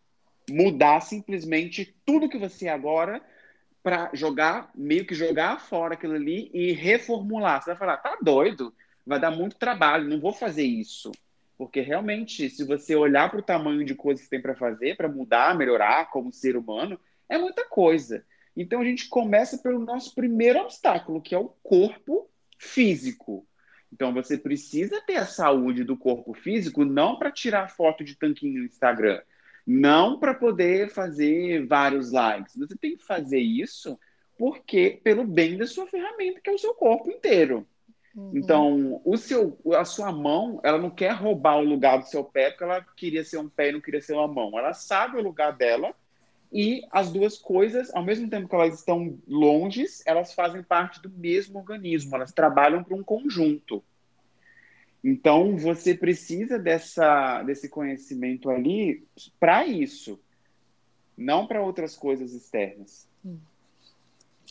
mudar 0.49 1.01
simplesmente 1.01 1.95
tudo 2.05 2.29
que 2.29 2.37
você 2.37 2.67
é 2.67 2.69
agora 2.69 3.21
para 3.83 4.09
jogar, 4.13 4.71
meio 4.73 5.05
que 5.05 5.13
jogar 5.13 5.59
fora 5.59 5.93
aquilo 5.93 6.13
ali 6.13 6.49
e 6.53 6.71
reformular. 6.71 7.61
Você 7.61 7.71
vai 7.71 7.77
falar, 7.77 7.97
tá 7.97 8.17
doido? 8.21 8.73
Vai 9.05 9.19
dar 9.19 9.31
muito 9.31 9.57
trabalho, 9.57 10.09
não 10.09 10.19
vou 10.19 10.31
fazer 10.31 10.63
isso. 10.63 11.11
Porque 11.57 11.81
realmente, 11.81 12.49
se 12.49 12.65
você 12.65 12.95
olhar 12.95 13.29
para 13.29 13.39
o 13.39 13.43
tamanho 13.43 13.85
de 13.85 13.95
coisas 13.95 14.23
que 14.23 14.29
tem 14.29 14.41
para 14.41 14.55
fazer, 14.55 14.97
para 14.97 15.07
mudar, 15.07 15.57
melhorar 15.57 16.09
como 16.09 16.33
ser 16.33 16.57
humano, 16.57 16.99
é 17.29 17.37
muita 17.37 17.67
coisa. 17.67 18.25
Então 18.55 18.81
a 18.81 18.85
gente 18.85 19.07
começa 19.07 19.57
pelo 19.57 19.79
nosso 19.79 20.13
primeiro 20.13 20.59
obstáculo, 20.59 21.21
que 21.21 21.33
é 21.33 21.37
o 21.37 21.49
corpo 21.63 22.29
físico. 22.57 23.47
Então 23.91 24.13
você 24.13 24.37
precisa 24.37 25.01
ter 25.01 25.17
a 25.17 25.25
saúde 25.25 25.83
do 25.83 25.97
corpo 25.97 26.33
físico 26.33 26.83
não 26.83 27.17
para 27.17 27.31
tirar 27.31 27.69
foto 27.69 28.03
de 28.03 28.15
tanquinho 28.15 28.59
no 28.59 28.65
Instagram, 28.65 29.21
não 29.65 30.19
para 30.19 30.33
poder 30.33 30.89
fazer 30.89 31.65
vários 31.67 32.11
likes. 32.11 32.55
Você 32.55 32.75
tem 32.75 32.97
que 32.97 33.03
fazer 33.03 33.39
isso 33.39 33.99
porque 34.37 34.99
pelo 35.03 35.23
bem 35.23 35.57
da 35.57 35.67
sua 35.67 35.85
ferramenta, 35.85 36.41
que 36.41 36.49
é 36.49 36.53
o 36.53 36.57
seu 36.57 36.73
corpo 36.73 37.11
inteiro. 37.11 37.67
Uhum. 38.15 38.31
Então, 38.33 39.01
o 39.03 39.17
seu, 39.17 39.57
a 39.75 39.85
sua 39.85 40.11
mão, 40.11 40.59
ela 40.63 40.77
não 40.77 40.89
quer 40.89 41.13
roubar 41.13 41.57
o 41.57 41.63
lugar 41.63 41.97
do 41.97 42.07
seu 42.07 42.23
pé 42.23 42.51
porque 42.51 42.63
ela 42.63 42.85
queria 42.95 43.23
ser 43.23 43.37
um 43.37 43.49
pé 43.49 43.69
e 43.69 43.71
não 43.71 43.81
queria 43.81 44.01
ser 44.01 44.13
uma 44.13 44.27
mão. 44.27 44.57
Ela 44.57 44.73
sabe 44.73 45.17
o 45.17 45.23
lugar 45.23 45.55
dela 45.55 45.93
e 46.51 46.85
as 46.91 47.11
duas 47.11 47.37
coisas, 47.37 47.93
ao 47.95 48.03
mesmo 48.03 48.29
tempo 48.29 48.47
que 48.47 48.53
elas 48.53 48.77
estão 48.77 49.17
longes, 49.27 50.03
elas 50.05 50.33
fazem 50.33 50.61
parte 50.61 51.01
do 51.01 51.09
mesmo 51.09 51.57
organismo, 51.57 52.15
elas 52.15 52.31
trabalham 52.31 52.83
para 52.83 52.95
um 52.95 53.03
conjunto. 53.03 53.83
Então, 55.03 55.57
você 55.57 55.95
precisa 55.95 56.59
dessa, 56.59 57.41
desse 57.43 57.67
conhecimento 57.67 58.49
ali 58.49 59.05
para 59.39 59.65
isso, 59.65 60.19
não 61.17 61.47
para 61.47 61.61
outras 61.61 61.95
coisas 61.95 62.33
externas. 62.33 63.07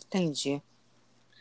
Entendi. 0.06 0.60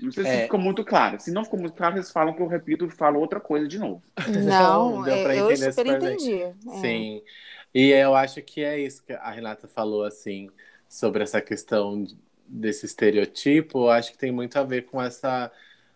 Não 0.02 0.12
sei 0.12 0.24
se 0.24 0.30
é... 0.30 0.44
ficou 0.44 0.60
muito 0.60 0.84
claro. 0.84 1.20
Se 1.20 1.32
não 1.32 1.44
ficou 1.44 1.60
muito 1.60 1.76
claro, 1.76 1.96
vocês 1.96 2.12
falam 2.12 2.34
que 2.34 2.42
eu 2.42 2.48
repito 2.48 2.86
e 2.86 2.90
falo 2.90 3.20
outra 3.20 3.40
coisa 3.40 3.68
de 3.68 3.78
novo. 3.78 4.02
Não, 4.28 5.08
eu 5.08 5.56
super 5.56 5.88
entendi. 5.88 6.42
É. 6.42 6.54
Sim. 6.82 7.22
E 7.74 7.90
eu 7.90 8.16
acho 8.16 8.42
que 8.42 8.62
é 8.62 8.80
isso 8.80 9.04
que 9.06 9.14
a 9.14 9.30
Renata 9.30 9.68
falou, 9.68 10.04
assim, 10.04 10.50
sobre 10.90 11.24
essa 11.24 11.40
questão 11.40 12.06
desse 12.48 12.86
estereotipo. 12.86 13.86
Eu 13.86 13.90
acho 13.90 14.12
que 14.12 14.18
tem 14.18 14.32
muito 14.32 14.58
a 14.58 14.64
ver 14.64 14.84
com 14.86 15.02
essa. 15.02 15.52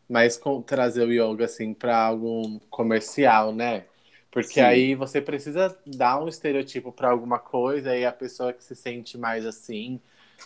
Mais 0.08 0.38
com 0.38 0.62
trazer 0.62 1.04
o 1.04 1.12
yoga, 1.12 1.46
assim, 1.46 1.74
para 1.74 1.98
algo 1.98 2.60
comercial, 2.70 3.52
né? 3.52 3.86
Porque 4.30 4.56
Sim. 4.56 4.62
aí 4.62 4.96
você 4.96 5.20
precisa 5.20 5.76
dar 5.86 6.22
um 6.22 6.28
estereotipo 6.28 6.92
para 6.92 7.10
alguma 7.10 7.40
coisa 7.40 7.96
e 7.96 8.06
a 8.06 8.12
pessoa 8.12 8.54
que 8.54 8.64
se 8.64 8.76
sente 8.76 9.18
mais 9.18 9.46
assim, 9.46 10.00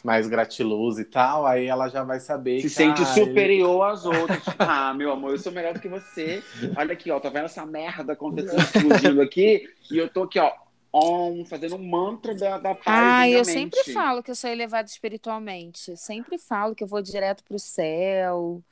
mais 0.04 0.28
gratiluz 0.28 0.98
e 0.98 1.06
tal, 1.06 1.46
aí 1.46 1.66
ela 1.66 1.88
já 1.90 2.04
vai 2.04 2.20
saber. 2.20 2.58
Se 2.62 2.68
que, 2.68 2.70
sente 2.70 3.02
ah, 3.02 3.06
superior 3.06 3.86
ele... 3.86 3.94
às 3.94 4.06
outras. 4.06 4.44
ah, 4.60 4.94
meu 4.94 5.12
amor, 5.12 5.32
eu 5.32 5.38
sou 5.38 5.52
melhor 5.52 5.74
do 5.74 5.80
que 5.80 5.90
você. 5.90 6.44
Olha 6.76 6.94
aqui, 6.94 7.12
ó, 7.12 7.20
tá 7.20 7.30
vendo 7.30 7.46
essa 7.46 7.66
merda 7.66 8.14
acontecendo, 8.14 8.60
explodindo 8.62 9.22
aqui? 9.22 9.68
E 9.92 9.98
eu 9.98 10.10
tô 10.10 10.24
aqui, 10.24 10.40
ó, 10.40 10.52
on, 10.94 11.46
fazendo 11.46 11.76
um 11.76 11.84
mantra 11.84 12.34
da, 12.34 12.58
da 12.58 12.76
paz. 12.76 12.84
Ah, 12.86 13.30
eu 13.30 13.44
sempre 13.46 13.84
falo 13.94 14.24
que 14.24 14.32
eu 14.32 14.36
sou 14.36 14.50
elevado 14.50 14.88
espiritualmente. 14.88 15.96
Sempre 15.98 16.38
falo 16.38 16.76
que 16.76 16.84
eu 16.84 16.88
vou 16.88 17.02
direto 17.02 17.44
pro 17.44 17.60
céu, 17.60 18.64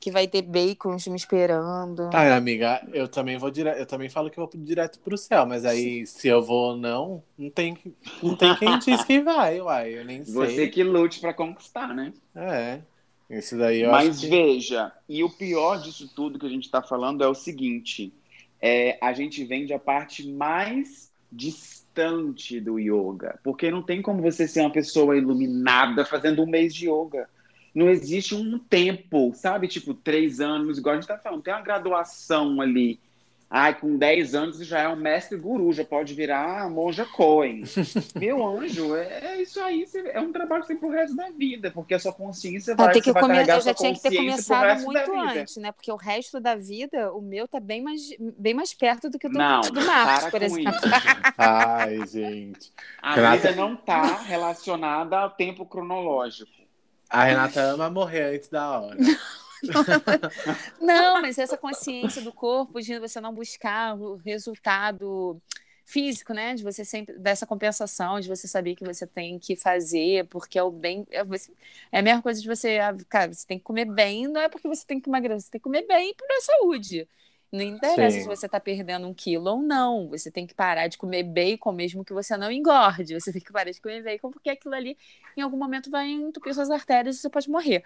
que 0.00 0.10
vai 0.10 0.26
ter 0.26 0.42
bacons 0.42 1.06
me 1.06 1.16
esperando. 1.16 2.10
Tá, 2.10 2.36
amiga, 2.36 2.86
eu 2.92 3.08
também 3.08 3.38
vou 3.38 3.50
direto, 3.50 3.78
eu 3.78 3.86
também 3.86 4.08
falo 4.08 4.30
que 4.30 4.38
eu 4.38 4.46
vou 4.46 4.62
direto 4.62 4.98
pro 4.98 5.16
céu, 5.16 5.46
mas 5.46 5.64
aí 5.64 6.06
se 6.06 6.28
eu 6.28 6.42
vou 6.42 6.72
ou 6.72 6.76
não, 6.76 7.22
não 7.38 7.50
tem, 7.50 7.76
não 8.22 8.36
tem 8.36 8.54
quem 8.56 8.78
diz 8.78 9.02
que 9.04 9.20
vai, 9.20 9.60
uai, 9.60 9.98
eu 9.98 10.04
nem 10.04 10.24
sei. 10.24 10.34
Você 10.34 10.68
que 10.68 10.82
lute 10.82 11.20
para 11.20 11.32
conquistar, 11.32 11.94
né? 11.94 12.12
É. 12.34 12.80
Isso 13.28 13.56
daí 13.56 13.80
eu 13.80 13.90
Mas 13.90 14.20
que... 14.20 14.28
veja, 14.28 14.92
e 15.08 15.24
o 15.24 15.30
pior 15.30 15.80
disso 15.80 16.10
tudo 16.14 16.38
que 16.38 16.46
a 16.46 16.50
gente 16.50 16.64
está 16.64 16.82
falando 16.82 17.24
é 17.24 17.28
o 17.28 17.34
seguinte: 17.34 18.12
é, 18.60 18.98
a 19.00 19.12
gente 19.12 19.44
vende 19.44 19.72
a 19.72 19.78
parte 19.78 20.26
mais 20.28 21.10
distante 21.32 22.60
do 22.60 22.78
yoga. 22.78 23.38
Porque 23.42 23.70
não 23.70 23.82
tem 23.82 24.02
como 24.02 24.22
você 24.22 24.46
ser 24.46 24.60
uma 24.60 24.70
pessoa 24.70 25.16
iluminada 25.16 26.04
fazendo 26.04 26.42
um 26.42 26.46
mês 26.46 26.74
de 26.74 26.88
yoga. 26.88 27.28
Não 27.74 27.88
existe 27.88 28.34
um 28.34 28.58
tempo, 28.58 29.32
sabe? 29.34 29.66
Tipo, 29.66 29.94
três 29.94 30.40
anos, 30.40 30.78
igual 30.78 30.94
a 30.94 31.00
gente 31.00 31.08
tá 31.08 31.18
falando. 31.18 31.42
Tem 31.42 31.52
uma 31.52 31.62
graduação 31.62 32.60
ali 32.60 33.00
Ai, 33.56 33.72
com 33.72 33.96
10 33.96 34.34
anos 34.34 34.66
já 34.66 34.80
é 34.80 34.88
um 34.88 34.96
mestre 34.96 35.38
guru, 35.38 35.72
já 35.72 35.84
pode 35.84 36.12
virar 36.12 36.68
monja 36.68 37.04
Cohen. 37.04 37.62
Meu 38.18 38.44
anjo, 38.44 38.96
é, 38.96 39.26
é, 39.26 39.42
isso 39.42 39.60
aí, 39.60 39.86
é 40.12 40.20
um 40.20 40.32
trabalho 40.32 40.62
que 40.62 40.68
tem 40.68 40.76
pro 40.76 40.88
resto 40.88 41.14
da 41.14 41.30
vida, 41.30 41.70
porque 41.70 41.94
a 41.94 41.98
sua 42.00 42.12
consciência 42.12 42.74
vai, 42.74 42.92
tem 42.92 43.00
que 43.00 43.12
vai 43.12 43.22
come... 43.22 43.38
Eu 43.38 43.60
já 43.60 43.72
tinha 43.72 43.94
que 43.94 44.00
ter 44.00 44.16
começado 44.16 44.82
muito 44.82 45.12
antes, 45.12 45.56
né? 45.58 45.70
Porque 45.70 45.92
o 45.92 45.94
resto 45.94 46.40
da 46.40 46.56
vida, 46.56 47.12
o 47.12 47.20
meu 47.20 47.46
tá 47.46 47.60
bem 47.60 47.80
mais, 47.80 48.00
bem 48.36 48.54
mais 48.54 48.74
perto 48.74 49.08
do 49.08 49.20
que 49.20 49.28
o 49.28 49.30
do, 49.30 49.38
não, 49.38 49.60
do 49.60 49.86
Marcos, 49.86 50.30
por 50.30 50.42
exemplo. 50.42 50.72
Ai, 51.38 52.04
gente. 52.08 52.72
A 53.00 53.14
Renata... 53.14 53.36
vida 53.36 53.52
não 53.52 53.76
tá 53.76 54.16
relacionada 54.22 55.16
ao 55.16 55.30
tempo 55.30 55.64
cronológico. 55.64 56.63
A 57.14 57.24
Renata 57.24 57.60
ama 57.60 57.88
morrer 57.88 58.34
antes 58.34 58.48
da 58.48 58.80
hora. 58.80 58.98
não, 60.80 61.22
mas 61.22 61.38
essa 61.38 61.56
consciência 61.56 62.20
do 62.20 62.32
corpo 62.32 62.80
de 62.80 62.98
você 62.98 63.20
não 63.20 63.32
buscar 63.32 63.96
o 63.96 64.16
resultado 64.16 65.40
físico, 65.84 66.32
né? 66.32 66.54
De 66.54 66.62
você 66.62 66.84
sempre 66.84 67.16
dessa 67.18 67.46
compensação, 67.46 68.18
de 68.18 68.28
você 68.28 68.48
saber 68.48 68.74
que 68.74 68.84
você 68.84 69.06
tem 69.06 69.38
que 69.38 69.54
fazer, 69.54 70.26
porque 70.26 70.58
é 70.58 70.62
o 70.62 70.70
bem. 70.70 71.06
É, 71.10 71.22
você, 71.22 71.52
é 71.92 72.00
a 72.00 72.02
mesma 72.02 72.22
coisa 72.22 72.40
de 72.40 72.48
você, 72.48 72.78
ah, 72.78 72.94
cara, 73.08 73.32
você 73.32 73.46
tem 73.46 73.58
que 73.58 73.64
comer 73.64 73.84
bem, 73.84 74.26
não 74.26 74.40
é 74.40 74.48
porque 74.48 74.66
você 74.66 74.84
tem 74.86 75.00
que 75.00 75.08
emagrecer, 75.08 75.42
você 75.42 75.50
tem 75.52 75.60
que 75.60 75.64
comer 75.64 75.86
bem 75.86 76.14
para 76.14 76.36
a 76.36 76.40
saúde. 76.40 77.08
Não 77.52 77.62
interessa 77.62 78.16
Sim. 78.16 78.22
se 78.22 78.26
você 78.26 78.46
está 78.46 78.58
perdendo 78.58 79.06
um 79.06 79.14
quilo 79.14 79.48
ou 79.50 79.62
não. 79.62 80.08
Você 80.08 80.30
tem 80.30 80.46
que 80.46 80.54
parar 80.54 80.88
de 80.88 80.98
comer 80.98 81.22
bacon 81.22 81.72
mesmo 81.72 82.04
que 82.04 82.12
você 82.12 82.36
não 82.36 82.50
engorde. 82.50 83.14
Você 83.14 83.32
tem 83.32 83.40
que 83.40 83.52
parar 83.52 83.70
de 83.70 83.80
comer 83.80 84.02
bacon 84.02 84.30
porque 84.30 84.50
aquilo 84.50 84.74
ali, 84.74 84.96
em 85.36 85.40
algum 85.40 85.56
momento, 85.56 85.90
vai 85.90 86.08
entupir 86.10 86.52
suas 86.54 86.70
artérias 86.70 87.16
e 87.16 87.20
você 87.20 87.30
pode 87.30 87.48
morrer. 87.48 87.84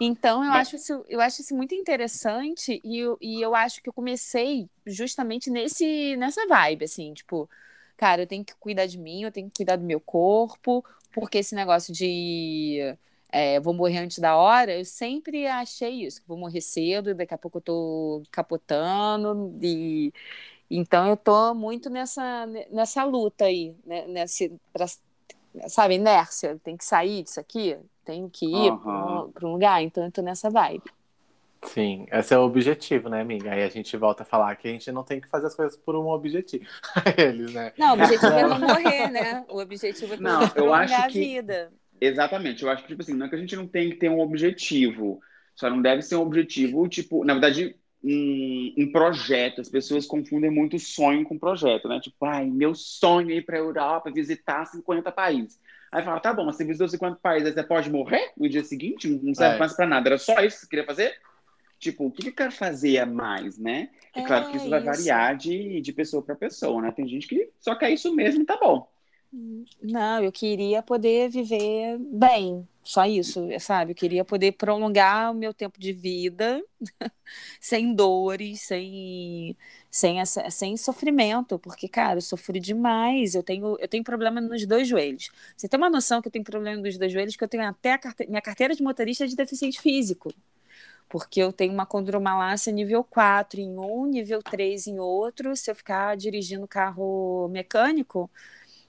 Então, 0.00 0.44
eu, 0.44 0.52
acho, 0.52 0.76
isso, 0.76 1.04
eu 1.08 1.20
acho 1.20 1.42
isso 1.42 1.54
muito 1.54 1.74
interessante 1.74 2.80
e 2.82 2.98
eu, 2.98 3.16
e 3.20 3.40
eu 3.40 3.54
acho 3.54 3.82
que 3.82 3.88
eu 3.88 3.92
comecei 3.92 4.68
justamente 4.86 5.50
nesse, 5.50 6.16
nessa 6.16 6.46
vibe, 6.46 6.84
assim, 6.84 7.14
tipo, 7.14 7.48
cara, 7.96 8.22
eu 8.22 8.26
tenho 8.26 8.44
que 8.44 8.54
cuidar 8.56 8.86
de 8.86 8.98
mim, 8.98 9.22
eu 9.22 9.30
tenho 9.30 9.48
que 9.48 9.56
cuidar 9.56 9.76
do 9.76 9.84
meu 9.84 10.00
corpo, 10.00 10.84
porque 11.12 11.38
esse 11.38 11.54
negócio 11.54 11.92
de 11.92 12.96
é, 13.32 13.58
vou 13.58 13.72
morrer 13.72 13.98
antes 13.98 14.18
da 14.18 14.36
hora, 14.36 14.78
eu 14.78 14.84
sempre 14.84 15.46
achei 15.46 16.04
isso, 16.04 16.20
que 16.20 16.28
vou 16.28 16.36
morrer 16.36 16.60
cedo, 16.60 17.10
e 17.10 17.14
daqui 17.14 17.32
a 17.32 17.38
pouco 17.38 17.58
eu 17.58 17.62
tô 17.62 18.22
capotando, 18.30 19.56
e 19.62 20.12
então 20.70 21.06
eu 21.06 21.16
tô 21.16 21.54
muito 21.54 21.88
nessa, 21.88 22.46
nessa 22.70 23.04
luta 23.04 23.46
aí, 23.46 23.74
né, 23.86 24.06
nesse, 24.06 24.52
pra, 24.72 24.86
sabe, 25.68 25.94
inércia, 25.94 26.60
tem 26.62 26.76
que 26.76 26.84
sair 26.84 27.22
disso 27.22 27.40
aqui, 27.40 27.76
tenho 28.04 28.28
que 28.28 28.44
ir 28.46 28.70
uhum. 28.70 29.30
para 29.32 29.48
um 29.48 29.52
lugar, 29.52 29.82
então 29.82 30.04
eu 30.04 30.12
tô 30.12 30.20
nessa 30.20 30.50
vibe. 30.50 30.84
Sim, 31.64 32.06
esse 32.10 32.34
é 32.34 32.38
o 32.38 32.42
objetivo, 32.42 33.08
né, 33.08 33.20
amiga? 33.20 33.52
Aí 33.52 33.62
a 33.62 33.68
gente 33.68 33.96
volta 33.96 34.24
a 34.24 34.26
falar 34.26 34.56
que 34.56 34.66
a 34.66 34.70
gente 34.72 34.90
não 34.90 35.04
tem 35.04 35.20
que 35.20 35.28
fazer 35.28 35.46
as 35.46 35.54
coisas 35.54 35.76
por 35.76 35.94
um 35.94 36.08
objetivo. 36.08 36.64
Eles, 37.16 37.54
né? 37.54 37.72
Não, 37.78 37.90
o 37.90 37.92
objetivo 37.94 38.32
é 38.32 38.48
não 38.48 38.58
morrer, 38.58 39.10
né? 39.10 39.44
O 39.48 39.60
objetivo 39.60 40.14
é 40.14 40.16
não, 40.16 40.40
eu 40.56 40.74
acho 40.74 40.94
que... 40.96 41.02
a 41.02 41.08
vida. 41.08 41.72
Exatamente, 42.04 42.64
eu 42.64 42.70
acho 42.70 42.82
que, 42.82 42.88
tipo 42.88 43.02
assim, 43.02 43.14
não 43.14 43.26
é 43.26 43.28
que 43.28 43.36
a 43.36 43.38
gente 43.38 43.54
não 43.54 43.66
tem 43.66 43.90
que 43.90 43.96
ter 43.96 44.08
um 44.08 44.18
objetivo, 44.18 45.20
só 45.54 45.70
não 45.70 45.80
deve 45.80 46.02
ser 46.02 46.16
um 46.16 46.22
objetivo, 46.22 46.88
tipo, 46.88 47.24
na 47.24 47.34
verdade, 47.34 47.76
um, 48.02 48.74
um 48.76 48.90
projeto. 48.90 49.60
As 49.60 49.68
pessoas 49.68 50.04
confundem 50.04 50.50
muito 50.50 50.78
sonho 50.80 51.24
com 51.24 51.38
projeto, 51.38 51.88
né? 51.88 52.00
Tipo, 52.00 52.24
ai, 52.24 52.46
meu 52.46 52.74
sonho 52.74 53.30
é 53.30 53.34
ir 53.34 53.42
para 53.42 53.56
a 53.56 53.60
Europa 53.60 54.10
visitar 54.10 54.64
50 54.66 55.12
países. 55.12 55.60
Aí 55.92 56.02
fala, 56.02 56.18
tá 56.18 56.32
bom, 56.32 56.46
você 56.46 56.64
visitou 56.64 56.88
50 56.88 57.20
países, 57.22 57.54
você 57.54 57.62
pode 57.62 57.88
morrer 57.88 58.32
no 58.36 58.48
dia 58.48 58.64
seguinte? 58.64 59.08
Não 59.08 59.34
serve 59.34 59.56
é. 59.56 59.58
mais 59.58 59.74
para 59.74 59.86
nada. 59.86 60.08
Era 60.08 60.18
só 60.18 60.40
isso 60.42 60.56
que 60.56 60.62
você 60.62 60.68
queria 60.68 60.86
fazer? 60.86 61.14
Tipo, 61.78 62.06
o 62.06 62.10
que 62.10 62.28
eu 62.28 62.34
quero 62.34 62.50
fazer 62.50 62.98
a 62.98 63.06
mais, 63.06 63.58
né? 63.58 63.90
É, 64.14 64.22
claro 64.22 64.50
que 64.50 64.56
isso, 64.56 64.66
é 64.66 64.68
isso. 64.68 64.70
vai 64.70 64.80
variar 64.80 65.36
de, 65.36 65.80
de 65.80 65.92
pessoa 65.92 66.22
para 66.22 66.34
pessoa, 66.34 66.82
né? 66.82 66.90
Tem 66.90 67.06
gente 67.06 67.28
que 67.28 67.48
só 67.60 67.74
quer 67.74 67.90
isso 67.90 68.12
mesmo, 68.14 68.44
tá 68.44 68.56
bom. 68.56 68.91
Não, 69.80 70.22
eu 70.22 70.30
queria 70.30 70.82
poder 70.82 71.30
viver 71.30 71.98
bem, 71.98 72.68
só 72.82 73.06
isso, 73.06 73.46
sabe? 73.60 73.92
Eu 73.92 73.94
queria 73.96 74.24
poder 74.24 74.52
prolongar 74.52 75.30
o 75.32 75.34
meu 75.34 75.54
tempo 75.54 75.80
de 75.80 75.92
vida 75.92 76.62
sem 77.60 77.94
dores, 77.94 78.60
sem, 78.60 79.56
sem, 79.90 80.20
essa, 80.20 80.50
sem 80.50 80.76
sofrimento, 80.76 81.58
porque, 81.58 81.88
cara, 81.88 82.18
eu 82.18 82.22
sofri 82.22 82.60
demais. 82.60 83.34
Eu 83.34 83.42
tenho, 83.42 83.76
eu 83.80 83.88
tenho 83.88 84.04
problema 84.04 84.38
nos 84.40 84.66
dois 84.66 84.86
joelhos. 84.86 85.30
Você 85.56 85.66
tem 85.68 85.78
uma 85.78 85.88
noção 85.90 86.20
que 86.20 86.28
eu 86.28 86.32
tenho 86.32 86.44
problema 86.44 86.80
nos 86.82 86.98
dois 86.98 87.10
joelhos, 87.12 87.34
que 87.36 87.44
eu 87.44 87.48
tenho 87.48 87.64
até 87.64 87.96
carte... 87.96 88.26
minha 88.28 88.42
carteira 88.42 88.74
de 88.74 88.82
motorista 88.82 89.26
de 89.26 89.34
deficiente 89.34 89.80
físico. 89.80 90.32
Porque 91.08 91.40
eu 91.40 91.52
tenho 91.52 91.72
uma 91.72 91.84
condromalácia 91.86 92.72
nível 92.72 93.04
4 93.04 93.60
em 93.60 93.78
um, 93.78 94.06
nível 94.06 94.42
3 94.42 94.86
em 94.86 94.98
outro. 94.98 95.54
Se 95.56 95.70
eu 95.70 95.74
ficar 95.74 96.16
dirigindo 96.16 96.66
carro 96.66 97.48
mecânico, 97.48 98.30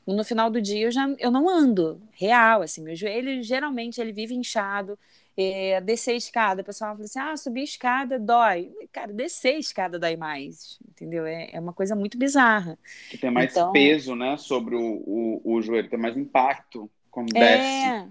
no 0.06 0.24
final 0.24 0.50
do 0.50 0.62
dia 0.62 0.86
eu 0.86 0.92
já 0.92 1.08
eu 1.20 1.32
não 1.32 1.48
ando 1.48 2.02
real 2.12 2.62
assim 2.62 2.84
meu 2.84 2.96
joelho 2.96 3.42
geralmente 3.42 4.02
ele 4.02 4.12
vive 4.12 4.34
inchado 4.34 4.98
é, 5.36 5.80
descer 5.82 6.12
a 6.12 6.18
escada 6.18 6.62
o 6.62 6.66
pessoal 6.66 6.94
fala 6.94 7.06
assim 7.06 7.20
ah 7.20 7.38
subir 7.38 7.62
a 7.62 7.64
escada 7.64 8.20
dói. 8.20 8.72
Cara 8.92 9.12
descer 9.12 9.56
a 9.56 9.60
escada 9.60 9.98
dói 9.98 10.16
mais 10.16 10.78
entendeu? 10.88 11.26
É, 11.26 11.50
é 11.54 11.60
uma 11.60 11.74
coisa 11.74 11.96
muito 11.96 12.18
bizarra. 12.18 12.78
Que 13.10 13.18
tem 13.18 13.32
mais 13.32 13.52
então, 13.52 13.72
peso 13.72 14.16
né 14.16 14.38
sobre 14.38 14.76
o, 14.76 14.82
o, 14.82 15.42
o, 15.44 15.62
joelho 15.62 15.90
tem 15.90 16.00
mais 16.00 16.16
impacto 16.16 16.90
como 17.10 17.28
é, 17.36 17.40
desce. 17.40 18.10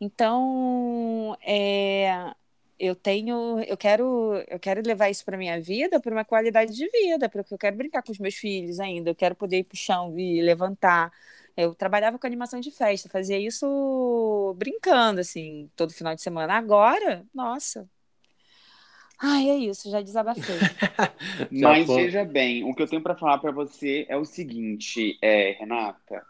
Então 0.00 1.36
é 1.42 2.32
eu 2.78 2.94
tenho, 2.94 3.60
eu 3.66 3.76
quero, 3.76 4.34
eu 4.48 4.58
quero 4.58 4.82
levar 4.84 5.10
isso 5.10 5.24
para 5.24 5.36
minha 5.36 5.60
vida, 5.60 6.00
para 6.00 6.12
uma 6.12 6.24
qualidade 6.24 6.74
de 6.74 6.88
vida, 6.88 7.28
porque 7.28 7.52
eu 7.54 7.58
quero 7.58 7.76
brincar 7.76 8.02
com 8.02 8.12
os 8.12 8.18
meus 8.18 8.34
filhos 8.36 8.78
ainda, 8.80 9.10
eu 9.10 9.14
quero 9.14 9.34
poder 9.34 9.58
ir 9.58 9.64
para 9.64 9.74
o 9.74 9.78
chão 9.78 10.18
e 10.18 10.40
levantar. 10.42 11.12
Eu 11.56 11.74
trabalhava 11.74 12.18
com 12.18 12.26
animação 12.26 12.60
de 12.60 12.70
festa, 12.70 13.08
fazia 13.08 13.38
isso 13.38 14.54
brincando, 14.56 15.20
assim, 15.20 15.68
todo 15.74 15.92
final 15.92 16.14
de 16.14 16.22
semana. 16.22 16.54
Agora, 16.54 17.26
nossa. 17.34 17.88
Ai, 19.20 19.50
é 19.50 19.56
isso, 19.56 19.90
já 19.90 20.00
desabafei. 20.00 20.44
Mas 21.50 21.88
veja 21.88 22.24
bem, 22.24 22.62
o 22.62 22.72
que 22.72 22.82
eu 22.82 22.86
tenho 22.86 23.02
para 23.02 23.16
falar 23.16 23.38
para 23.38 23.50
você 23.50 24.06
é 24.08 24.16
o 24.16 24.24
seguinte, 24.24 25.18
é, 25.20 25.56
Renata, 25.58 26.24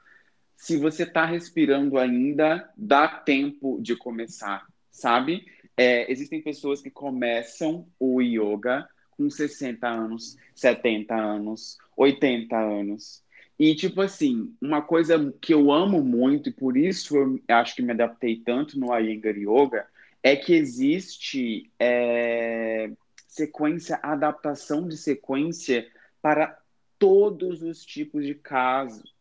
se 0.57 0.78
você 0.78 1.03
está 1.03 1.26
respirando 1.26 1.99
ainda, 1.99 2.72
dá 2.74 3.07
tempo 3.07 3.78
de 3.82 3.94
começar, 3.94 4.66
sabe? 4.90 5.44
É, 5.79 6.11
existem 6.11 6.43
pessoas 6.43 6.83
que 6.83 6.91
começam 6.91 7.87
o 8.01 8.20
yoga 8.20 8.89
com 9.12 9.31
60 9.31 9.89
anos, 9.89 10.37
70 10.55 11.14
anos, 11.14 11.79
80 11.97 12.57
anos. 12.59 13.22
E, 13.57 13.74
tipo 13.76 14.01
assim, 14.01 14.55
uma 14.61 14.83
coisa 14.83 15.33
que 15.41 15.55
eu 15.55 15.70
amo 15.70 16.03
muito, 16.03 16.49
e 16.49 16.53
por 16.53 16.76
isso 16.76 17.16
eu 17.16 17.41
acho 17.49 17.76
que 17.76 17.83
me 17.83 17.93
adaptei 17.93 18.37
tanto 18.37 18.79
no 18.79 18.97
Iyengar 18.97 19.37
Yoga, 19.37 19.87
é 20.20 20.35
que 20.35 20.53
existe 20.53 21.70
é, 21.79 22.91
sequência, 23.29 24.01
adaptação 24.03 24.89
de 24.89 24.97
sequência 24.97 25.89
para 26.20 26.61
todos 26.99 27.62
os 27.62 27.85
tipos 27.85 28.26
de 28.26 28.35
casos. 28.35 29.14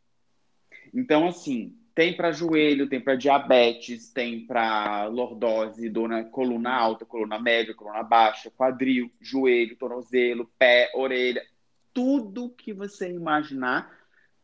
Então, 0.92 1.28
assim, 1.28 1.77
tem 1.98 2.16
para 2.16 2.32
joelho, 2.32 2.88
tem 2.88 3.02
para 3.02 3.16
diabetes, 3.16 4.12
tem 4.12 4.46
para 4.46 5.06
lordose, 5.06 5.90
dor 5.90 6.08
na 6.08 6.24
coluna 6.24 6.72
alta, 6.72 7.04
coluna 7.04 7.40
média, 7.40 7.74
coluna 7.74 8.04
baixa, 8.04 8.52
quadril, 8.52 9.10
joelho, 9.20 9.76
tornozelo, 9.76 10.48
pé, 10.60 10.92
orelha. 10.94 11.44
Tudo 11.92 12.52
que 12.52 12.72
você 12.72 13.10
imaginar 13.10 13.92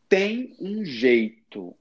tem 0.09 0.55
um 0.59 0.83
jeito. 0.83 1.75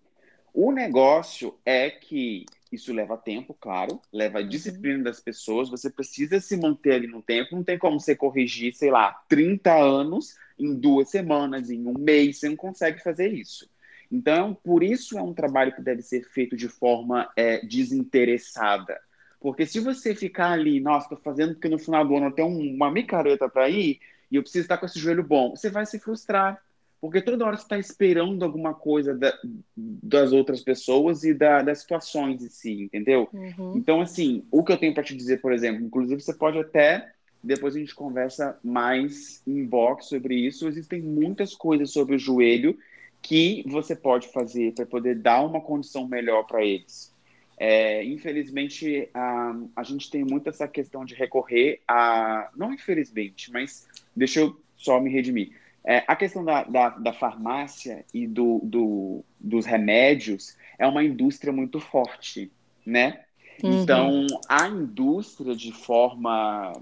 O 0.52 0.70
negócio 0.70 1.58
é 1.64 1.88
que 1.88 2.44
isso 2.70 2.92
leva 2.92 3.16
tempo, 3.16 3.56
claro, 3.58 3.98
leva 4.12 4.40
a 4.40 4.42
uhum. 4.42 4.48
disciplina 4.48 5.04
das 5.04 5.20
pessoas, 5.20 5.70
você 5.70 5.88
precisa 5.88 6.38
se 6.38 6.54
manter 6.54 6.96
ali 6.96 7.06
no 7.06 7.22
tempo, 7.22 7.56
não 7.56 7.64
tem 7.64 7.78
como 7.78 7.98
você 7.98 8.14
corrigir, 8.14 8.74
sei 8.74 8.90
lá, 8.90 9.24
30 9.26 9.72
anos 9.72 10.34
em 10.58 10.74
duas 10.74 11.08
semanas, 11.08 11.70
em 11.70 11.86
um 11.86 11.98
mês, 11.98 12.40
você 12.40 12.50
não 12.50 12.56
consegue 12.56 13.02
fazer 13.02 13.32
isso. 13.32 13.71
Então, 14.12 14.54
por 14.62 14.82
isso 14.82 15.16
é 15.16 15.22
um 15.22 15.32
trabalho 15.32 15.74
que 15.74 15.80
deve 15.80 16.02
ser 16.02 16.22
feito 16.28 16.54
de 16.54 16.68
forma 16.68 17.30
é, 17.34 17.64
desinteressada. 17.64 19.00
Porque 19.40 19.64
se 19.64 19.80
você 19.80 20.14
ficar 20.14 20.50
ali, 20.50 20.78
nossa, 20.78 21.06
estou 21.06 21.18
fazendo 21.18 21.54
porque 21.54 21.68
no 21.68 21.78
final 21.78 22.06
do 22.06 22.14
ano 22.14 22.26
eu 22.26 22.32
tenho 22.32 22.48
uma 22.48 22.90
micareta 22.90 23.48
para 23.48 23.70
ir 23.70 23.98
e 24.30 24.36
eu 24.36 24.42
preciso 24.42 24.64
estar 24.64 24.76
com 24.76 24.84
esse 24.84 24.98
joelho 24.98 25.24
bom, 25.24 25.56
você 25.56 25.70
vai 25.70 25.86
se 25.86 25.98
frustrar. 25.98 26.62
Porque 27.00 27.20
toda 27.20 27.44
hora 27.44 27.56
você 27.56 27.64
está 27.64 27.78
esperando 27.78 28.44
alguma 28.44 28.74
coisa 28.74 29.12
da, 29.12 29.36
das 29.74 30.30
outras 30.30 30.60
pessoas 30.60 31.24
e 31.24 31.34
da, 31.34 31.60
das 31.62 31.80
situações 31.80 32.44
em 32.44 32.48
si, 32.48 32.82
entendeu? 32.82 33.28
Uhum. 33.32 33.76
Então, 33.76 34.00
assim, 34.00 34.44
o 34.52 34.62
que 34.62 34.70
eu 34.70 34.78
tenho 34.78 34.94
para 34.94 35.02
te 35.02 35.16
dizer, 35.16 35.40
por 35.40 35.52
exemplo, 35.52 35.84
inclusive 35.84 36.20
você 36.20 36.32
pode 36.32 36.58
até, 36.58 37.12
depois 37.42 37.74
a 37.74 37.80
gente 37.80 37.92
conversa 37.92 38.56
mais 38.62 39.42
em 39.44 39.64
box 39.64 40.06
sobre 40.06 40.36
isso, 40.36 40.68
existem 40.68 41.02
muitas 41.02 41.56
coisas 41.56 41.90
sobre 41.90 42.14
o 42.14 42.18
joelho 42.18 42.78
que 43.22 43.64
você 43.68 43.94
pode 43.94 44.28
fazer 44.28 44.72
para 44.74 44.84
poder 44.84 45.14
dar 45.16 45.42
uma 45.42 45.60
condição 45.60 46.06
melhor 46.06 46.42
para 46.44 46.64
eles. 46.64 47.12
É, 47.56 48.04
infelizmente, 48.04 49.08
a, 49.14 49.54
a 49.76 49.82
gente 49.84 50.10
tem 50.10 50.24
muito 50.24 50.48
essa 50.48 50.66
questão 50.66 51.04
de 51.04 51.14
recorrer 51.14 51.80
a. 51.86 52.50
Não 52.56 52.72
infelizmente, 52.74 53.52
mas 53.52 53.86
deixa 54.16 54.40
eu 54.40 54.60
só 54.76 55.00
me 55.00 55.10
redimir. 55.10 55.52
É, 55.84 56.04
a 56.06 56.16
questão 56.16 56.44
da, 56.44 56.64
da, 56.64 56.88
da 56.90 57.12
farmácia 57.12 58.04
e 58.12 58.26
do, 58.26 58.60
do, 58.64 59.24
dos 59.38 59.64
remédios 59.66 60.56
é 60.78 60.86
uma 60.86 61.04
indústria 61.04 61.52
muito 61.52 61.78
forte, 61.80 62.50
né? 62.84 63.20
Uhum. 63.62 63.82
Então, 63.82 64.26
a 64.48 64.66
indústria, 64.66 65.54
de 65.54 65.72
forma 65.72 66.72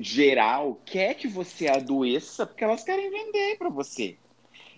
geral, 0.00 0.80
quer 0.84 1.14
que 1.14 1.26
você 1.26 1.68
adoeça 1.68 2.46
porque 2.46 2.64
elas 2.64 2.84
querem 2.84 3.10
vender 3.10 3.56
para 3.58 3.68
você. 3.68 4.16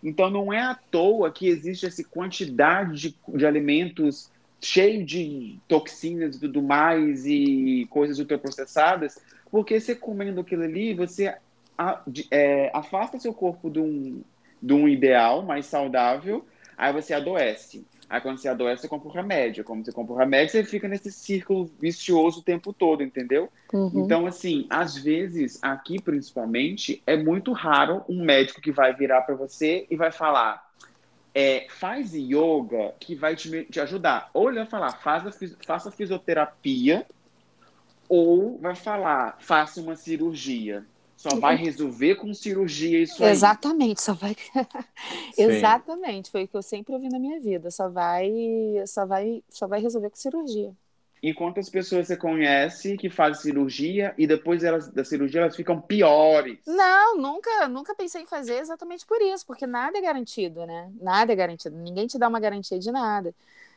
Então 0.03 0.31
não 0.31 0.53
é 0.53 0.61
à 0.61 0.75
toa 0.75 1.31
que 1.31 1.49
existe 1.49 1.87
essa 1.87 2.03
quantidade 2.05 3.01
de, 3.01 3.15
de 3.37 3.47
alimentos 3.47 4.31
cheio 4.61 5.05
de 5.05 5.59
toxinas 5.67 6.37
e 6.37 6.41
tudo 6.41 6.63
mais 6.63 7.25
e 7.27 7.87
coisas 7.91 8.19
ultraprocessadas, 8.19 9.19
porque 9.51 9.81
você 9.81 9.95
comendo 9.95 10.41
aquilo 10.41 10.63
ali, 10.63 10.95
você 10.95 11.35
é, 12.31 12.71
afasta 12.75 13.19
seu 13.19 13.33
corpo 13.33 13.71
de 13.71 13.81
um, 13.81 14.23
de 14.63 14.73
um 14.75 14.87
ideal 14.87 15.43
mais 15.43 15.67
saudável, 15.67 16.45
aí 16.77 16.93
você 16.93 17.15
adoece. 17.15 17.87
Aí 18.11 18.21
quando 18.21 18.39
você 18.39 18.49
adoece, 18.49 18.83
você 18.83 18.89
compra 18.89 19.09
o 19.09 19.13
remédio. 19.13 19.63
Como 19.63 19.85
você 19.85 19.93
compra 19.93 20.15
o 20.15 20.19
remédio, 20.19 20.51
você 20.51 20.65
fica 20.65 20.89
nesse 20.89 21.13
círculo 21.13 21.71
vicioso 21.79 22.41
o 22.41 22.43
tempo 22.43 22.73
todo, 22.73 23.05
entendeu? 23.05 23.49
Uhum. 23.73 23.93
Então, 23.95 24.27
assim, 24.27 24.67
às 24.69 24.97
vezes, 24.97 25.61
aqui 25.63 26.03
principalmente, 26.03 27.01
é 27.07 27.17
muito 27.17 27.53
raro 27.53 28.03
um 28.09 28.25
médico 28.25 28.61
que 28.61 28.73
vai 28.73 28.93
virar 28.93 29.23
para 29.23 29.37
você 29.37 29.87
e 29.89 29.95
vai 29.95 30.11
falar: 30.11 30.69
é, 31.33 31.69
faz 31.71 32.13
yoga 32.13 32.95
que 32.99 33.15
vai 33.15 33.37
te, 33.37 33.65
te 33.67 33.79
ajudar. 33.79 34.29
Ou 34.35 34.49
ele 34.49 34.59
vai 34.59 34.67
falar, 34.67 34.91
faça, 34.91 35.31
faça 35.65 35.93
fisioterapia, 35.93 37.07
ou 38.09 38.59
vai 38.59 38.75
falar, 38.75 39.37
faça 39.39 39.81
uma 39.81 39.95
cirurgia. 39.95 40.85
Só 41.21 41.37
vai 41.37 41.55
resolver 41.55 42.15
com 42.15 42.33
cirurgia 42.33 43.03
isso 43.03 43.23
aí. 43.23 43.31
Exatamente, 43.31 44.01
só 44.01 44.15
vai. 44.15 44.35
Exatamente, 45.37 46.31
foi 46.31 46.45
o 46.45 46.49
que 46.49 46.57
eu 46.57 46.63
sempre 46.63 46.95
ouvi 46.95 47.11
na 47.11 47.19
minha 47.19 47.39
vida. 47.39 47.71
Só 47.71 47.91
vai, 47.91 48.33
só 48.87 49.05
vai, 49.05 49.45
só 49.51 49.67
vai 49.67 49.83
resolver 49.83 50.09
com 50.09 50.17
cirurgia. 50.17 50.73
E 51.23 51.35
quantas 51.35 51.69
pessoas 51.69 52.07
você 52.07 52.17
conhece 52.17 52.97
que 52.97 53.11
fazem 53.11 53.43
cirurgia 53.43 54.15
e 54.17 54.27
depois 54.27 54.65
elas, 54.65 54.89
da 54.89 55.05
cirurgia 55.05 55.43
elas 55.43 55.55
ficam 55.55 55.79
piores? 55.79 56.59
Não, 56.67 57.19
nunca, 57.19 57.69
nunca 57.69 57.95
pensei 57.95 58.23
em 58.23 58.27
fazer 58.27 58.55
exatamente 58.55 59.05
por 59.05 59.21
isso, 59.21 59.47
porque 59.47 59.67
nada 59.67 59.99
é 59.99 60.01
garantido, 60.01 60.65
né? 60.65 60.91
Nada 60.99 61.35
é 61.35 61.37
garantido. 61.37 61.77
Ninguém 61.77 62.07
te 62.07 62.19
dá 62.19 62.29
uma 62.29 62.41
garantia 62.41 62.79
de 62.79 62.91
nada. 62.91 63.35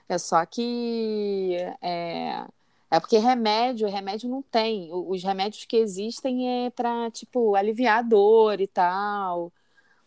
É 0.07 0.17
só 0.17 0.45
que 0.45 1.57
é, 1.81 2.45
é 2.93 2.99
porque 2.99 3.17
remédio, 3.17 3.89
remédio 3.89 4.29
não 4.29 4.43
tem. 4.43 4.89
Os 4.91 5.23
remédios 5.23 5.65
que 5.65 5.77
existem 5.77 6.67
é 6.67 6.69
para, 6.69 7.09
tipo, 7.09 7.55
aliviar 7.55 7.99
a 7.99 8.01
dor 8.03 8.61
e 8.61 8.67
tal. 8.67 9.51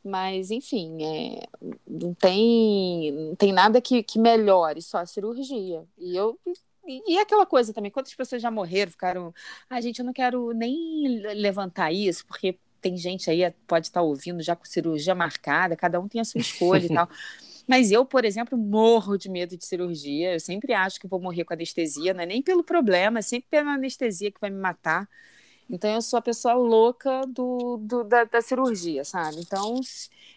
Mas, 0.05 0.53
enfim, 0.53 1.03
é, 1.03 1.49
não, 1.85 2.15
tem, 2.15 3.11
não 3.11 3.35
tem 3.35 3.53
nada 3.53 3.81
que, 3.81 4.05
que 4.05 4.21
melhore, 4.21 4.81
só 4.81 4.99
a 4.99 5.07
cirurgia. 5.07 5.85
E 5.99 6.17
eu. 6.17 6.39
E, 6.87 7.19
aquela 7.19 7.45
coisa 7.45 7.73
também, 7.73 7.91
quantas 7.91 8.15
pessoas 8.15 8.41
já 8.41 8.53
morreram, 8.53 8.93
ficaram. 8.93 9.35
Ah, 9.69 9.81
gente, 9.81 9.99
eu 9.99 10.05
não 10.05 10.13
quero 10.13 10.53
nem 10.53 11.19
levantar 11.35 11.91
isso, 11.91 12.25
porque 12.25 12.57
tem 12.81 12.97
gente 12.97 13.29
aí, 13.29 13.53
pode 13.67 13.89
estar 13.89 14.03
ouvindo 14.03 14.41
já 14.45 14.55
com 14.55 14.65
cirurgia 14.65 15.13
marcada, 15.13 15.75
cada 15.75 15.99
um 15.99 16.07
tem 16.07 16.21
a 16.21 16.25
sua 16.25 16.39
escolha 16.41 16.87
e 16.87 16.95
tal. 16.95 17.09
Mas 17.67 17.91
eu, 17.91 18.05
por 18.05 18.25
exemplo, 18.25 18.57
morro 18.57 19.19
de 19.19 19.29
medo 19.29 19.57
de 19.57 19.65
cirurgia. 19.65 20.35
Eu 20.35 20.41
sempre 20.41 20.73
acho 20.73 21.01
que 21.01 21.09
vou 21.09 21.21
morrer 21.21 21.45
com 21.45 21.53
anestesia, 21.55 22.15
não 22.15 22.23
é 22.23 22.27
nem 22.27 22.43
pelo 22.43 22.63
problema, 22.65 23.19
é 23.19 23.23
sempre 23.23 23.49
pela 23.51 23.73
anestesia 23.75 24.31
que 24.31 24.41
vai 24.41 24.51
me 24.51 24.59
matar. 24.59 25.09
Então 25.69 25.91
eu 25.91 26.03
sou 26.03 26.19
a 26.19 26.23
pessoa 26.23 26.55
louca 26.55 27.23
do, 27.27 27.77
do 27.79 28.05
da, 28.05 28.25
da, 28.25 28.41
cirurgia, 28.41 29.05
sabe? 29.05 29.41
Então 29.41 29.81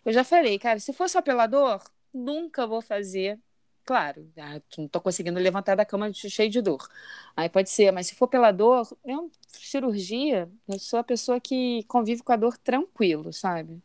eu 0.06 0.12
já 0.14 0.24
falei, 0.24 0.58
cara, 0.60 0.80
se 0.80 0.92
for 0.94 1.10
só 1.10 1.22
pela 1.22 1.46
dor, 1.48 1.84
nunca 2.14 2.66
vou 2.68 2.82
fazer. 2.82 3.40
Claro, 3.86 4.32
ah, 4.38 4.62
não 4.78 4.86
estou 4.86 5.02
conseguindo 5.02 5.40
levantar 5.40 5.76
da 5.76 5.86
cama 5.86 6.12
cheio 6.14 6.50
de 6.50 6.62
dor. 6.62 6.88
Aí 7.36 7.50
pode 7.50 7.70
ser, 7.72 7.92
mas 7.92 8.08
se 8.08 8.16
for 8.16 8.28
pela 8.28 8.52
dor, 8.52 8.88
eu, 9.04 9.32
cirurgia, 9.48 10.50
eu 10.68 10.80
sou 10.80 11.00
a 11.00 11.04
pessoa 11.04 11.40
que 11.40 11.84
convive 11.86 12.22
com 12.24 12.32
a 12.32 12.36
dor 12.36 12.58
tranquilo, 12.58 13.34
sabe? 13.34 13.82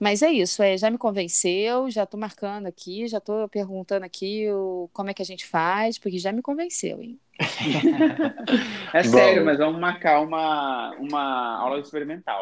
Mas 0.00 0.22
é 0.22 0.30
isso, 0.30 0.62
é, 0.62 0.78
já 0.78 0.90
me 0.90 0.96
convenceu, 0.96 1.90
já 1.90 2.04
estou 2.04 2.18
marcando 2.18 2.64
aqui, 2.64 3.06
já 3.06 3.18
estou 3.18 3.46
perguntando 3.50 4.06
aqui 4.06 4.50
o, 4.50 4.88
como 4.94 5.10
é 5.10 5.14
que 5.14 5.20
a 5.20 5.26
gente 5.26 5.44
faz, 5.44 5.98
porque 5.98 6.18
já 6.18 6.32
me 6.32 6.40
convenceu, 6.40 7.02
hein? 7.02 7.20
é 8.94 9.02
sério, 9.02 9.44
mas 9.44 9.58
vamos 9.58 9.78
marcar 9.78 10.22
uma, 10.22 10.92
uma 10.98 11.58
aula 11.58 11.78
experimental. 11.78 12.40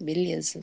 Beleza. 0.00 0.62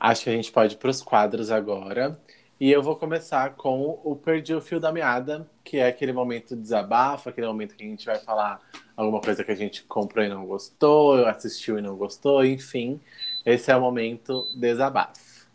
Acho 0.00 0.24
que 0.24 0.30
a 0.30 0.32
gente 0.32 0.50
pode 0.50 0.74
ir 0.74 0.78
para 0.78 0.90
os 0.90 1.02
quadros 1.02 1.50
agora. 1.50 2.18
E 2.58 2.70
eu 2.70 2.82
vou 2.82 2.96
começar 2.96 3.54
com 3.54 4.00
o 4.02 4.16
Perdi 4.16 4.54
o 4.54 4.60
Fio 4.60 4.80
da 4.80 4.92
Meada, 4.92 5.46
que 5.62 5.78
é 5.78 5.88
aquele 5.88 6.12
momento 6.12 6.54
de 6.54 6.62
desabafo, 6.62 7.28
aquele 7.28 7.48
momento 7.48 7.74
que 7.74 7.84
a 7.84 7.88
gente 7.88 8.06
vai 8.06 8.18
falar 8.18 8.60
alguma 8.96 9.20
coisa 9.20 9.44
que 9.44 9.50
a 9.50 9.54
gente 9.54 9.82
comprou 9.82 10.24
e 10.24 10.28
não 10.28 10.46
gostou, 10.46 11.26
assistiu 11.26 11.78
e 11.78 11.82
não 11.82 11.96
gostou, 11.96 12.44
enfim. 12.44 13.00
Esse 13.44 13.70
é 13.72 13.76
o 13.76 13.80
momento 13.80 14.46
desabafo. 14.56 15.46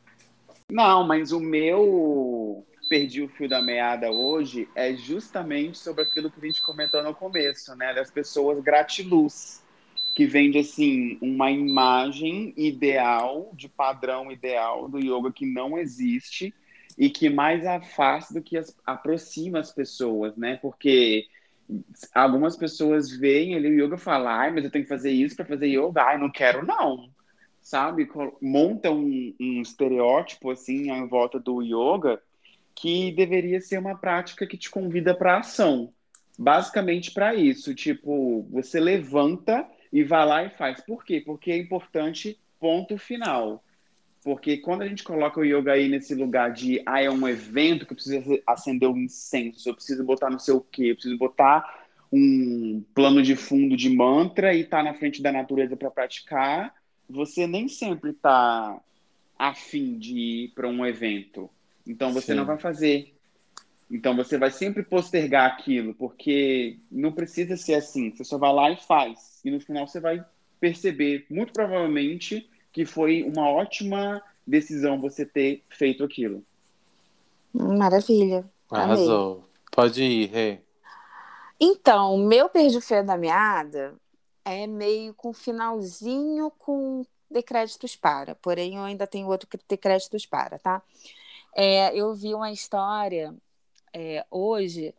Não, 0.70 1.08
mas 1.08 1.32
o 1.32 1.40
meu 1.40 2.66
perdi 2.90 3.22
o 3.22 3.30
fio 3.30 3.50
da 3.50 3.62
meada 3.62 4.10
hoje 4.12 4.68
é 4.76 4.94
justamente 4.94 5.78
sobre 5.78 6.04
aquilo 6.04 6.32
que 6.32 6.40
a 6.40 6.50
gente 6.50 6.62
comentou 6.62 7.04
no 7.04 7.14
começo, 7.14 7.76
né? 7.76 7.94
Das 7.94 8.10
pessoas 8.12 8.62
gratiluz, 8.62 9.64
que 10.16 10.26
vende 10.26 10.58
assim 10.58 11.18
uma 11.22 11.52
imagem 11.52 12.54
ideal, 12.58 13.52
de 13.54 13.70
padrão 13.70 14.32
ideal 14.32 14.90
do 14.90 15.00
yoga 15.00 15.32
que 15.32 15.46
não 15.46 15.78
existe 15.78 16.54
e 16.98 17.10
que 17.10 17.30
mais 17.30 17.66
afasta 17.66 18.34
do 18.34 18.42
que 18.42 18.58
as, 18.58 18.76
aproxima 18.86 19.60
as 19.60 19.72
pessoas, 19.72 20.36
né? 20.36 20.58
Porque 20.62 21.28
algumas 22.14 22.58
pessoas 22.58 23.10
veem 23.10 23.56
ali 23.56 23.70
o 23.70 23.86
yoga 23.86 23.98
falam, 23.98 24.30
ai, 24.30 24.52
mas 24.52 24.66
eu 24.66 24.72
tenho 24.72 24.84
que 24.84 24.90
fazer 24.90 25.12
isso 25.12 25.36
para 25.36 25.46
fazer 25.46 25.68
yoga. 25.68 26.04
Ai, 26.04 26.18
não 26.18 26.32
quero 26.32 26.66
não 26.66 27.10
sabe? 27.68 28.09
Monta 28.41 28.89
um, 28.89 29.36
um 29.38 29.61
estereótipo 29.61 30.49
assim 30.51 30.89
em 30.89 31.05
volta 31.05 31.38
do 31.38 31.61
yoga 31.61 32.22
que 32.74 33.11
deveria 33.11 33.59
ser 33.59 33.78
uma 33.78 33.97
prática 33.97 34.47
que 34.47 34.55
te 34.55 34.70
convida 34.70 35.13
para 35.13 35.39
ação. 35.39 35.91
Basicamente 36.39 37.11
para 37.11 37.36
isso, 37.36 37.76
tipo, 37.76 38.47
você 38.49 38.80
levanta 38.80 39.68
e 39.91 40.01
vai 40.01 40.26
lá 40.26 40.43
e 40.45 40.49
faz. 40.51 40.80
Por 40.80 41.03
quê? 41.03 41.20
Porque 41.20 41.51
é 41.51 41.57
importante, 41.57 42.39
ponto 42.57 42.97
final. 42.97 43.61
Porque 44.24 44.57
quando 44.57 44.84
a 44.84 44.88
gente 44.88 45.03
coloca 45.03 45.39
o 45.39 45.43
yoga 45.43 45.74
aí 45.74 45.89
nesse 45.89 46.15
lugar 46.15 46.53
de, 46.53 46.82
ah, 46.86 47.01
é 47.01 47.09
um 47.09 47.28
evento 47.28 47.86
que 47.86 47.91
eu 47.91 47.97
preciso 47.97 48.41
acender 48.47 48.88
um 48.88 48.97
incenso, 48.97 49.68
eu 49.68 49.76
preciso 49.76 50.05
botar 50.05 50.30
não 50.30 50.39
sei 50.39 50.53
o 50.53 50.61
quê, 50.61 50.91
eu 50.91 50.95
preciso 50.95 51.18
botar 51.18 51.86
um 52.13 52.82
plano 52.95 53.22
de 53.22 53.36
fundo 53.36 53.76
de 53.76 53.89
mantra 53.89 54.53
e 54.53 54.61
estar 54.61 54.78
tá 54.78 54.84
na 54.84 54.93
frente 54.93 55.22
da 55.22 55.34
natureza 55.34 55.76
para 55.76 55.91
praticar, 55.91 56.74
você 57.10 57.47
nem 57.47 57.68
sempre 57.68 58.12
está 58.12 58.80
afim 59.38 59.97
de 59.97 60.18
ir 60.18 60.47
para 60.49 60.68
um 60.68 60.86
evento. 60.86 61.49
Então 61.86 62.12
você 62.12 62.34
Sim. 62.34 62.36
não 62.36 62.45
vai 62.45 62.58
fazer. 62.58 63.14
Então 63.89 64.16
você 64.16 64.38
vai 64.38 64.51
sempre 64.51 64.84
postergar 64.84 65.45
aquilo, 65.45 65.93
porque 65.93 66.78
não 66.91 67.12
precisa 67.12 67.55
ser 67.55 67.76
assim. 67.76 68.12
Você 68.12 68.24
só 68.24 68.38
vai 68.38 68.53
lá 68.53 68.72
e 68.72 68.78
faz. 68.78 69.39
E 69.45 69.51
no 69.51 69.62
final 69.62 69.88
você 69.88 69.99
vai 69.99 70.24
perceber, 70.60 71.26
muito 71.30 71.53
provavelmente, 71.53 72.49
que 72.72 72.86
foi 72.86 73.24
uma 73.24 73.49
ótima 73.49 74.22
decisão 74.45 74.99
você 74.99 75.26
ter 75.26 75.64
feito 75.70 76.03
aquilo. 76.03 76.43
Maravilha. 77.53 78.45
Arrasou. 78.70 79.36
Amei. 79.36 79.47
Pode 79.72 80.03
ir, 80.03 80.26
Rê. 80.28 80.60
Então, 81.60 82.18
meu 82.18 82.49
perdi 82.49 82.82
feio 82.82 83.05
da 83.05 83.18
meada 83.18 83.95
é 84.54 84.68
meio 84.68 85.14
com 85.14 85.34
finalzinho 85.34 86.52
com 86.58 87.06
decréditos 87.30 87.95
para, 87.95 88.36
porém 88.36 88.76
eu 88.76 88.84
ainda 88.84 89.06
tenho 89.06 89.28
outro 89.28 89.48
decréditos 89.68 90.26
para, 90.26 90.58
tá? 90.58 90.82
É, 91.56 91.95
eu 91.95 92.14
vi 92.14 92.34
uma 92.34 92.52
história 92.52 93.34
é, 93.93 94.26
hoje 94.30 94.93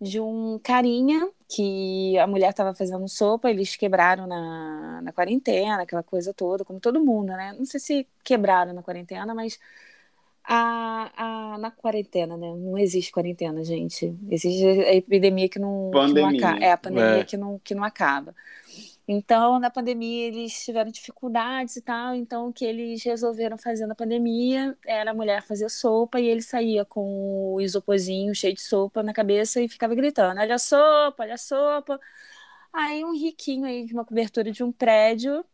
de 0.00 0.20
um 0.20 0.58
carinha 0.62 1.30
que 1.48 2.18
a 2.18 2.26
mulher 2.26 2.50
estava 2.50 2.74
fazendo 2.74 3.08
sopa, 3.08 3.50
eles 3.50 3.76
quebraram 3.76 4.26
na, 4.26 5.00
na 5.02 5.12
quarentena, 5.12 5.82
aquela 5.82 6.02
coisa 6.02 6.34
toda, 6.34 6.64
como 6.64 6.80
todo 6.80 7.04
mundo, 7.04 7.28
né? 7.28 7.54
Não 7.56 7.64
sei 7.64 7.78
se 7.78 8.08
quebraram 8.24 8.72
na 8.72 8.82
quarentena, 8.82 9.32
mas 9.32 9.60
a, 10.44 11.10
a, 11.16 11.58
na 11.58 11.70
quarentena, 11.70 12.36
né? 12.36 12.52
Não 12.52 12.76
existe 12.76 13.12
quarentena, 13.12 13.64
gente. 13.64 14.12
Existe 14.28 14.64
a 14.66 14.94
epidemia 14.94 15.48
que 15.48 15.58
não, 15.58 15.90
que 15.92 16.12
não 16.14 16.28
acaba. 16.28 16.64
É 16.64 16.72
a 16.72 16.76
pandemia 16.76 17.20
é. 17.20 17.24
Que, 17.24 17.36
não, 17.36 17.60
que 17.62 17.74
não 17.74 17.84
acaba. 17.84 18.34
Então, 19.06 19.58
na 19.58 19.70
pandemia, 19.70 20.28
eles 20.28 20.64
tiveram 20.64 20.90
dificuldades 20.90 21.76
e 21.76 21.82
tal. 21.82 22.14
Então, 22.14 22.48
o 22.48 22.52
que 22.52 22.64
eles 22.64 23.02
resolveram 23.02 23.58
fazer 23.58 23.86
na 23.86 23.94
pandemia 23.94 24.76
era 24.86 25.10
a 25.10 25.14
mulher 25.14 25.42
fazer 25.42 25.68
sopa 25.68 26.20
e 26.20 26.26
ele 26.26 26.42
saía 26.42 26.84
com 26.84 27.54
o 27.54 27.60
isoporzinho 27.60 28.34
cheio 28.34 28.54
de 28.54 28.62
sopa 28.62 29.02
na 29.02 29.12
cabeça 29.12 29.60
e 29.60 29.68
ficava 29.68 29.94
gritando: 29.94 30.40
Olha 30.40 30.54
a 30.54 30.58
sopa, 30.58 31.24
olha 31.24 31.34
a 31.34 31.38
sopa. 31.38 32.00
Aí, 32.72 33.04
um 33.04 33.12
riquinho 33.12 33.64
aí 33.66 33.84
de 33.86 33.92
uma 33.94 34.04
cobertura 34.04 34.50
de 34.52 34.62
um 34.64 34.72
prédio 34.72 35.44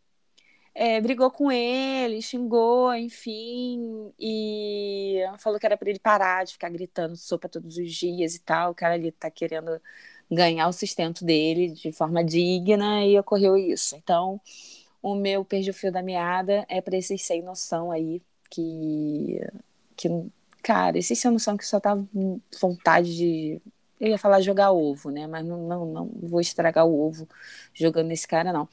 é, 0.75 1.01
brigou 1.01 1.31
com 1.31 1.51
ele, 1.51 2.23
xingou, 2.23 2.95
enfim, 2.95 4.13
e 4.19 5.21
falou 5.39 5.59
que 5.59 5.67
era 5.67 5.77
para 5.77 5.91
ele 5.91 5.99
parar 5.99 6.45
de 6.45 6.53
ficar 6.53 6.69
gritando 6.71 7.17
sopa 7.17 7.49
todos 7.49 7.77
os 7.79 7.93
dias 7.93 8.37
e 8.37 8.41
tal. 8.41 8.71
O 8.73 8.75
cara 8.75 8.95
ali 8.95 9.11
tá 9.11 9.31
querendo 9.31 9.81
ganhar 10.31 10.69
o 10.69 10.73
sustento 10.73 11.25
dele 11.25 11.71
de 11.71 11.93
forma 11.93 12.25
digna 12.25 13.05
e 13.05 13.19
ocorreu 13.19 13.57
isso. 13.57 13.97
Então, 13.97 14.41
o 15.03 15.15
meu 15.15 15.45
perdi 15.45 15.71
o 15.71 15.75
fio 15.75 15.93
da 15.93 16.03
meada 16.03 16.67
é 16.69 16.81
para 16.81 16.97
esses 16.97 17.23
sem 17.23 17.43
noção 17.43 17.91
aí 17.91 18.23
que 18.51 19.41
que 19.97 20.09
cara, 20.63 20.99
esses 20.99 21.19
sem 21.19 21.31
noção 21.31 21.57
que 21.57 21.67
só 21.67 21.81
tá 21.81 21.97
vontade 22.61 23.17
de 23.17 23.61
eu 24.01 24.09
ia 24.09 24.19
falar 24.19 24.41
jogar 24.41 24.71
ovo, 24.73 25.11
né? 25.11 25.27
Mas 25.27 25.45
não, 25.45 25.59
não, 25.67 25.87
não 25.87 26.11
vou 26.23 26.41
estragar 26.41 26.87
o 26.87 27.01
ovo 27.01 27.29
jogando 27.75 28.07
nesse 28.09 28.29
cara, 28.29 28.53
não. 28.53 28.69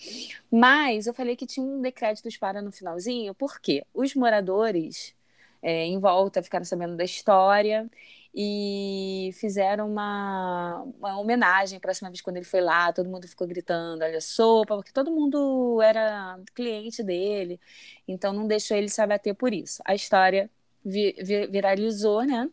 Mas 0.51 1.07
eu 1.07 1.13
falei 1.13 1.35
que 1.35 1.47
tinha 1.47 1.65
um 1.65 1.81
decreto 1.81 2.21
para 2.39 2.61
no 2.61 2.71
finalzinho, 2.71 3.33
porque 3.33 3.83
os 3.93 4.13
moradores 4.15 5.15
é, 5.61 5.85
em 5.85 5.99
volta 5.99 6.43
ficaram 6.43 6.65
sabendo 6.65 6.95
da 6.95 7.03
história 7.03 7.89
e 8.37 9.29
fizeram 9.33 9.89
uma, 9.89 10.83
uma 10.99 11.17
homenagem 11.17 11.79
para 11.79 11.87
a 11.87 11.89
próxima 11.91 12.09
vez 12.09 12.19
quando 12.19 12.35
ele 12.35 12.45
foi 12.45 12.59
lá, 12.59 12.91
todo 12.91 13.09
mundo 13.09 13.25
ficou 13.29 13.47
gritando, 13.47 14.03
olha, 14.03 14.19
sopa, 14.19 14.75
porque 14.75 14.91
todo 14.91 15.09
mundo 15.09 15.81
era 15.81 16.37
cliente 16.53 17.01
dele, 17.01 17.59
então 18.05 18.33
não 18.33 18.45
deixou 18.45 18.75
ele 18.75 18.89
se 18.89 19.01
abater 19.01 19.33
por 19.35 19.53
isso. 19.53 19.81
A 19.85 19.95
história 19.95 20.49
vi, 20.83 21.15
vi, 21.17 21.47
viralizou, 21.47 22.23
né? 22.23 22.49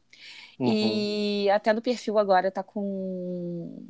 Uhum. 0.61 0.73
E 0.73 1.51
até 1.51 1.73
no 1.73 1.83
perfil 1.83 2.17
agora 2.17 2.51
tá 2.53 2.63
com 2.63 3.85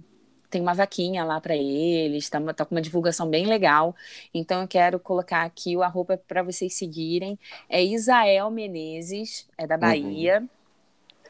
tem 0.49 0.61
uma 0.61 0.74
vaquinha 0.74 1.24
lá 1.24 1.40
para 1.40 1.57
eles, 1.57 2.28
tá, 2.28 2.38
tá, 2.53 2.64
com 2.66 2.74
uma 2.74 2.82
divulgação 2.82 3.28
bem 3.28 3.47
legal. 3.47 3.95
Então 4.34 4.61
eu 4.62 4.68
quero 4.68 5.01
colocar 5.01 5.43
aqui 5.43 5.76
o 5.76 5.82
arroba 5.82 6.16
para 6.16 6.43
vocês 6.43 6.74
seguirem. 6.74 7.38
É 7.68 7.82
Isael 7.82 8.51
Menezes, 8.51 9.49
é 9.57 9.66
da 9.66 9.76
uhum. 9.76 9.80
Bahia. 9.80 10.40
Uhum. 10.40 10.62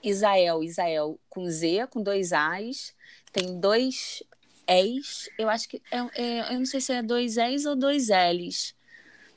Isael, 0.02 0.62
Isael 0.62 1.18
com 1.28 1.48
Z, 1.48 1.86
com 1.90 2.02
dois 2.02 2.32
A's, 2.32 2.94
tem 3.32 3.58
dois 3.58 4.22
E's, 4.66 5.28
eu 5.38 5.48
acho 5.48 5.68
que, 5.68 5.82
é, 5.90 6.22
é, 6.22 6.54
eu 6.54 6.58
não 6.58 6.66
sei 6.66 6.80
se 6.80 6.92
é 6.92 7.02
dois 7.02 7.36
E's 7.36 7.64
ou 7.64 7.76
dois 7.76 8.08
L's. 8.08 8.74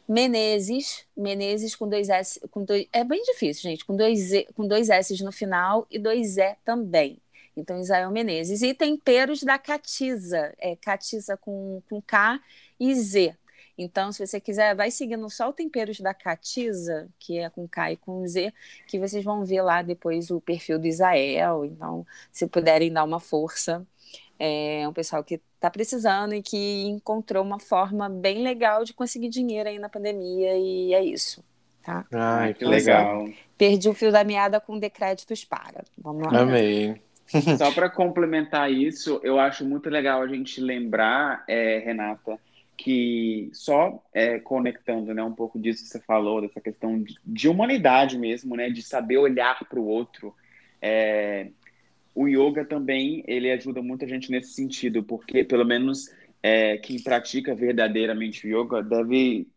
Menezes, 0.07 1.03
Menezes 1.17 1.75
com 1.75 1.89
dois 1.89 2.09
S, 2.09 2.39
com 2.51 2.63
dois, 2.63 2.87
é 2.93 3.03
bem 3.03 3.23
difícil, 3.23 3.63
gente, 3.63 3.83
com 3.83 3.95
dois, 3.95 4.19
Z, 4.19 4.47
com 4.53 4.67
dois 4.67 4.89
S 4.89 5.23
no 5.23 5.31
final 5.31 5.87
e 5.89 5.97
dois 5.97 6.37
E 6.37 6.55
também. 6.63 7.19
Então, 7.57 7.79
Isael 7.79 8.11
Menezes. 8.11 8.61
E 8.61 8.73
temperos 8.73 9.41
da 9.41 9.57
Catiza, 9.57 10.53
é 10.59 10.75
Catiza 10.75 11.37
com, 11.37 11.81
com 11.89 12.01
K 12.01 12.39
e 12.79 12.93
Z. 12.93 13.35
Então, 13.77 14.11
se 14.11 14.25
você 14.25 14.39
quiser, 14.39 14.75
vai 14.75 14.89
seguindo 14.89 15.29
só 15.29 15.49
o 15.49 15.53
Temperos 15.53 15.99
da 15.99 16.13
Catiza, 16.13 17.09
que 17.19 17.37
é 17.39 17.49
com 17.49 17.67
K 17.67 17.91
e 17.91 17.97
com 17.97 18.25
Z, 18.25 18.53
que 18.87 18.97
vocês 18.97 19.23
vão 19.23 19.43
ver 19.43 19.61
lá 19.61 19.81
depois 19.81 20.31
o 20.31 20.39
perfil 20.39 20.79
do 20.79 20.87
Isael. 20.87 21.65
Então, 21.65 22.05
se 22.31 22.47
puderem 22.47 22.91
dar 22.91 23.03
uma 23.03 23.19
força, 23.19 23.85
é 24.39 24.87
um 24.87 24.93
pessoal 24.93 25.23
que 25.23 25.41
está 25.55 25.69
precisando 25.69 26.33
e 26.33 26.41
que 26.41 26.83
encontrou 26.83 27.43
uma 27.43 27.59
forma 27.59 28.07
bem 28.07 28.43
legal 28.43 28.83
de 28.83 28.93
conseguir 28.93 29.29
dinheiro 29.29 29.67
aí 29.67 29.79
na 29.79 29.89
pandemia, 29.89 30.57
e 30.57 30.93
é 30.93 31.03
isso. 31.03 31.43
Tá? 31.83 32.05
Ai, 32.13 32.53
que 32.53 32.63
então, 32.63 32.69
legal. 32.69 33.29
Perdi 33.57 33.89
o 33.89 33.93
fio 33.93 34.11
da 34.11 34.23
meada 34.23 34.59
com 34.59 34.79
decréditos 34.79 35.45
para. 35.45 35.83
Vamos 35.97 36.31
lá. 36.31 36.41
Amei. 36.41 37.01
Só 37.57 37.71
para 37.71 37.89
complementar 37.89 38.71
isso, 38.71 39.19
eu 39.23 39.39
acho 39.39 39.65
muito 39.65 39.89
legal 39.89 40.21
a 40.21 40.27
gente 40.27 40.61
lembrar, 40.61 41.43
é, 41.47 41.79
Renata, 41.79 42.39
que 42.77 43.49
só 43.53 44.03
é, 44.13 44.39
conectando 44.39 45.13
né, 45.13 45.23
um 45.23 45.31
pouco 45.31 45.59
disso 45.59 45.83
que 45.83 45.89
você 45.89 45.99
falou, 45.99 46.41
dessa 46.41 46.59
questão 46.59 47.01
de, 47.01 47.15
de 47.25 47.47
humanidade 47.47 48.17
mesmo, 48.17 48.55
né, 48.55 48.69
de 48.69 48.81
saber 48.81 49.17
olhar 49.17 49.59
para 49.67 49.79
o 49.79 49.87
outro, 49.87 50.33
é, 50.81 51.49
o 52.13 52.27
yoga 52.27 52.63
também 52.65 53.23
ele 53.27 53.51
ajuda 53.51 53.81
muita 53.81 54.07
gente 54.07 54.31
nesse 54.31 54.53
sentido, 54.53 55.03
porque 55.03 55.43
pelo 55.43 55.65
menos 55.65 56.09
é, 56.41 56.77
quem 56.77 57.01
pratica 57.01 57.55
verdadeiramente 57.55 58.47
yoga 58.47 58.81
deve 58.81 59.47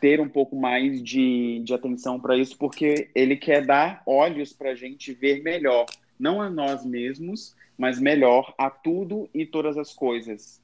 ter 0.00 0.20
um 0.20 0.28
pouco 0.28 0.56
mais 0.56 1.02
de, 1.02 1.60
de 1.60 1.74
atenção 1.74 2.18
para 2.18 2.36
isso, 2.36 2.56
porque 2.56 3.10
ele 3.14 3.36
quer 3.36 3.64
dar 3.64 4.02
olhos 4.06 4.52
para 4.52 4.70
a 4.70 4.74
gente 4.74 5.12
ver 5.12 5.42
melhor, 5.42 5.86
não 6.18 6.40
a 6.40 6.48
nós 6.48 6.84
mesmos, 6.84 7.54
mas 7.76 8.00
melhor 8.00 8.54
a 8.58 8.70
tudo 8.70 9.28
e 9.34 9.44
todas 9.44 9.76
as 9.76 9.92
coisas. 9.92 10.60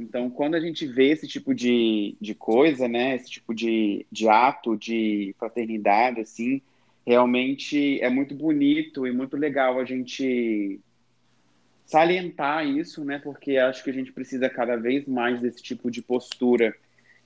Então, 0.00 0.30
quando 0.30 0.54
a 0.54 0.60
gente 0.60 0.86
vê 0.86 1.10
esse 1.10 1.28
tipo 1.28 1.54
de, 1.54 2.16
de 2.18 2.34
coisa, 2.34 2.88
né, 2.88 3.14
esse 3.16 3.28
tipo 3.30 3.54
de, 3.54 4.06
de 4.10 4.26
ato 4.28 4.74
de 4.74 5.34
fraternidade, 5.38 6.22
assim, 6.22 6.62
realmente 7.06 8.00
é 8.00 8.08
muito 8.08 8.34
bonito 8.34 9.06
e 9.06 9.12
muito 9.12 9.36
legal 9.36 9.78
a 9.78 9.84
gente 9.84 10.80
salientar 11.84 12.66
isso, 12.66 13.04
né, 13.04 13.20
porque 13.22 13.58
acho 13.58 13.84
que 13.84 13.90
a 13.90 13.92
gente 13.92 14.10
precisa 14.10 14.48
cada 14.48 14.74
vez 14.74 15.06
mais 15.06 15.38
desse 15.38 15.62
tipo 15.62 15.90
de 15.90 16.00
postura. 16.00 16.74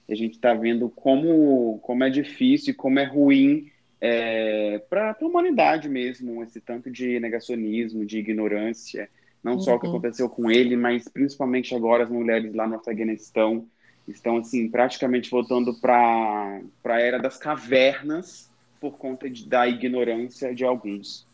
A 0.08 0.14
gente 0.16 0.34
está 0.34 0.52
vendo 0.52 0.88
como, 0.90 1.78
como 1.78 2.02
é 2.02 2.10
difícil 2.10 2.72
e 2.72 2.76
como 2.76 2.98
é 2.98 3.04
ruim 3.04 3.70
é, 4.00 4.80
para 4.90 5.16
a 5.18 5.24
humanidade 5.24 5.88
mesmo, 5.88 6.42
esse 6.42 6.60
tanto 6.60 6.90
de 6.90 7.20
negacionismo, 7.20 8.04
de 8.04 8.18
ignorância. 8.18 9.08
Não 9.44 9.52
uhum. 9.52 9.60
só 9.60 9.74
o 9.74 9.78
que 9.78 9.86
uhum. 9.86 9.92
aconteceu 9.92 10.28
com 10.28 10.50
ele, 10.50 10.74
mas 10.74 11.06
principalmente 11.06 11.74
agora 11.74 12.04
as 12.04 12.10
mulheres 12.10 12.54
lá 12.54 12.66
no 12.66 12.76
Afeganistão 12.76 13.66
estão 14.08 14.38
assim 14.38 14.68
praticamente 14.68 15.30
voltando 15.30 15.74
para 15.74 16.60
a 16.84 17.00
era 17.00 17.18
das 17.18 17.36
cavernas 17.36 18.50
por 18.80 18.96
conta 18.96 19.28
de, 19.28 19.46
da 19.46 19.68
ignorância 19.68 20.54
de 20.54 20.64
alguns. 20.64 21.26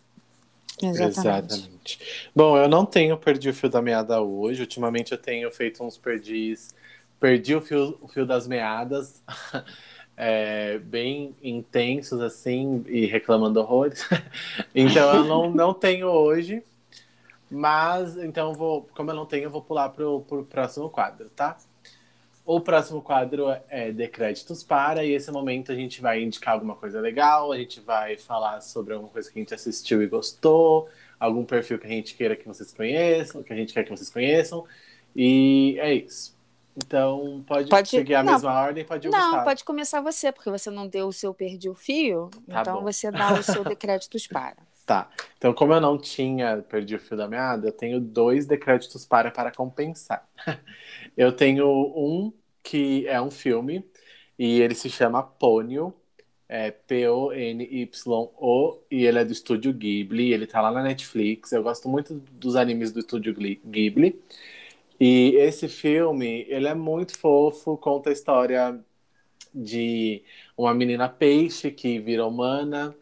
Exatamente. 0.82 1.54
Exatamente. 1.54 2.30
Bom, 2.34 2.56
eu 2.56 2.68
não 2.68 2.84
tenho 2.84 3.16
perdi 3.16 3.48
o 3.48 3.54
fio 3.54 3.68
da 3.68 3.82
meada 3.82 4.20
hoje. 4.20 4.62
Ultimamente 4.62 5.12
eu 5.12 5.18
tenho 5.18 5.50
feito 5.50 5.84
uns 5.84 5.96
perdis. 5.96 6.74
Perdi 7.18 7.54
o 7.54 7.60
fio, 7.60 7.98
o 8.00 8.08
fio 8.08 8.26
das 8.26 8.48
meadas. 8.48 9.22
É, 10.22 10.76
bem 10.80 11.34
intensos 11.42 12.20
assim 12.20 12.84
e 12.86 13.06
reclamando 13.06 13.58
horrores. 13.58 14.06
então 14.74 15.16
eu 15.16 15.24
não, 15.24 15.50
não 15.50 15.72
tenho 15.72 16.08
hoje. 16.08 16.62
Mas, 17.50 18.16
então, 18.16 18.54
vou, 18.54 18.88
como 18.94 19.10
eu 19.10 19.14
não 19.14 19.26
tenho, 19.26 19.44
eu 19.44 19.50
vou 19.50 19.62
pular 19.62 19.88
para 19.88 20.08
o 20.08 20.22
próximo 20.48 20.88
quadro, 20.88 21.28
tá? 21.30 21.58
O 22.44 22.60
próximo 22.60 23.02
quadro 23.02 23.46
é 23.68 23.90
de 23.90 24.08
créditos 24.08 24.62
para, 24.62 25.04
e 25.04 25.12
esse 25.12 25.30
momento 25.30 25.72
a 25.72 25.74
gente 25.74 26.00
vai 26.00 26.22
indicar 26.22 26.54
alguma 26.54 26.76
coisa 26.76 27.00
legal, 27.00 27.52
a 27.52 27.58
gente 27.58 27.80
vai 27.80 28.16
falar 28.16 28.60
sobre 28.60 28.94
alguma 28.94 29.10
coisa 29.10 29.30
que 29.30 29.38
a 29.38 29.42
gente 29.42 29.54
assistiu 29.54 30.02
e 30.02 30.06
gostou, 30.06 30.88
algum 31.18 31.44
perfil 31.44 31.78
que 31.78 31.86
a 31.86 31.90
gente 31.90 32.14
queira 32.14 32.36
que 32.36 32.46
vocês 32.46 32.72
conheçam, 32.72 33.42
que 33.42 33.52
a 33.52 33.56
gente 33.56 33.74
quer 33.74 33.84
que 33.84 33.90
vocês 33.90 34.10
conheçam, 34.10 34.64
e 35.14 35.76
é 35.80 35.94
isso. 35.94 36.38
Então, 36.76 37.44
pode, 37.46 37.68
pode 37.68 37.88
seguir 37.88 38.14
a 38.14 38.22
não, 38.22 38.32
mesma 38.32 38.52
ordem, 38.52 38.84
pode 38.84 39.08
Não, 39.08 39.20
Gustavo. 39.20 39.44
pode 39.44 39.64
começar 39.64 40.00
você, 40.00 40.32
porque 40.32 40.50
você 40.50 40.70
não 40.70 40.86
deu 40.86 41.08
o 41.08 41.12
seu 41.12 41.34
perdi 41.34 41.68
o 41.68 41.74
fio, 41.74 42.30
tá 42.48 42.60
então 42.62 42.76
bom. 42.76 42.82
você 42.82 43.10
dá 43.10 43.34
o 43.34 43.42
seu 43.42 43.64
de 43.64 43.74
créditos 43.74 44.26
para. 44.26 44.56
Tá. 44.90 45.08
Então, 45.38 45.54
como 45.54 45.72
eu 45.72 45.80
não 45.80 45.96
tinha 45.96 46.64
perdi 46.68 46.96
o 46.96 46.98
fio 46.98 47.16
da 47.16 47.28
meada, 47.28 47.68
eu 47.68 47.72
tenho 47.72 48.00
dois 48.00 48.44
decréditos 48.44 49.06
para 49.06 49.30
para 49.30 49.52
compensar. 49.52 50.28
eu 51.16 51.30
tenho 51.30 51.64
um 51.96 52.32
que 52.60 53.06
é 53.06 53.22
um 53.22 53.30
filme 53.30 53.84
e 54.36 54.60
ele 54.60 54.74
se 54.74 54.90
chama 54.90 55.22
Ponyo, 55.22 55.94
é 56.48 56.72
P-O-N-Y-O, 56.72 58.78
e 58.90 59.06
ele 59.06 59.18
é 59.20 59.24
do 59.24 59.32
estúdio 59.32 59.72
Ghibli, 59.72 60.32
ele 60.32 60.44
tá 60.44 60.60
lá 60.60 60.72
na 60.72 60.82
Netflix. 60.82 61.52
Eu 61.52 61.62
gosto 61.62 61.88
muito 61.88 62.14
dos 62.32 62.56
animes 62.56 62.90
do 62.90 62.98
estúdio 62.98 63.32
Ghibli. 63.32 64.20
E 64.98 65.36
esse 65.36 65.68
filme, 65.68 66.44
ele 66.48 66.66
é 66.66 66.74
muito 66.74 67.16
fofo, 67.16 67.76
conta 67.76 68.10
a 68.10 68.12
história 68.12 68.76
de 69.54 70.24
uma 70.56 70.74
menina 70.74 71.08
peixe 71.08 71.70
que 71.70 72.00
vira 72.00 72.26
humana 72.26 72.92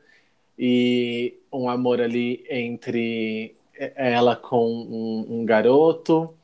e 0.59 1.38
um 1.53 1.69
amor 1.69 2.01
ali 2.01 2.45
entre 2.51 3.55
ela 3.75 4.37
com 4.37 4.67
um, 4.67 5.41
um 5.41 5.45
garoto. 5.45 6.35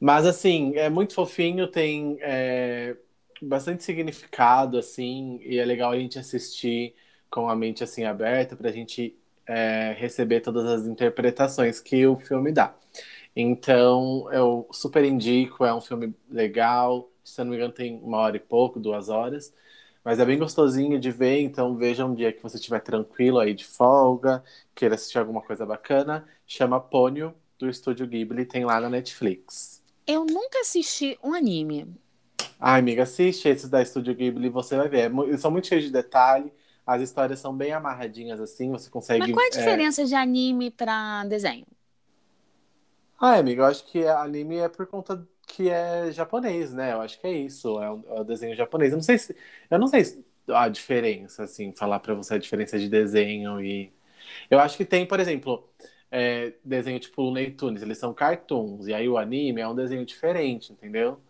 Mas, 0.00 0.26
assim, 0.26 0.76
é 0.76 0.88
muito 0.90 1.14
fofinho, 1.14 1.66
tem 1.68 2.18
é, 2.20 2.96
bastante 3.42 3.82
significado, 3.84 4.78
assim, 4.78 5.40
e 5.42 5.58
é 5.58 5.64
legal 5.64 5.92
a 5.92 5.98
gente 5.98 6.18
assistir 6.18 6.94
com 7.30 7.48
a 7.48 7.56
mente, 7.56 7.82
assim, 7.84 8.04
aberta 8.04 8.56
para 8.56 8.68
a 8.70 8.72
gente 8.72 9.16
é, 9.46 9.94
receber 9.98 10.40
todas 10.40 10.66
as 10.66 10.86
interpretações 10.86 11.80
que 11.80 12.06
o 12.06 12.16
filme 12.16 12.52
dá. 12.52 12.74
Então, 13.36 14.28
eu 14.32 14.68
super 14.72 15.04
indico, 15.04 15.64
é 15.64 15.74
um 15.74 15.80
filme 15.80 16.14
legal, 16.30 17.10
se 17.24 17.38
não 17.40 17.50
me 17.50 17.56
engano 17.56 17.72
tem 17.72 17.98
uma 18.02 18.18
hora 18.18 18.36
e 18.36 18.40
pouco, 18.40 18.80
duas 18.80 19.08
horas, 19.08 19.54
mas 20.08 20.18
é 20.18 20.24
bem 20.24 20.38
gostosinho 20.38 20.98
de 20.98 21.10
ver, 21.10 21.42
então 21.42 21.76
veja 21.76 22.06
um 22.06 22.14
dia 22.14 22.32
que 22.32 22.42
você 22.42 22.56
estiver 22.56 22.80
tranquilo 22.80 23.38
aí 23.38 23.52
de 23.52 23.66
folga, 23.66 24.42
queira 24.74 24.94
assistir 24.94 25.18
alguma 25.18 25.42
coisa 25.42 25.66
bacana, 25.66 26.26
chama 26.46 26.80
Ponyo, 26.80 27.34
do 27.58 27.68
Estúdio 27.68 28.06
Ghibli, 28.06 28.46
tem 28.46 28.64
lá 28.64 28.80
na 28.80 28.88
Netflix. 28.88 29.82
Eu 30.06 30.24
nunca 30.24 30.60
assisti 30.60 31.18
um 31.22 31.34
anime. 31.34 31.94
Ai, 32.58 32.80
amiga, 32.80 33.02
assiste 33.02 33.50
esses 33.50 33.68
da 33.68 33.82
Estúdio 33.82 34.14
Ghibli, 34.14 34.48
você 34.48 34.78
vai 34.78 34.88
ver. 34.88 35.12
Eles 35.26 35.42
são 35.42 35.50
muito 35.50 35.66
cheios 35.66 35.84
de 35.84 35.90
detalhe, 35.90 36.50
as 36.86 37.02
histórias 37.02 37.38
são 37.38 37.54
bem 37.54 37.74
amarradinhas 37.74 38.40
assim, 38.40 38.70
você 38.70 38.88
consegue... 38.88 39.20
Mas 39.20 39.32
qual 39.32 39.44
é 39.44 39.44
a 39.44 39.48
é, 39.48 39.58
diferença 39.58 40.00
é... 40.00 40.04
de 40.06 40.14
anime 40.14 40.70
para 40.70 41.24
desenho? 41.24 41.66
Ah, 43.20 43.34
amiga, 43.34 43.60
eu 43.60 43.66
acho 43.66 43.84
que 43.84 44.06
anime 44.06 44.56
é 44.56 44.70
por 44.70 44.86
conta 44.86 45.28
que 45.48 45.68
é 45.68 46.12
japonês, 46.12 46.72
né? 46.72 46.92
Eu 46.92 47.00
acho 47.00 47.20
que 47.20 47.26
é 47.26 47.32
isso, 47.32 47.80
é 47.82 47.90
o, 47.90 48.04
é 48.08 48.20
o 48.20 48.24
desenho 48.24 48.54
japonês. 48.54 48.92
Eu 48.92 48.98
não 48.98 49.02
sei 49.02 49.18
se, 49.18 49.36
eu 49.70 49.78
não 49.78 49.88
sei 49.88 50.04
a 50.48 50.68
diferença, 50.68 51.44
assim, 51.44 51.72
falar 51.72 52.00
para 52.00 52.14
você 52.14 52.34
a 52.34 52.38
diferença 52.38 52.78
de 52.78 52.88
desenho 52.88 53.60
e 53.62 53.92
eu 54.50 54.58
acho 54.60 54.76
que 54.76 54.84
tem, 54.84 55.06
por 55.06 55.20
exemplo, 55.20 55.68
é, 56.10 56.52
desenho 56.64 56.98
tipo 57.00 57.22
Looney 57.22 57.50
Tunes, 57.50 57.82
eles 57.82 57.98
são 57.98 58.14
cartoons 58.14 58.86
e 58.86 58.94
aí 58.94 59.08
o 59.08 59.18
anime 59.18 59.60
é 59.60 59.68
um 59.68 59.74
desenho 59.74 60.04
diferente, 60.04 60.72
entendeu? 60.72 61.20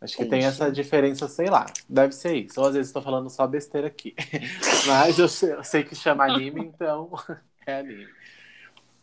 Acho 0.00 0.16
que 0.18 0.26
tem 0.26 0.44
essa 0.44 0.70
diferença, 0.70 1.26
sei 1.28 1.48
lá, 1.48 1.64
deve 1.88 2.12
ser 2.12 2.34
isso. 2.34 2.60
Ou 2.60 2.66
às 2.66 2.74
vezes 2.74 2.88
estou 2.88 3.00
falando 3.00 3.30
só 3.30 3.46
besteira 3.46 3.86
aqui, 3.86 4.14
mas 4.86 5.18
eu 5.18 5.28
sei, 5.28 5.52
eu 5.52 5.64
sei 5.64 5.82
que 5.82 5.94
chama 5.94 6.24
anime, 6.24 6.60
então 6.60 7.10
é 7.66 7.78
anime. 7.78 8.06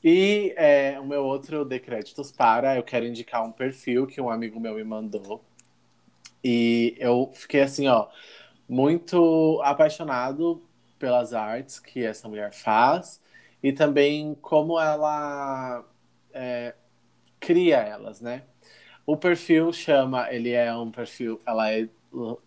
E 0.03 0.53
é, 0.57 0.99
o 0.99 1.05
meu 1.05 1.23
outro 1.23 1.63
de 1.63 1.79
créditos 1.79 2.31
para, 2.31 2.75
eu 2.75 2.83
quero 2.83 3.05
indicar 3.05 3.43
um 3.45 3.51
perfil 3.51 4.07
que 4.07 4.19
um 4.19 4.29
amigo 4.29 4.59
meu 4.59 4.75
me 4.75 4.83
mandou. 4.83 5.43
E 6.43 6.95
eu 6.99 7.31
fiquei 7.33 7.61
assim, 7.61 7.87
ó, 7.87 8.07
muito 8.67 9.61
apaixonado 9.63 10.63
pelas 10.97 11.33
artes 11.33 11.79
que 11.79 12.03
essa 12.03 12.27
mulher 12.27 12.53
faz 12.53 13.21
e 13.61 13.71
também 13.71 14.35
como 14.41 14.79
ela 14.79 15.85
é, 16.33 16.73
cria 17.39 17.77
elas, 17.77 18.21
né? 18.21 18.43
O 19.05 19.17
perfil 19.17 19.73
chama, 19.73 20.31
ele 20.31 20.51
é 20.51 20.73
um 20.75 20.91
perfil, 20.91 21.41
ela 21.45 21.71
é, 21.71 21.87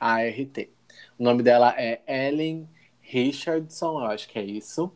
A-R-T. 0.01 0.70
O 1.16 1.22
nome 1.22 1.45
dela 1.45 1.72
é 1.79 2.01
Ellen 2.09 2.68
Richardson, 3.01 4.01
eu 4.01 4.07
acho 4.07 4.29
que 4.29 4.37
é 4.37 4.45
isso. 4.45 4.91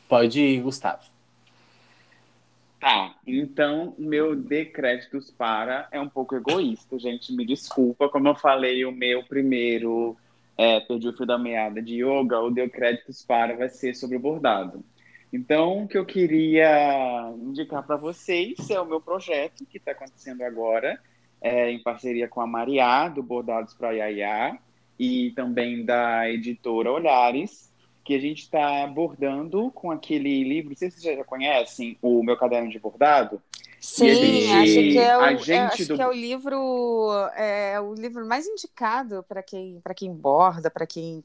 Pode 0.07 0.39
ir, 0.39 0.61
Gustavo. 0.61 1.03
Tá, 2.79 3.15
então 3.25 3.95
meu 3.97 4.35
decréditos 4.35 5.31
para 5.31 5.87
é 5.91 5.99
um 5.99 6.07
pouco 6.07 6.35
egoísta, 6.35 6.97
gente. 6.97 7.33
Me 7.33 7.45
desculpa, 7.45 8.07
como 8.07 8.27
eu 8.27 8.35
falei, 8.35 8.85
o 8.85 8.91
meu 8.91 9.23
primeiro 9.23 10.15
é, 10.57 10.79
perdi 10.79 11.07
o 11.07 11.13
fio 11.13 11.25
da 11.25 11.37
meada 11.37 11.81
de 11.81 12.03
yoga, 12.03 12.39
o 12.39 12.49
Deu 12.49 12.69
Créditos 12.69 13.23
Para 13.23 13.55
vai 13.55 13.69
ser 13.69 13.93
sobre 13.93 14.17
o 14.17 14.19
bordado. 14.19 14.83
Então, 15.31 15.83
o 15.83 15.87
que 15.87 15.97
eu 15.97 16.05
queria 16.05 17.31
indicar 17.41 17.85
para 17.85 17.97
vocês 17.97 18.69
é 18.69 18.79
o 18.79 18.85
meu 18.85 18.99
projeto 19.01 19.65
que 19.65 19.77
está 19.77 19.91
acontecendo 19.91 20.41
agora, 20.41 20.99
é, 21.41 21.69
em 21.69 21.81
parceria 21.83 22.27
com 22.27 22.41
a 22.41 22.47
Mariá, 22.47 23.09
do 23.09 23.21
Bordados 23.21 23.73
para 23.73 23.91
Yaya, 23.91 24.57
e 24.97 25.31
também 25.31 25.85
da 25.85 26.29
editora 26.29 26.91
Olhares, 26.91 27.71
que 28.03 28.15
a 28.15 28.19
gente 28.19 28.43
está 28.43 28.87
bordando 28.87 29.69
com 29.71 29.91
aquele 29.91 30.43
livro, 30.43 30.69
não 30.69 30.77
sei 30.77 30.89
se 30.89 31.01
vocês 31.01 31.17
já 31.17 31.23
conhecem, 31.25 31.97
o 32.01 32.23
meu 32.23 32.37
caderno 32.37 32.69
de 32.69 32.79
bordado. 32.79 33.41
Sim, 33.87 34.13
gente, 34.13 34.51
acho 34.51 34.73
que 34.73 34.97
é 34.97 35.17
o, 35.17 35.21
acho 35.21 35.87
do... 35.87 35.95
que 35.95 36.01
é 36.01 36.07
o 36.07 36.11
livro 36.11 37.09
é 37.35 37.79
o 37.79 37.93
livro 37.93 38.25
mais 38.25 38.45
indicado 38.45 39.23
para 39.23 39.41
quem 39.41 39.79
para 39.81 39.93
quem 39.93 40.13
borda, 40.13 40.69
para 40.69 40.85
quem 40.85 41.23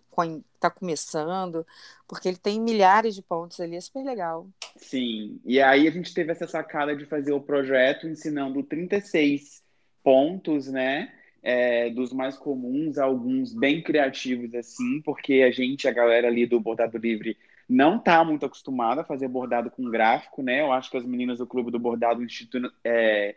está 0.54 0.70
começando, 0.70 1.66
porque 2.06 2.28
ele 2.28 2.36
tem 2.36 2.60
milhares 2.60 3.16
de 3.16 3.22
pontos 3.22 3.58
ali, 3.58 3.74
é 3.74 3.80
super 3.80 4.04
legal. 4.04 4.46
Sim, 4.76 5.40
e 5.44 5.60
aí 5.60 5.88
a 5.88 5.90
gente 5.90 6.14
teve 6.14 6.30
essa 6.30 6.46
sacada 6.46 6.94
de 6.94 7.04
fazer 7.04 7.32
o 7.32 7.40
projeto 7.40 8.06
ensinando 8.06 8.62
36 8.62 9.60
pontos, 10.04 10.68
né? 10.68 11.10
é, 11.42 11.90
dos 11.90 12.12
mais 12.12 12.36
comuns 12.36 12.96
a 12.98 13.04
alguns 13.04 13.52
bem 13.52 13.82
criativos, 13.82 14.54
assim, 14.54 15.00
porque 15.02 15.42
a 15.42 15.50
gente, 15.50 15.88
a 15.88 15.92
galera 15.92 16.28
ali 16.28 16.46
do 16.46 16.60
Bordado 16.60 16.96
Livre, 16.96 17.36
não 17.68 17.96
está 17.96 18.22
muito 18.24 18.46
acostumada 18.46 19.00
a 19.00 19.04
fazer 19.04 19.28
bordado 19.28 19.70
com 19.70 19.90
gráfico, 19.90 20.42
né? 20.42 20.60
Eu 20.60 20.72
acho 20.72 20.90
que 20.90 20.96
as 20.96 21.04
meninas 21.04 21.38
do 21.38 21.46
Clube 21.46 21.70
do 21.70 21.78
Bordado 21.78 22.22
Instituto 22.22 22.72
é, 22.84 23.36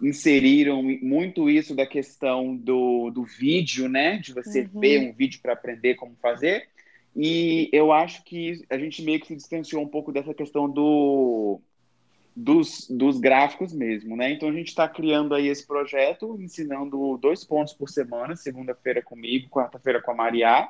inseriram 0.00 0.82
muito 0.82 1.48
isso 1.48 1.74
da 1.74 1.86
questão 1.86 2.56
do, 2.56 3.10
do 3.10 3.24
vídeo, 3.24 3.88
né? 3.88 4.18
De 4.18 4.32
você 4.32 4.62
uhum. 4.62 4.80
ver 4.80 5.08
um 5.08 5.12
vídeo 5.12 5.40
para 5.40 5.52
aprender 5.52 5.94
como 5.94 6.16
fazer. 6.20 6.68
E 7.14 7.70
eu 7.72 7.92
acho 7.92 8.22
que 8.24 8.64
a 8.68 8.78
gente 8.78 9.02
meio 9.02 9.20
que 9.20 9.26
se 9.26 9.36
distanciou 9.36 9.82
um 9.82 9.88
pouco 9.88 10.12
dessa 10.12 10.34
questão 10.34 10.68
do 10.68 11.60
dos, 12.36 12.86
dos 12.90 13.18
gráficos 13.18 13.72
mesmo, 13.72 14.14
né? 14.14 14.30
Então 14.30 14.50
a 14.50 14.52
gente 14.52 14.68
está 14.68 14.86
criando 14.86 15.34
aí 15.34 15.48
esse 15.48 15.66
projeto, 15.66 16.36
ensinando 16.38 17.16
dois 17.16 17.42
pontos 17.42 17.72
por 17.72 17.88
semana, 17.88 18.36
segunda-feira 18.36 19.00
comigo, 19.00 19.48
quarta-feira 19.48 20.02
com 20.02 20.10
a 20.10 20.14
Maria, 20.14 20.68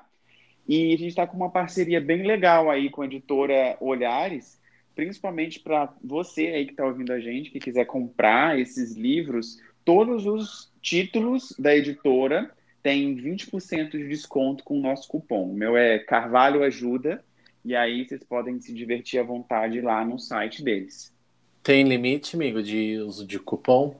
e 0.69 0.95
a 0.95 0.99
gente 0.99 1.09
está 1.09 1.27
com 1.27 1.37
uma 1.37 1.51
parceria 1.51 2.01
bem 2.01 2.27
legal 2.27 2.71
aí 2.71 2.91
com 2.91 3.03
a 3.03 3.07
editora 3.07 3.77
Olhares, 3.81 4.61
principalmente 4.95 5.61
para 5.61 5.93
você 6.03 6.47
aí 6.49 6.65
que 6.65 6.73
está 6.73 6.85
ouvindo 6.85 7.13
a 7.13 7.21
gente, 7.21 7.51
que 7.51 7.61
quiser 7.61 7.85
comprar 7.85 8.59
esses 8.59 8.95
livros, 8.95 9.61
todos 9.85 10.27
os 10.27 10.73
títulos 10.83 11.55
da 11.59 11.77
editora 11.77 12.51
têm 12.83 13.17
20% 13.17 13.91
de 13.91 14.09
desconto 14.09 14.65
com 14.65 14.79
o 14.79 14.83
nosso 14.83 15.09
cupom. 15.09 15.51
O 15.51 15.55
meu 15.55 15.77
é 15.77 15.99
Carvalho 15.99 16.63
Ajuda, 16.63 17.23
e 17.65 17.75
aí 17.75 18.07
vocês 18.07 18.23
podem 18.23 18.61
se 18.61 18.73
divertir 18.73 19.19
à 19.19 19.23
vontade 19.23 19.81
lá 19.81 20.05
no 20.05 20.19
site 20.19 20.63
deles. 20.63 21.13
Tem 21.63 21.83
limite, 21.83 22.37
amigo, 22.37 22.63
de 22.63 22.99
uso 22.99 23.27
de 23.27 23.41
cupom? 23.41 23.97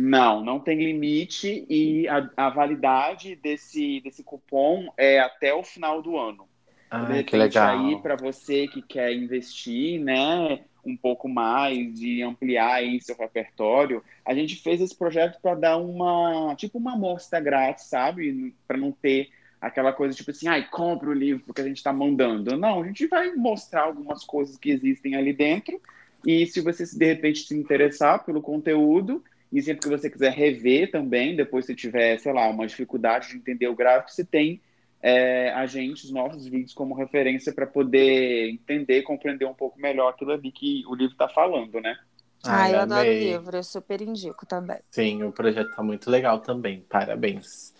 Não, 0.00 0.42
não 0.42 0.58
tem 0.58 0.78
limite 0.78 1.66
e 1.68 2.08
a, 2.08 2.30
a 2.34 2.48
validade 2.48 3.36
desse, 3.36 4.00
desse 4.00 4.24
cupom 4.24 4.90
é 4.96 5.20
até 5.20 5.52
o 5.52 5.62
final 5.62 6.00
do 6.00 6.16
ano. 6.16 6.48
Ah, 6.90 7.04
de 7.04 7.12
repente, 7.12 7.30
que 7.30 7.36
legal. 7.36 7.78
aí 7.78 8.00
para 8.00 8.16
você 8.16 8.66
que 8.66 8.80
quer 8.80 9.12
investir, 9.12 10.00
né, 10.00 10.60
um 10.84 10.96
pouco 10.96 11.28
mais 11.28 12.00
e 12.00 12.22
ampliar 12.22 12.76
aí 12.76 12.98
seu 13.02 13.14
repertório, 13.14 14.02
a 14.24 14.34
gente 14.34 14.56
fez 14.56 14.80
esse 14.80 14.96
projeto 14.96 15.38
para 15.42 15.54
dar 15.54 15.76
uma, 15.76 16.54
tipo 16.56 16.78
uma 16.78 16.94
amostra 16.94 17.38
grátis, 17.38 17.84
sabe? 17.84 18.54
Para 18.66 18.78
não 18.78 18.92
ter 18.92 19.28
aquela 19.60 19.92
coisa 19.92 20.16
tipo 20.16 20.30
assim, 20.30 20.48
ai, 20.48 20.66
compra 20.66 21.10
o 21.10 21.14
livro 21.14 21.44
porque 21.44 21.60
a 21.60 21.64
gente 21.64 21.76
está 21.76 21.92
mandando. 21.92 22.56
Não, 22.56 22.82
a 22.82 22.86
gente 22.86 23.06
vai 23.06 23.34
mostrar 23.34 23.82
algumas 23.82 24.24
coisas 24.24 24.56
que 24.56 24.70
existem 24.70 25.14
ali 25.14 25.34
dentro 25.34 25.78
e 26.26 26.46
se 26.46 26.62
você 26.62 26.84
de 26.84 27.04
repente 27.04 27.40
se 27.40 27.54
interessar 27.54 28.24
pelo 28.24 28.40
conteúdo, 28.40 29.22
e 29.52 29.60
sempre 29.62 29.82
que 29.82 29.88
você 29.88 30.08
quiser 30.08 30.32
rever 30.32 30.90
também, 30.90 31.34
depois 31.34 31.66
se 31.66 31.74
tiver, 31.74 32.18
sei 32.18 32.32
lá, 32.32 32.48
uma 32.48 32.66
dificuldade 32.66 33.30
de 33.30 33.36
entender 33.36 33.68
o 33.68 33.74
gráfico, 33.74 34.10
você 34.10 34.24
tem 34.24 34.60
é, 35.02 35.50
a 35.50 35.66
gente, 35.66 36.04
os 36.04 36.10
nossos 36.10 36.46
vídeos 36.46 36.74
como 36.74 36.94
referência 36.94 37.52
para 37.52 37.66
poder 37.66 38.50
entender, 38.50 39.02
compreender 39.02 39.46
um 39.46 39.54
pouco 39.54 39.80
melhor 39.80 40.10
aquilo 40.10 40.32
ali 40.32 40.52
que 40.52 40.84
o 40.86 40.94
livro 40.94 41.12
está 41.12 41.28
falando, 41.28 41.80
né? 41.80 41.98
Ah, 42.44 42.70
eu 42.70 42.80
adoro 42.80 43.08
o 43.08 43.12
livro, 43.12 43.56
eu 43.56 43.64
super 43.64 44.00
indico 44.00 44.46
também. 44.46 44.78
Sim, 44.90 45.22
o 45.24 45.32
projeto 45.32 45.70
está 45.70 45.82
muito 45.82 46.10
legal 46.10 46.38
também, 46.40 46.80
parabéns. 46.88 47.74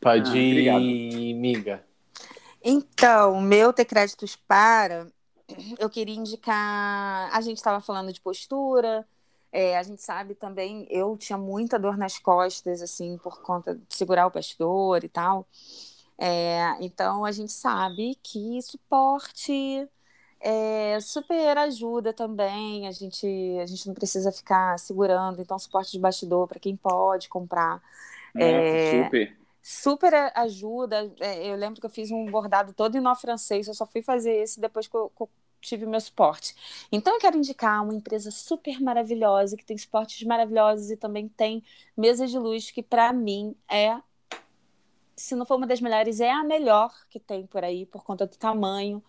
Pode 0.00 0.30
ah, 0.30 0.78
ir, 0.78 1.34
miga. 1.34 1.82
Então, 2.62 3.40
meu 3.40 3.72
ter 3.72 3.84
créditos 3.84 4.36
para 4.36 5.06
eu 5.78 5.90
queria 5.90 6.14
indicar. 6.14 7.30
A 7.32 7.40
gente 7.40 7.56
estava 7.56 7.80
falando 7.80 8.12
de 8.12 8.20
postura. 8.20 9.06
É, 9.52 9.76
a 9.76 9.82
gente 9.82 10.02
sabe 10.02 10.34
também, 10.34 10.86
eu 10.90 11.16
tinha 11.16 11.36
muita 11.36 11.78
dor 11.78 11.98
nas 11.98 12.18
costas, 12.18 12.80
assim, 12.80 13.18
por 13.18 13.42
conta 13.42 13.74
de 13.74 13.94
segurar 13.94 14.26
o 14.26 14.30
pastor 14.30 15.04
e 15.04 15.08
tal. 15.08 15.46
É, 16.18 16.76
então 16.80 17.24
a 17.24 17.32
gente 17.32 17.52
sabe 17.52 18.16
que 18.22 18.60
suporte 18.62 19.86
é, 20.40 20.98
super 21.00 21.58
ajuda 21.58 22.12
também. 22.12 22.88
A 22.88 22.92
gente, 22.92 23.26
a 23.62 23.66
gente 23.66 23.86
não 23.86 23.94
precisa 23.94 24.32
ficar 24.32 24.78
segurando. 24.78 25.42
Então, 25.42 25.58
suporte 25.58 25.92
de 25.92 25.98
bastidor 25.98 26.48
para 26.48 26.58
quem 26.58 26.76
pode 26.76 27.28
comprar. 27.28 27.82
É, 28.34 29.04
super 29.04 29.42
super 29.62 30.12
ajuda. 30.34 31.10
É, 31.20 31.46
eu 31.46 31.56
lembro 31.56 31.80
que 31.80 31.86
eu 31.86 31.90
fiz 31.90 32.10
um 32.10 32.26
bordado 32.26 32.72
todo 32.72 32.96
em 32.96 33.00
nó 33.00 33.14
francês, 33.14 33.68
eu 33.68 33.74
só 33.74 33.86
fui 33.86 34.02
fazer 34.02 34.32
esse 34.32 34.60
depois 34.60 34.88
que 34.88 34.96
eu 34.96 35.12
tive 35.62 35.86
meu 35.86 36.00
suporte. 36.00 36.54
Então, 36.90 37.14
eu 37.14 37.20
quero 37.20 37.36
indicar 37.36 37.82
uma 37.82 37.94
empresa 37.94 38.30
super 38.30 38.80
maravilhosa, 38.80 39.56
que 39.56 39.64
tem 39.64 39.78
suportes 39.78 40.22
maravilhosos 40.26 40.90
e 40.90 40.96
também 40.96 41.28
tem 41.28 41.62
mesa 41.96 42.26
de 42.26 42.38
luz, 42.38 42.70
que 42.70 42.82
para 42.82 43.12
mim 43.12 43.54
é, 43.70 43.98
se 45.16 45.34
não 45.34 45.46
for 45.46 45.56
uma 45.56 45.66
das 45.66 45.80
melhores, 45.80 46.20
é 46.20 46.30
a 46.30 46.42
melhor 46.42 46.92
que 47.08 47.20
tem 47.20 47.46
por 47.46 47.62
aí, 47.62 47.86
por 47.86 48.02
conta 48.02 48.26
do 48.26 48.36
tamanho. 48.36 49.02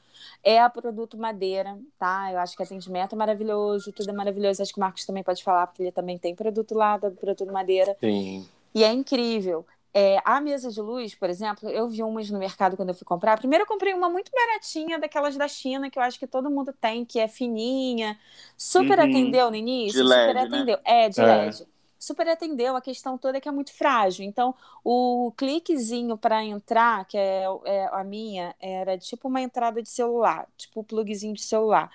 É 0.44 0.60
a 0.60 0.70
Produto 0.70 1.18
Madeira, 1.18 1.78
tá? 1.98 2.32
Eu 2.32 2.40
acho 2.40 2.56
que 2.56 2.62
atendimento 2.62 3.14
é 3.14 3.18
maravilhoso, 3.18 3.92
tudo 3.92 4.10
é 4.12 4.14
maravilhoso. 4.14 4.62
Acho 4.62 4.72
que 4.72 4.80
o 4.80 4.82
Marcos 4.82 5.06
também 5.06 5.24
pode 5.24 5.44
falar, 5.44 5.68
porque 5.68 5.82
ele 5.82 5.92
também 5.92 6.20
tem 6.20 6.36
produto 6.36 6.76
lá 6.76 6.98
do 6.98 7.12
Produto 7.12 7.52
Madeira. 7.52 7.98
Sim. 8.00 8.48
E 8.76 8.84
é 8.84 8.94
incrível. 8.94 9.66
É, 9.96 10.20
a 10.26 10.42
mesa 10.42 10.72
de 10.72 10.82
luz, 10.82 11.14
por 11.14 11.30
exemplo, 11.30 11.70
eu 11.70 11.88
vi 11.88 12.02
umas 12.02 12.28
no 12.32 12.40
mercado 12.40 12.76
quando 12.76 12.90
eu 12.90 12.96
fui 12.96 13.06
comprar. 13.06 13.38
Primeiro 13.38 13.64
eu 13.64 13.68
comprei 13.68 13.94
uma 13.94 14.10
muito 14.10 14.32
baratinha, 14.32 14.98
daquelas 14.98 15.38
da 15.38 15.48
China, 15.48 15.88
que 15.88 16.00
eu 16.00 16.04
acho 16.04 16.18
que 16.18 16.26
todo 16.26 16.50
mundo 16.50 16.74
tem, 16.74 17.06
que 17.06 17.20
é 17.20 17.28
fininha. 17.28 18.20
Super 18.58 18.98
uhum. 18.98 19.06
atendeu 19.06 19.52
no 19.52 19.56
início, 19.56 20.02
de 20.02 20.10
super 20.10 20.36
LED, 20.36 20.48
atendeu. 20.48 20.78
Né? 20.78 20.84
É, 20.84 21.10
de 21.10 21.22
é. 21.22 21.26
LED. 21.26 21.68
super 22.00 22.28
atendeu. 22.28 22.76
A 22.76 22.82
questão 22.82 23.20
toda 23.20 23.38
é 23.38 23.42
que 23.42 23.48
é 23.48 23.52
muito 23.52 23.72
frágil. 23.72 24.26
Então, 24.26 24.56
o 24.84 25.32
cliquezinho 25.38 26.18
para 26.18 26.44
entrar, 26.44 27.06
que 27.06 27.16
é, 27.16 27.46
é, 27.66 27.86
a 27.92 28.04
minha, 28.04 28.56
era 28.60 28.98
tipo 28.98 29.28
uma 29.28 29.42
entrada 29.42 29.80
de 29.80 29.90
celular, 29.90 30.48
tipo 30.58 30.80
o 30.80 30.84
plugzinho 30.84 31.36
de 31.36 31.44
celular. 31.44 31.92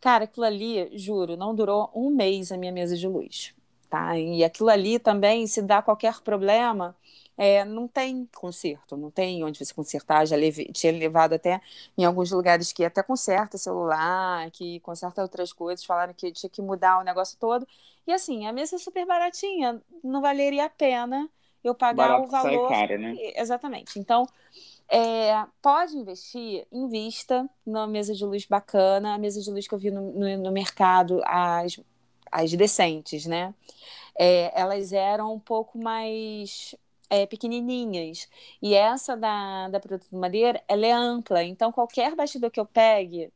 Cara, 0.00 0.24
aquilo 0.24 0.46
ali, 0.46 0.90
juro, 0.98 1.36
não 1.36 1.54
durou 1.54 1.90
um 1.94 2.08
mês 2.08 2.50
a 2.50 2.56
minha 2.56 2.72
mesa 2.72 2.96
de 2.96 3.06
luz. 3.06 3.54
Tá? 3.90 4.18
E 4.18 4.42
aquilo 4.42 4.70
ali 4.70 4.98
também, 4.98 5.46
se 5.46 5.60
dá 5.60 5.82
qualquer 5.82 6.18
problema, 6.22 6.96
é, 7.36 7.64
não 7.64 7.88
tem 7.88 8.28
conserto, 8.34 8.96
não 8.96 9.10
tem 9.10 9.42
onde 9.44 9.58
você 9.64 9.72
consertar. 9.72 10.26
Já 10.26 10.36
leve, 10.36 10.66
tinha 10.72 10.92
levado 10.92 11.34
até 11.34 11.60
em 11.96 12.04
alguns 12.04 12.30
lugares 12.30 12.72
que 12.72 12.84
até 12.84 13.02
conserta 13.02 13.58
celular, 13.58 14.50
que 14.50 14.80
conserta 14.80 15.22
outras 15.22 15.52
coisas, 15.52 15.84
falaram 15.84 16.14
que 16.14 16.30
tinha 16.32 16.50
que 16.50 16.62
mudar 16.62 16.98
o 16.98 17.04
negócio 17.04 17.38
todo. 17.38 17.66
E 18.06 18.12
assim, 18.12 18.46
a 18.46 18.52
mesa 18.52 18.76
é 18.76 18.78
super 18.78 19.06
baratinha, 19.06 19.80
não 20.02 20.20
valeria 20.20 20.66
a 20.66 20.70
pena 20.70 21.28
eu 21.62 21.74
pagar 21.74 22.08
Barato 22.08 22.26
o 22.26 22.30
valor. 22.30 22.68
Sai 22.68 22.86
caro, 22.86 23.00
né? 23.00 23.14
Exatamente. 23.36 23.98
Então, 23.98 24.26
é, 24.88 25.44
pode 25.60 25.96
investir, 25.96 26.66
invista 26.72 27.48
numa 27.64 27.86
mesa 27.86 28.14
de 28.14 28.24
luz 28.24 28.44
bacana, 28.44 29.14
a 29.14 29.18
mesa 29.18 29.40
de 29.40 29.50
luz 29.50 29.66
que 29.68 29.74
eu 29.74 29.78
vi 29.78 29.90
no, 29.90 30.12
no, 30.12 30.36
no 30.38 30.52
mercado, 30.52 31.22
as, 31.24 31.78
as 32.30 32.52
decentes, 32.52 33.26
né? 33.26 33.54
É, 34.18 34.52
elas 34.60 34.92
eram 34.92 35.32
um 35.32 35.40
pouco 35.40 35.78
mais 35.78 36.74
é, 37.12 37.26
pequenininhas. 37.26 38.26
E 38.62 38.74
essa 38.74 39.14
da, 39.16 39.68
da 39.68 39.78
Produto 39.80 40.16
Madeira, 40.16 40.62
ela 40.66 40.86
é 40.86 40.92
ampla. 40.92 41.44
Então, 41.44 41.70
qualquer 41.70 42.16
bastidor 42.16 42.50
que 42.50 42.58
eu 42.58 42.64
pegue, 42.66 43.30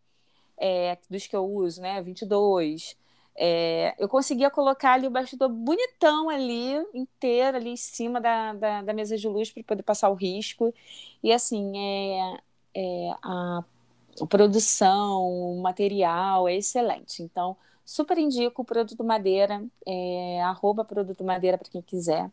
é, 0.59 0.99
dos 1.11 1.27
que 1.27 1.37
eu 1.37 1.45
uso, 1.45 1.83
né, 1.83 2.03
22, 2.03 2.97
é, 3.37 3.95
eu 3.99 4.09
conseguia 4.09 4.51
colocar 4.51 4.95
ali 4.95 5.07
o 5.07 5.11
bastidor 5.11 5.51
bonitão 5.51 6.31
ali, 6.31 6.75
inteiro, 6.95 7.59
ali 7.59 7.71
em 7.71 7.77
cima 7.77 8.21
da, 8.21 8.55
da, 8.55 8.83
da 8.83 8.95
mesa 8.95 9.17
de 9.19 9.29
luz 9.29 9.51
para 9.53 9.63
poder 9.65 9.83
passar 9.83 10.09
o 10.11 10.15
risco. 10.15 10.75
E 11.23 11.33
assim, 11.33 11.73
é, 11.79 12.41
é, 12.75 13.11
a, 13.23 13.65
produção, 14.29 15.23
o 15.59 15.61
material 15.63 16.49
é 16.49 16.57
excelente. 16.57 17.23
Então, 17.23 17.57
super 17.85 18.19
indico 18.19 18.63
o 18.63 18.65
Produto 18.65 19.05
Madeira, 19.05 19.63
é, 19.87 20.43
arroba 20.43 20.85
Produto 20.85 21.23
Madeira 21.25 21.59
para 21.59 21.69
quem 21.69 21.83
quiser 21.83 22.31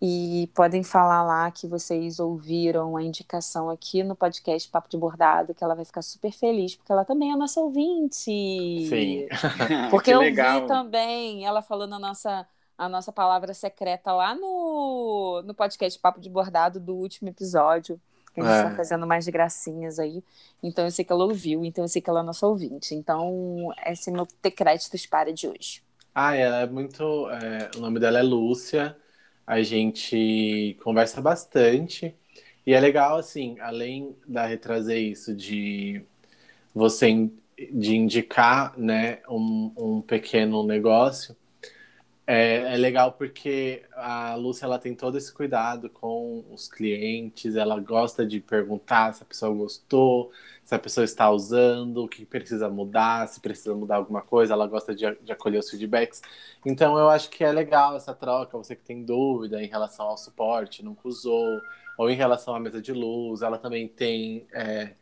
e 0.00 0.50
podem 0.54 0.82
falar 0.82 1.22
lá 1.22 1.50
que 1.50 1.66
vocês 1.66 2.18
ouviram 2.18 2.96
a 2.96 3.02
indicação 3.02 3.70
aqui 3.70 4.02
no 4.02 4.14
podcast 4.14 4.68
Papo 4.68 4.88
de 4.88 4.96
Bordado, 4.96 5.54
que 5.54 5.62
ela 5.62 5.74
vai 5.74 5.84
ficar 5.84 6.02
super 6.02 6.32
feliz, 6.32 6.74
porque 6.74 6.92
ela 6.92 7.04
também 7.04 7.32
é 7.32 7.36
nossa 7.36 7.60
ouvinte. 7.60 8.20
Sim. 8.20 9.26
Porque 9.90 10.12
eu 10.12 10.20
legal. 10.20 10.60
vi 10.60 10.66
também 10.66 11.46
ela 11.46 11.62
falando 11.62 11.94
a 11.94 11.98
nossa, 11.98 12.46
a 12.76 12.88
nossa 12.88 13.12
palavra 13.12 13.54
secreta 13.54 14.12
lá 14.12 14.34
no, 14.34 15.42
no 15.44 15.54
podcast 15.54 15.98
Papo 15.98 16.20
de 16.20 16.28
Bordado 16.28 16.80
do 16.80 16.94
último 16.94 17.28
episódio. 17.28 18.00
Que 18.34 18.40
a 18.40 18.44
gente 18.44 18.56
está 18.56 18.70
é. 18.70 18.76
fazendo 18.76 19.06
mais 19.06 19.24
de 19.24 19.30
gracinhas 19.30 20.00
aí. 20.00 20.22
Então 20.60 20.84
eu 20.84 20.90
sei 20.90 21.04
que 21.04 21.12
ela 21.12 21.24
ouviu, 21.24 21.64
então 21.64 21.84
eu 21.84 21.88
sei 21.88 22.02
que 22.02 22.10
ela 22.10 22.18
é 22.18 22.22
nossa 22.24 22.44
ouvinte. 22.44 22.92
Então, 22.92 23.72
esse 23.86 24.10
é 24.10 24.12
meu 24.12 24.26
ter 24.42 24.50
créditos 24.50 25.06
para 25.06 25.32
de 25.32 25.46
hoje. 25.46 25.82
Ah, 26.12 26.34
ela 26.34 26.62
é 26.62 26.66
muito. 26.66 27.30
É, 27.30 27.70
o 27.76 27.80
nome 27.80 28.00
dela 28.00 28.18
é 28.18 28.22
Lúcia 28.22 28.96
a 29.46 29.62
gente 29.62 30.76
conversa 30.82 31.20
bastante. 31.20 32.14
E 32.66 32.72
é 32.72 32.80
legal, 32.80 33.18
assim, 33.18 33.58
além 33.60 34.16
da 34.26 34.46
retrazer 34.46 34.98
isso 34.98 35.34
de 35.34 36.02
você 36.74 37.30
de 37.72 37.94
indicar 37.94 38.76
né, 38.76 39.20
um, 39.28 39.72
um 39.76 40.00
pequeno 40.00 40.64
negócio, 40.66 41.36
é, 42.26 42.74
é, 42.74 42.76
legal 42.76 43.12
porque 43.12 43.82
a 43.92 44.34
Lúcia 44.34 44.64
ela 44.64 44.78
tem 44.78 44.94
todo 44.94 45.18
esse 45.18 45.32
cuidado 45.32 45.90
com 45.90 46.42
os 46.50 46.66
clientes, 46.68 47.54
ela 47.54 47.78
gosta 47.78 48.24
de 48.24 48.40
perguntar 48.40 49.12
se 49.12 49.22
a 49.22 49.26
pessoa 49.26 49.54
gostou, 49.54 50.32
se 50.64 50.74
a 50.74 50.78
pessoa 50.78 51.04
está 51.04 51.30
usando, 51.30 52.04
o 52.04 52.08
que 52.08 52.24
precisa 52.24 52.70
mudar, 52.70 53.28
se 53.28 53.40
precisa 53.40 53.74
mudar 53.74 53.96
alguma 53.96 54.22
coisa, 54.22 54.54
ela 54.54 54.66
gosta 54.66 54.94
de, 54.94 55.04
de 55.22 55.32
acolher 55.32 55.58
os 55.58 55.68
feedbacks. 55.68 56.22
Então 56.64 56.98
eu 56.98 57.10
acho 57.10 57.28
que 57.28 57.44
é 57.44 57.52
legal 57.52 57.94
essa 57.94 58.14
troca, 58.14 58.56
você 58.56 58.74
que 58.74 58.84
tem 58.84 59.04
dúvida 59.04 59.62
em 59.62 59.66
relação 59.66 60.06
ao 60.06 60.16
suporte, 60.16 60.82
nunca 60.82 61.06
usou, 61.06 61.60
ou 61.98 62.08
em 62.08 62.16
relação 62.16 62.54
à 62.54 62.60
mesa 62.60 62.80
de 62.80 62.92
luz, 62.92 63.42
ela 63.42 63.58
também 63.58 63.86
tem 63.86 64.46
é, 64.52 64.94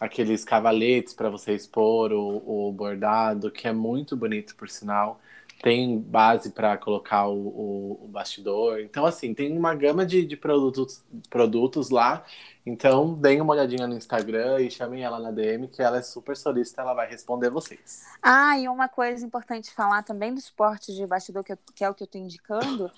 aqueles 0.00 0.44
cavaletes 0.44 1.14
para 1.14 1.30
você 1.30 1.54
expor 1.54 2.12
o, 2.12 2.68
o 2.68 2.72
bordado, 2.72 3.52
que 3.52 3.68
é 3.68 3.72
muito 3.72 4.16
bonito 4.16 4.56
por 4.56 4.68
sinal 4.68 5.20
tem 5.62 5.98
base 5.98 6.50
para 6.50 6.76
colocar 6.78 7.26
o, 7.28 7.34
o, 7.34 8.04
o, 8.04 8.08
bastidor. 8.08 8.80
Então, 8.80 9.04
assim, 9.04 9.34
tem 9.34 9.56
uma 9.56 9.74
gama 9.74 10.06
de, 10.06 10.24
de 10.24 10.36
produtos, 10.36 11.04
produtos 11.28 11.90
lá. 11.90 12.24
Então, 12.64 13.14
deem 13.14 13.40
uma 13.40 13.52
olhadinha 13.52 13.86
no 13.86 13.94
Instagram 13.94 14.60
e 14.60 14.70
chamem 14.70 15.02
ela 15.02 15.18
na 15.18 15.30
DM, 15.30 15.68
que 15.68 15.82
ela 15.82 15.98
é 15.98 16.02
super 16.02 16.36
solícita, 16.36 16.82
ela 16.82 16.94
vai 16.94 17.08
responder 17.08 17.50
vocês. 17.50 18.04
Ah, 18.22 18.58
e 18.58 18.68
uma 18.68 18.88
coisa 18.88 19.24
importante 19.24 19.70
falar 19.70 20.02
também 20.02 20.34
do 20.34 20.40
suporte 20.40 20.94
de 20.94 21.06
bastidor, 21.06 21.44
que, 21.44 21.56
que 21.74 21.84
é 21.84 21.90
o 21.90 21.94
que 21.94 22.02
eu 22.02 22.06
estou 22.06 22.20
indicando. 22.20 22.90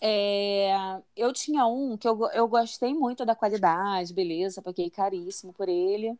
É, 0.00 1.00
eu 1.16 1.32
tinha 1.32 1.66
um 1.66 1.96
que 1.96 2.06
eu, 2.06 2.28
eu 2.32 2.46
gostei 2.46 2.92
muito 2.92 3.24
da 3.24 3.34
qualidade, 3.34 4.12
beleza, 4.12 4.60
paguei 4.62 4.90
caríssimo 4.90 5.52
por 5.52 5.68
ele. 5.68 6.18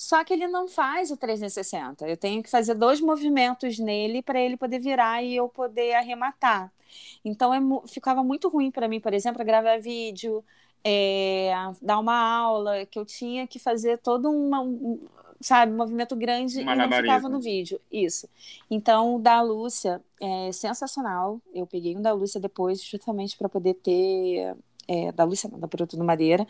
Só 0.00 0.24
que 0.24 0.32
ele 0.32 0.48
não 0.48 0.66
faz 0.66 1.10
o 1.10 1.16
360. 1.16 2.08
Eu 2.08 2.16
tenho 2.16 2.42
que 2.42 2.48
fazer 2.48 2.72
dois 2.72 3.02
movimentos 3.02 3.78
nele 3.78 4.22
para 4.22 4.40
ele 4.40 4.56
poder 4.56 4.78
virar 4.78 5.22
e 5.22 5.36
eu 5.36 5.46
poder 5.46 5.92
arrematar. 5.92 6.72
Então 7.22 7.52
é, 7.52 7.60
ficava 7.86 8.24
muito 8.24 8.48
ruim 8.48 8.70
para 8.70 8.88
mim, 8.88 8.98
por 8.98 9.12
exemplo, 9.12 9.44
gravar 9.44 9.78
vídeo, 9.78 10.42
é, 10.82 11.52
dar 11.82 11.98
uma 11.98 12.16
aula, 12.18 12.86
que 12.86 12.98
eu 12.98 13.04
tinha 13.04 13.46
que 13.46 13.58
fazer 13.58 13.98
todo 13.98 14.30
uma, 14.30 14.62
um, 14.62 14.98
sabe, 15.38 15.70
movimento 15.70 16.16
grande 16.16 16.62
e 16.62 16.64
não 16.64 16.90
ficava 16.90 17.28
no 17.28 17.38
vídeo. 17.38 17.78
Isso. 17.92 18.26
Então, 18.70 19.16
o 19.16 19.18
da 19.18 19.42
Lúcia 19.42 20.02
é 20.18 20.50
sensacional. 20.50 21.42
Eu 21.52 21.66
peguei 21.66 21.94
um 21.94 22.00
da 22.00 22.14
Lúcia 22.14 22.40
depois, 22.40 22.82
justamente 22.82 23.36
para 23.36 23.50
poder 23.50 23.74
ter. 23.74 24.56
É, 24.92 25.12
da 25.12 25.22
Lúcia, 25.22 25.48
não, 25.48 25.60
da 25.60 25.68
Produto 25.68 25.96
do 25.96 26.02
Madeira 26.02 26.44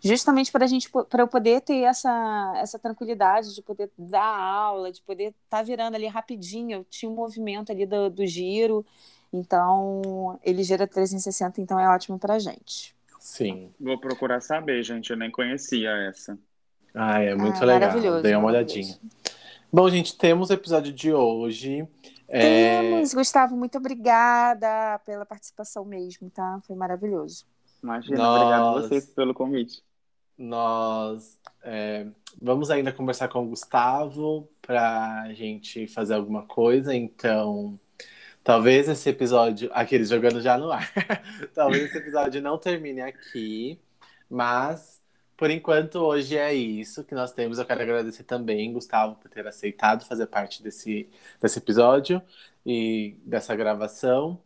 justamente 0.00 0.52
para 0.52 0.64
a 0.64 0.68
gente 0.68 0.88
para 0.90 1.22
eu 1.22 1.28
poder 1.28 1.60
ter 1.60 1.82
essa, 1.82 2.54
essa 2.56 2.78
tranquilidade 2.78 3.54
de 3.54 3.62
poder 3.62 3.90
dar 3.98 4.24
aula, 4.24 4.92
de 4.92 5.02
poder 5.02 5.34
estar 5.44 5.58
tá 5.58 5.62
virando 5.62 5.94
ali 5.94 6.06
rapidinho. 6.06 6.78
Eu 6.78 6.84
tinha 6.84 7.10
um 7.10 7.14
movimento 7.14 7.72
ali 7.72 7.84
do, 7.84 8.08
do 8.08 8.26
giro, 8.26 8.86
então 9.32 10.38
ele 10.44 10.62
gira 10.62 10.86
360, 10.86 11.60
então 11.60 11.78
é 11.78 11.88
ótimo 11.88 12.18
para 12.18 12.34
a 12.34 12.38
gente. 12.38 12.94
Sim. 13.18 13.70
Vou 13.78 13.98
procurar 13.98 14.40
saber, 14.40 14.82
gente. 14.82 15.10
Eu 15.10 15.16
nem 15.16 15.30
conhecia 15.30 15.90
essa. 16.08 16.38
Ah, 16.94 17.20
é 17.20 17.34
muito 17.34 17.60
ah, 17.62 17.66
legal. 17.66 18.22
Dei 18.22 18.34
uma 18.34 18.46
olhadinha. 18.46 18.96
Bom, 19.70 19.88
gente, 19.90 20.16
temos 20.16 20.48
o 20.48 20.52
episódio 20.52 20.92
de 20.92 21.12
hoje. 21.12 21.86
É, 22.26 22.80
temos, 22.80 23.12
é... 23.12 23.16
Gustavo, 23.16 23.56
muito 23.56 23.76
obrigada 23.76 24.98
pela 25.04 25.26
participação 25.26 25.84
mesmo, 25.84 26.30
tá? 26.30 26.60
Foi 26.66 26.74
maravilhoso. 26.74 27.44
Imagina, 27.82 28.18
Nós... 28.18 28.40
obrigado 28.40 28.66
a 28.66 28.72
vocês 28.80 29.06
pelo 29.06 29.34
convite 29.34 29.82
nós 30.38 31.38
é, 31.62 32.06
vamos 32.40 32.70
ainda 32.70 32.92
conversar 32.92 33.28
com 33.28 33.44
o 33.44 33.48
Gustavo 33.48 34.48
para 34.62 35.22
a 35.22 35.32
gente 35.32 35.88
fazer 35.88 36.14
alguma 36.14 36.46
coisa, 36.46 36.94
então 36.94 37.78
talvez 38.44 38.88
esse 38.88 39.10
episódio, 39.10 39.68
aqueles 39.72 40.08
jogando 40.08 40.40
já 40.40 40.56
no 40.56 40.70
ar, 40.70 40.88
talvez 41.52 41.86
esse 41.86 41.98
episódio 41.98 42.40
não 42.40 42.56
termine 42.56 43.00
aqui, 43.00 43.80
mas 44.30 45.02
por 45.36 45.50
enquanto 45.50 45.96
hoje 45.96 46.36
é 46.36 46.52
isso 46.54 47.04
que 47.04 47.14
nós 47.14 47.32
temos. 47.32 47.58
Eu 47.58 47.64
quero 47.64 47.82
agradecer 47.82 48.24
também, 48.24 48.72
Gustavo, 48.72 49.14
por 49.16 49.30
ter 49.30 49.46
aceitado 49.46 50.04
fazer 50.04 50.26
parte 50.26 50.62
desse, 50.62 51.08
desse 51.40 51.58
episódio 51.58 52.20
e 52.66 53.16
dessa 53.24 53.54
gravação. 53.54 54.40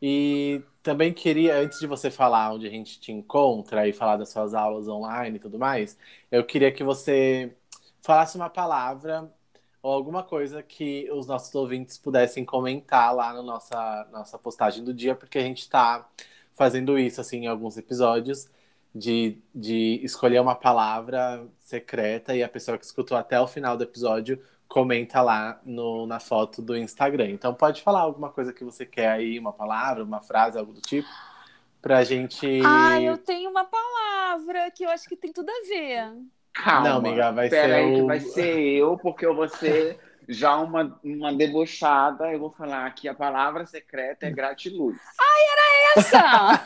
E 0.00 0.62
também 0.82 1.12
queria, 1.12 1.56
antes 1.58 1.78
de 1.78 1.86
você 1.86 2.10
falar 2.10 2.52
onde 2.52 2.66
a 2.66 2.70
gente 2.70 3.00
te 3.00 3.12
encontra 3.12 3.86
e 3.88 3.92
falar 3.92 4.16
das 4.16 4.30
suas 4.30 4.54
aulas 4.54 4.88
online 4.88 5.36
e 5.36 5.40
tudo 5.40 5.58
mais, 5.58 5.96
eu 6.30 6.44
queria 6.44 6.72
que 6.72 6.82
você 6.84 7.54
falasse 8.02 8.36
uma 8.36 8.48
palavra 8.50 9.30
ou 9.82 9.92
alguma 9.92 10.22
coisa 10.22 10.62
que 10.62 11.10
os 11.12 11.26
nossos 11.26 11.54
ouvintes 11.54 11.98
pudessem 11.98 12.44
comentar 12.44 13.14
lá 13.14 13.32
na 13.32 13.42
nossa, 13.42 14.08
nossa 14.12 14.38
postagem 14.38 14.84
do 14.84 14.92
dia, 14.94 15.14
porque 15.14 15.38
a 15.38 15.42
gente 15.42 15.60
está 15.60 16.08
fazendo 16.54 16.98
isso 16.98 17.20
assim 17.20 17.44
em 17.44 17.46
alguns 17.46 17.76
episódios. 17.76 18.48
De, 18.92 19.38
de 19.54 20.00
escolher 20.02 20.40
uma 20.40 20.56
palavra 20.56 21.46
secreta 21.60 22.34
e 22.34 22.42
a 22.42 22.48
pessoa 22.48 22.76
que 22.76 22.84
escutou 22.84 23.16
até 23.16 23.40
o 23.40 23.46
final 23.46 23.76
do 23.76 23.84
episódio 23.84 24.42
comenta 24.70 25.20
lá 25.20 25.60
no, 25.66 26.06
na 26.06 26.20
foto 26.20 26.62
do 26.62 26.76
Instagram. 26.76 27.30
Então 27.30 27.52
pode 27.52 27.82
falar 27.82 28.02
alguma 28.02 28.30
coisa 28.30 28.52
que 28.52 28.62
você 28.62 28.86
quer 28.86 29.08
aí, 29.08 29.36
uma 29.36 29.52
palavra, 29.52 30.04
uma 30.04 30.22
frase, 30.22 30.56
algo 30.56 30.72
do 30.72 30.80
tipo, 30.80 31.08
pra 31.82 32.04
gente. 32.04 32.62
Ah, 32.64 33.02
eu 33.02 33.18
tenho 33.18 33.50
uma 33.50 33.64
palavra 33.64 34.70
que 34.70 34.84
eu 34.84 34.88
acho 34.88 35.08
que 35.08 35.16
tem 35.16 35.32
tudo 35.32 35.50
a 35.50 35.68
ver. 35.68 36.12
Calma. 36.54 36.88
Não, 36.88 36.96
amiga, 36.98 37.32
vai 37.32 37.48
Pera 37.48 37.66
ser. 37.66 37.74
Aí, 37.74 37.92
o... 37.92 37.94
que 37.96 38.02
vai 38.02 38.20
ser 38.20 38.60
eu, 38.60 38.96
porque 38.96 39.26
eu 39.26 39.34
vou 39.34 39.48
ser 39.48 39.98
já 40.28 40.56
uma, 40.56 40.96
uma 41.02 41.32
debochada, 41.32 42.32
eu 42.32 42.38
vou 42.38 42.50
falar 42.52 42.88
que 42.94 43.08
a 43.08 43.14
palavra 43.14 43.66
secreta 43.66 44.26
é 44.26 44.30
gratiluz. 44.30 45.00
Ai, 45.18 45.42
era 45.52 45.98
essa! 45.98 46.58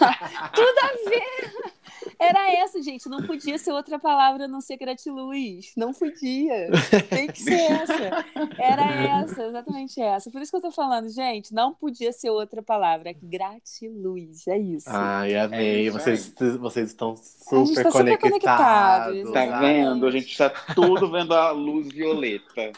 Tudo 0.54 0.78
a 0.78 1.08
ver! 1.08 1.72
Era 2.18 2.52
essa, 2.52 2.82
gente. 2.82 3.08
Não 3.08 3.22
podia 3.22 3.58
ser 3.58 3.72
outra 3.72 3.98
palavra 3.98 4.48
não 4.48 4.60
ser 4.60 4.76
gratiluz. 4.76 5.72
Não 5.76 5.92
podia. 5.92 6.70
Tem 7.08 7.26
que 7.28 7.42
ser 7.42 7.72
essa. 7.72 8.24
Era 8.58 9.22
essa, 9.22 9.44
exatamente 9.44 10.00
essa. 10.00 10.30
Por 10.30 10.40
isso 10.42 10.50
que 10.50 10.56
eu 10.56 10.62
tô 10.62 10.70
falando, 10.70 11.08
gente. 11.08 11.52
Não 11.52 11.74
podia 11.74 12.12
ser 12.12 12.30
outra 12.30 12.62
palavra. 12.62 13.14
Gratiluz. 13.22 14.46
É 14.46 14.58
isso. 14.58 14.86
Ai, 14.88 15.36
amei. 15.36 15.88
É 15.88 15.90
vocês, 15.90 16.32
vocês 16.58 16.88
estão 16.88 17.16
super, 17.16 17.66
gente 17.66 17.82
tá 17.82 17.90
super 17.90 18.18
conectados. 18.18 19.32
Tá 19.32 19.60
vendo? 19.60 20.06
A 20.06 20.10
gente 20.10 20.28
está 20.30 20.50
tudo 20.74 21.10
vendo 21.10 21.34
a 21.34 21.50
luz 21.50 21.88
violeta. 21.88 22.72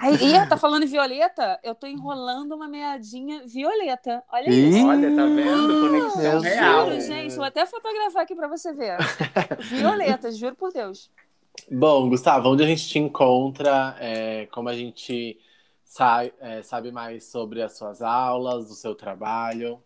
Aí, 0.00 0.14
Ih, 0.14 0.46
tá 0.48 0.56
falando 0.56 0.86
violeta? 0.86 1.58
Eu 1.62 1.74
tô 1.74 1.86
enrolando 1.86 2.52
uma 2.52 2.68
meadinha 2.68 3.42
violeta. 3.46 4.22
Olha 4.32 4.50
isso. 4.50 4.86
Olha, 4.86 5.14
tá 5.14 5.24
vendo? 5.24 5.80
Conexão 5.88 6.40
real. 6.40 6.90
Juro, 6.90 7.00
gente. 7.00 7.37
Vou 7.38 7.46
até 7.46 7.64
fotografar 7.64 8.24
aqui 8.24 8.34
pra 8.34 8.48
você 8.48 8.72
ver. 8.72 8.98
Violeta, 9.60 10.30
juro 10.32 10.56
por 10.56 10.72
Deus. 10.72 11.10
Bom, 11.70 12.08
Gustavo, 12.08 12.50
onde 12.50 12.62
a 12.62 12.66
gente 12.66 12.88
te 12.88 12.98
encontra? 12.98 13.96
É, 14.00 14.46
como 14.46 14.68
a 14.68 14.74
gente 14.74 15.38
sai, 15.84 16.32
é, 16.40 16.62
sabe 16.62 16.90
mais 16.90 17.24
sobre 17.24 17.62
as 17.62 17.76
suas 17.76 18.02
aulas, 18.02 18.68
do 18.68 18.74
seu 18.74 18.94
trabalho? 18.94 19.80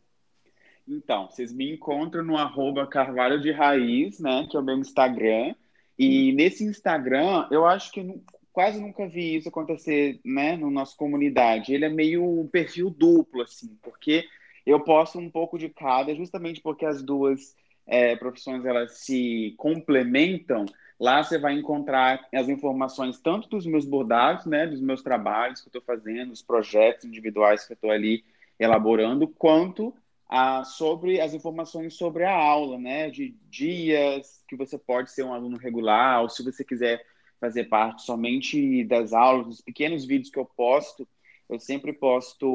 Então, 0.89 1.29
vocês 1.31 1.53
me 1.53 1.71
encontram 1.73 2.25
no 2.25 2.37
arroba 2.37 2.87
Carvalho 2.87 3.41
de 3.41 3.53
Raiz, 3.53 4.19
né? 4.19 4.47
Que 4.51 4.57
é 4.57 4.61
o 4.61 4.63
meu 4.63 4.79
Instagram. 4.79 5.55
E 5.99 6.33
nesse 6.33 6.65
Instagram, 6.65 7.47
eu 7.51 7.67
acho 7.67 7.93
que 7.93 8.21
quase 8.53 8.81
nunca 8.81 9.07
vi 9.07 9.37
isso 9.37 9.49
acontecer, 9.49 10.21
né? 10.25 10.57
Na 10.57 10.71
nossa 10.71 10.97
comunidade. 10.97 11.73
Ele 11.73 11.85
é 11.85 11.89
meio 11.89 12.25
um 12.25 12.47
perfil 12.47 12.91
duplo, 12.91 13.43
assim, 13.43 13.79
porque 13.83 14.25
eu 14.65 14.81
posto 14.81 15.19
um 15.19 15.31
pouco 15.31 15.59
de 15.59 15.69
cada, 15.69 16.15
justamente 16.15 16.61
porque 16.61 16.85
as 16.85 17.03
duas 17.03 17.55
é, 17.87 18.17
profissões 18.17 18.65
elas 18.65 18.99
se 18.99 19.55
complementam. 19.57 20.65
Lá 20.99 21.23
você 21.23 21.39
vai 21.39 21.55
encontrar 21.55 22.27
as 22.33 22.49
informações 22.49 23.19
tanto 23.19 23.49
dos 23.49 23.67
meus 23.67 23.85
bordados, 23.85 24.47
né? 24.47 24.67
Dos 24.67 24.81
meus 24.81 25.03
trabalhos 25.03 25.61
que 25.61 25.67
eu 25.67 25.81
estou 25.81 25.83
fazendo, 25.83 26.33
os 26.33 26.43
projetos 26.43 27.05
individuais 27.05 27.67
que 27.67 27.73
eu 27.73 27.75
estou 27.75 27.91
ali 27.91 28.25
elaborando, 28.59 29.27
quanto 29.27 29.93
ah, 30.29 30.65
sobre 30.65 31.21
as 31.21 31.35
informações 31.35 31.95
sobre 31.95 32.25
a 32.25 32.35
aula, 32.35 32.79
né? 32.79 33.11
De 33.11 33.35
dias 33.51 34.43
que 34.49 34.57
você 34.57 34.79
pode 34.79 35.11
ser 35.11 35.25
um 35.25 35.35
aluno 35.35 35.57
regular, 35.57 36.23
ou 36.23 36.29
se 36.29 36.45
você 36.45 36.65
quiser 36.65 37.05
fazer 37.41 37.65
parte 37.65 38.03
somente 38.03 38.85
das 38.85 39.13
aulas, 39.13 39.47
dos 39.47 39.61
pequenos 39.61 40.05
vídeos 40.05 40.31
que 40.31 40.39
eu 40.39 40.45
posto, 40.45 41.09
eu 41.49 41.59
sempre 41.59 41.93
posto 41.93 42.49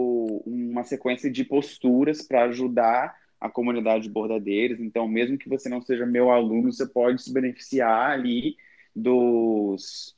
uma 0.45 0.84
sequência 0.84 1.30
de 1.31 1.43
posturas 1.43 2.22
para 2.22 2.43
ajudar 2.45 3.15
a 3.39 3.49
comunidade 3.49 4.03
de 4.03 4.09
bordadeiros. 4.09 4.80
Então, 4.80 5.07
mesmo 5.07 5.38
que 5.38 5.49
você 5.49 5.69
não 5.69 5.81
seja 5.81 6.05
meu 6.05 6.31
aluno, 6.31 6.72
você 6.72 6.88
pode 6.88 7.22
se 7.22 7.31
beneficiar 7.31 8.11
ali 8.11 8.55
dos, 8.95 10.15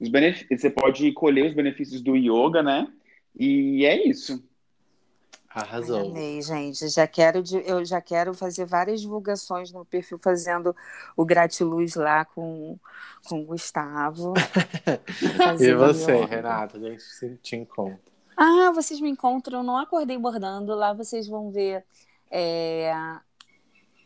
dos 0.00 0.08
benefícios. 0.08 0.60
Você 0.60 0.70
pode 0.70 1.12
colher 1.12 1.46
os 1.46 1.54
benefícios 1.54 2.00
do 2.00 2.16
yoga, 2.16 2.62
né? 2.62 2.90
E 3.38 3.84
é 3.84 4.08
isso. 4.08 4.42
Arrasou. 5.60 6.00
amei, 6.10 6.42
gente. 6.42 6.88
Já 6.88 7.06
quero, 7.06 7.42
eu 7.64 7.84
já 7.84 8.00
quero 8.00 8.34
fazer 8.34 8.64
várias 8.64 9.00
divulgações 9.00 9.72
no 9.72 9.84
perfil 9.84 10.18
fazendo 10.22 10.74
o 11.16 11.24
gratiluz 11.24 11.94
lá 11.94 12.24
com, 12.24 12.78
com 13.28 13.40
o 13.42 13.44
Gustavo. 13.46 14.34
E 15.60 15.72
você, 15.74 16.12
yoga. 16.12 16.26
Renata, 16.26 16.76
a 16.76 16.80
gente 16.80 17.02
se- 17.02 17.36
te 17.42 17.56
encontra. 17.56 17.98
Ah, 18.36 18.70
vocês 18.72 19.00
me 19.00 19.10
encontram 19.10 19.62
no 19.62 19.76
Acordei 19.76 20.16
Bordando. 20.16 20.74
Lá 20.74 20.92
vocês 20.92 21.26
vão 21.26 21.50
ver 21.50 21.84
é, 22.30 22.92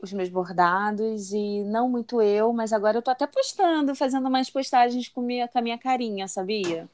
os 0.02 0.12
meus 0.12 0.28
bordados 0.28 1.32
e 1.32 1.62
não 1.64 1.88
muito 1.88 2.20
eu, 2.20 2.52
mas 2.52 2.72
agora 2.72 2.98
eu 2.98 3.02
tô 3.02 3.10
até 3.10 3.26
postando, 3.26 3.94
fazendo 3.94 4.28
umas 4.28 4.50
postagens 4.50 5.08
com, 5.08 5.20
minha, 5.20 5.46
com 5.46 5.58
a 5.58 5.62
minha 5.62 5.78
carinha, 5.78 6.26
sabia? 6.26 6.88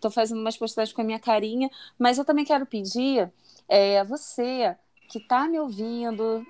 Tô 0.00 0.10
fazendo 0.10 0.40
umas 0.40 0.56
postagens 0.56 0.94
com 0.94 1.02
a 1.02 1.04
minha 1.04 1.20
carinha, 1.20 1.70
mas 1.98 2.18
eu 2.18 2.24
também 2.24 2.44
quero 2.44 2.66
pedir 2.66 3.30
é, 3.68 4.02
você 4.04 4.76
que 5.08 5.20
tá 5.20 5.48
me 5.48 5.58
ouvindo, 5.58 6.46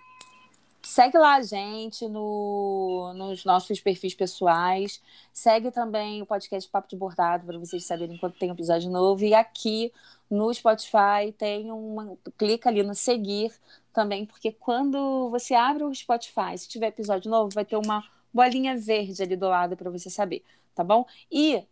segue 0.82 1.18
lá 1.18 1.36
a 1.36 1.42
gente 1.42 2.08
no, 2.08 3.12
nos 3.14 3.44
nossos 3.44 3.80
perfis 3.80 4.14
pessoais, 4.14 5.02
segue 5.32 5.70
também 5.70 6.22
o 6.22 6.26
podcast 6.26 6.68
Papo 6.70 6.88
de 6.88 6.96
Bordado 6.96 7.46
para 7.46 7.58
vocês 7.58 7.84
saberem 7.84 8.16
quando 8.18 8.34
tem 8.34 8.50
episódio 8.50 8.90
novo 8.90 9.24
e 9.24 9.34
aqui 9.34 9.92
no 10.30 10.52
Spotify 10.52 11.32
tem 11.36 11.70
uma 11.70 12.16
clica 12.36 12.68
ali 12.68 12.82
no 12.82 12.94
seguir 12.94 13.52
também, 13.92 14.24
porque 14.24 14.52
quando 14.52 15.28
você 15.30 15.54
abre 15.54 15.84
o 15.84 15.94
Spotify, 15.94 16.56
se 16.56 16.68
tiver 16.68 16.88
episódio 16.88 17.30
novo, 17.30 17.50
vai 17.52 17.64
ter 17.64 17.76
uma 17.76 18.04
bolinha 18.32 18.76
verde 18.76 19.22
ali 19.22 19.36
do 19.36 19.48
lado 19.48 19.76
para 19.76 19.90
você 19.90 20.10
saber, 20.10 20.44
tá 20.74 20.84
bom? 20.84 21.06
E 21.30 21.64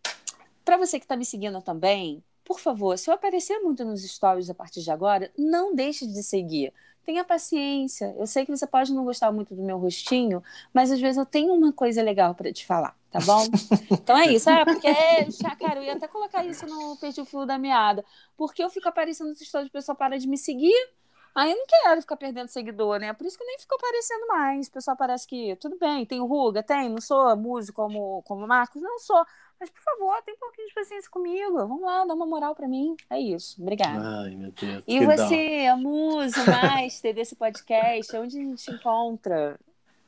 para 0.65 0.77
você 0.77 0.99
que 0.99 1.05
está 1.05 1.15
me 1.15 1.25
seguindo 1.25 1.61
também, 1.61 2.23
por 2.47 2.61
favor, 2.61 2.97
se 2.97 3.09
eu 3.09 3.13
aparecer 3.13 3.59
muito 3.59 3.83
nos 3.83 4.01
stories 4.09 4.49
a 4.49 4.53
partir 4.53 4.81
de 4.81 4.89
agora, 4.89 5.29
não 5.37 5.75
deixe 5.75 6.07
de 6.07 6.23
seguir. 6.23 6.73
Tenha 7.05 7.25
paciência. 7.25 8.15
Eu 8.17 8.25
sei 8.25 8.45
que 8.45 8.51
você 8.51 8.65
pode 8.65 8.93
não 8.93 9.03
gostar 9.03 9.33
muito 9.33 9.53
do 9.53 9.61
meu 9.61 9.77
rostinho, 9.77 10.41
mas 10.73 10.89
às 10.89 10.99
vezes 10.99 11.17
eu 11.17 11.25
tenho 11.25 11.53
uma 11.53 11.73
coisa 11.73 12.01
legal 12.01 12.33
para 12.33 12.51
te 12.53 12.65
falar, 12.65 12.95
tá 13.11 13.19
bom? 13.19 13.43
Então 13.91 14.17
é 14.17 14.27
isso. 14.27 14.49
Ah, 14.49 14.63
porque, 14.63 14.87
já, 15.29 15.55
cara, 15.57 15.81
eu 15.81 15.83
ia 15.83 15.93
até 15.93 16.07
colocar 16.07 16.45
isso 16.45 16.65
no 16.65 16.97
Fio 17.25 17.45
da 17.45 17.57
Meada. 17.57 18.05
Porque 18.37 18.63
eu 18.63 18.69
fico 18.69 18.87
aparecendo 18.87 19.27
nos 19.27 19.39
stories, 19.39 19.67
o 19.67 19.71
pessoal 19.71 19.97
para 19.97 20.17
de 20.17 20.25
me 20.25 20.37
seguir. 20.37 20.73
Aí 21.37 21.51
eu 21.51 21.55
não 21.55 21.65
quero 21.67 22.01
ficar 22.01 22.17
perdendo 22.17 22.47
seguidor, 22.47 22.99
né? 22.99 23.13
Por 23.13 23.27
isso 23.27 23.37
que 23.37 23.43
eu 23.43 23.47
nem 23.47 23.59
fico 23.59 23.75
aparecendo 23.75 24.25
mais. 24.25 24.65
O 24.65 24.71
pessoal 24.71 24.97
parece 24.97 25.27
que, 25.27 25.55
tudo 25.57 25.77
bem, 25.77 26.03
tenho 26.03 26.25
ruga, 26.25 26.63
tem, 26.63 26.89
não 26.89 26.99
sou 26.99 27.37
músico 27.37 27.79
como, 27.83 28.23
como 28.23 28.47
Marcos, 28.47 28.81
não 28.81 28.97
sou. 28.97 29.23
Mas, 29.59 29.69
por 29.69 29.79
favor, 29.79 30.19
tem 30.23 30.33
um 30.33 30.39
pouquinho 30.39 30.67
de 30.67 30.73
paciência 30.73 31.07
comigo. 31.11 31.55
Vamos 31.55 31.81
lá, 31.81 32.05
dá 32.05 32.15
uma 32.15 32.25
moral 32.25 32.55
pra 32.55 32.67
mim. 32.67 32.95
É 33.07 33.19
isso. 33.19 33.61
Obrigada. 33.61 34.23
Ai, 34.23 34.35
meu 34.35 34.51
Deus. 34.51 34.83
E 34.87 34.97
que 34.97 35.05
dó. 35.05 35.15
você, 35.15 35.67
a 35.71 35.77
musa, 35.77 36.43
master 36.43 37.13
desse 37.13 37.35
podcast, 37.35 38.17
onde 38.17 38.39
a 38.39 38.41
gente 38.41 38.71
encontra? 38.71 39.59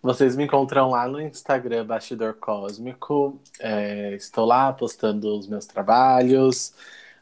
Vocês 0.01 0.35
me 0.35 0.45
encontram 0.45 0.89
lá 0.89 1.07
no 1.07 1.21
Instagram, 1.21 1.85
Bastidor 1.85 2.33
Cósmico. 2.39 3.39
É, 3.59 4.15
estou 4.15 4.45
lá 4.45 4.73
postando 4.73 5.37
os 5.37 5.47
meus 5.47 5.67
trabalhos, 5.67 6.73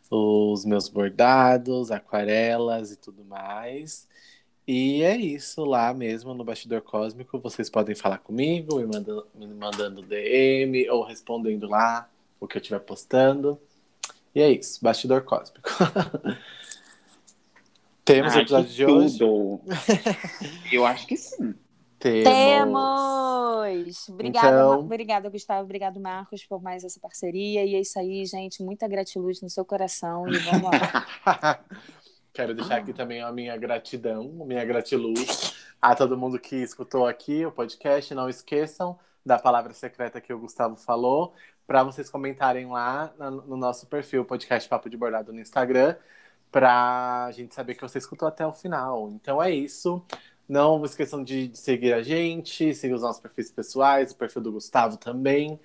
os 0.09 0.65
meus 0.65 0.87
bordados, 0.87 1.91
aquarelas 1.91 2.91
e 2.91 2.95
tudo 2.95 3.23
mais. 3.23 4.07
E 4.67 5.01
é 5.01 5.15
isso 5.15 5.63
lá 5.63 5.93
mesmo 5.93 6.33
no 6.33 6.43
Bastidor 6.43 6.81
Cósmico. 6.81 7.39
Vocês 7.39 7.69
podem 7.69 7.95
falar 7.95 8.17
comigo, 8.17 8.77
me 8.77 8.85
mandando, 8.85 9.27
me 9.33 9.47
mandando 9.47 10.01
DM 10.01 10.89
ou 10.89 11.03
respondendo 11.03 11.67
lá 11.67 12.09
o 12.39 12.47
que 12.47 12.57
eu 12.57 12.61
estiver 12.61 12.79
postando. 12.79 13.59
E 14.35 14.41
é 14.41 14.51
isso, 14.51 14.83
Bastidor 14.83 15.23
Cósmico. 15.23 15.69
Temos 18.03 18.33
o 18.33 18.37
Ai, 18.37 18.41
episódio 18.43 18.69
de 18.71 18.85
hoje? 18.85 19.19
Eu 20.71 20.85
acho 20.85 21.05
que 21.07 21.17
sim. 21.17 21.53
Temos! 21.99 22.77
Obrigada, 24.09 24.47
Então- 24.47 24.79
obrigada, 24.79 25.29
Gustavo. 25.29 25.63
Obrigado, 25.63 25.99
Marcos, 25.99 26.45
por 26.45 26.61
mais 26.61 26.83
essa 26.83 26.99
parceria. 26.99 27.65
E 27.65 27.75
é 27.75 27.81
isso 27.81 27.97
aí, 27.99 28.25
gente. 28.25 28.63
Muita 28.63 28.87
gratiluz 28.87 29.41
no 29.41 29.49
seu 29.49 29.65
coração. 29.65 30.27
E 30.27 30.37
vamos 30.37 30.69
lá. 30.71 31.59
Quero 32.33 32.53
deixar 32.53 32.77
aqui 32.77 32.93
também 32.93 33.21
a 33.21 33.31
minha 33.31 33.57
gratidão, 33.57 34.37
a 34.41 34.45
minha 34.45 34.63
gratiluz 34.63 35.55
a 35.81 35.95
todo 35.95 36.17
mundo 36.17 36.39
que 36.39 36.55
escutou 36.55 37.07
aqui 37.07 37.45
o 37.45 37.51
podcast. 37.51 38.13
Não 38.13 38.29
esqueçam 38.29 38.97
da 39.25 39.39
palavra 39.39 39.73
secreta 39.73 40.21
que 40.21 40.31
o 40.31 40.39
Gustavo 40.39 40.75
falou, 40.75 41.33
para 41.65 41.83
vocês 41.83 42.09
comentarem 42.09 42.67
lá 42.67 43.11
no 43.19 43.57
nosso 43.57 43.87
perfil, 43.87 44.23
podcast 44.23 44.69
Papo 44.69 44.89
de 44.89 44.95
Bordado 44.95 45.33
no 45.33 45.39
Instagram, 45.41 45.95
para 46.49 47.25
a 47.25 47.31
gente 47.31 47.53
saber 47.53 47.75
que 47.75 47.81
você 47.81 47.97
escutou 47.97 48.27
até 48.27 48.45
o 48.47 48.53
final. 48.53 49.09
Então 49.09 49.41
é 49.43 49.51
isso. 49.51 50.01
Não 50.47 50.83
esqueçam 50.85 51.23
de, 51.23 51.49
de 51.49 51.57
seguir 51.57 51.93
a 51.93 52.01
gente, 52.01 52.73
seguir 52.73 52.93
os 52.93 53.01
nossos 53.01 53.21
perfis 53.21 53.51
pessoais, 53.51 54.11
o 54.11 54.15
perfil 54.15 54.41
do 54.41 54.51
Gustavo 54.51 54.97
também. 54.97 55.59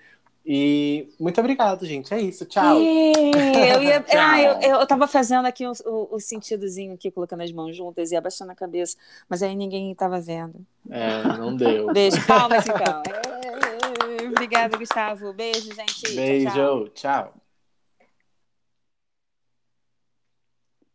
E 0.44 1.08
muito 1.20 1.38
obrigado, 1.40 1.86
gente. 1.86 2.12
É 2.12 2.20
isso. 2.20 2.44
Tchau. 2.46 2.76
Ih, 2.80 3.12
Eu, 3.70 3.82
ia, 3.82 4.00
Tchau. 4.02 4.20
ah, 4.20 4.42
eu, 4.42 4.60
eu 4.80 4.86
tava 4.86 5.06
fazendo 5.06 5.46
aqui 5.46 5.64
o, 5.66 5.72
o, 5.86 6.16
o 6.16 6.20
sentidozinho 6.20 6.94
aqui, 6.94 7.10
colocando 7.10 7.42
as 7.42 7.52
mãos 7.52 7.76
juntas 7.76 8.10
e 8.10 8.16
abaixando 8.16 8.50
a 8.50 8.54
cabeça, 8.54 8.96
mas 9.28 9.42
aí 9.42 9.54
ninguém 9.54 9.94
tava 9.94 10.20
vendo. 10.20 10.66
É, 10.90 11.22
não 11.38 11.54
deu. 11.56 11.90
Beijo, 11.92 12.26
palmas 12.26 12.64
então. 12.66 13.02
Obrigada, 14.30 14.76
Gustavo. 14.76 15.32
Beijo, 15.32 15.72
gente. 15.74 16.02
Tchau, 16.02 16.36
tchau. 16.36 16.74
Beijo, 16.74 16.88
tchau. 16.94 17.41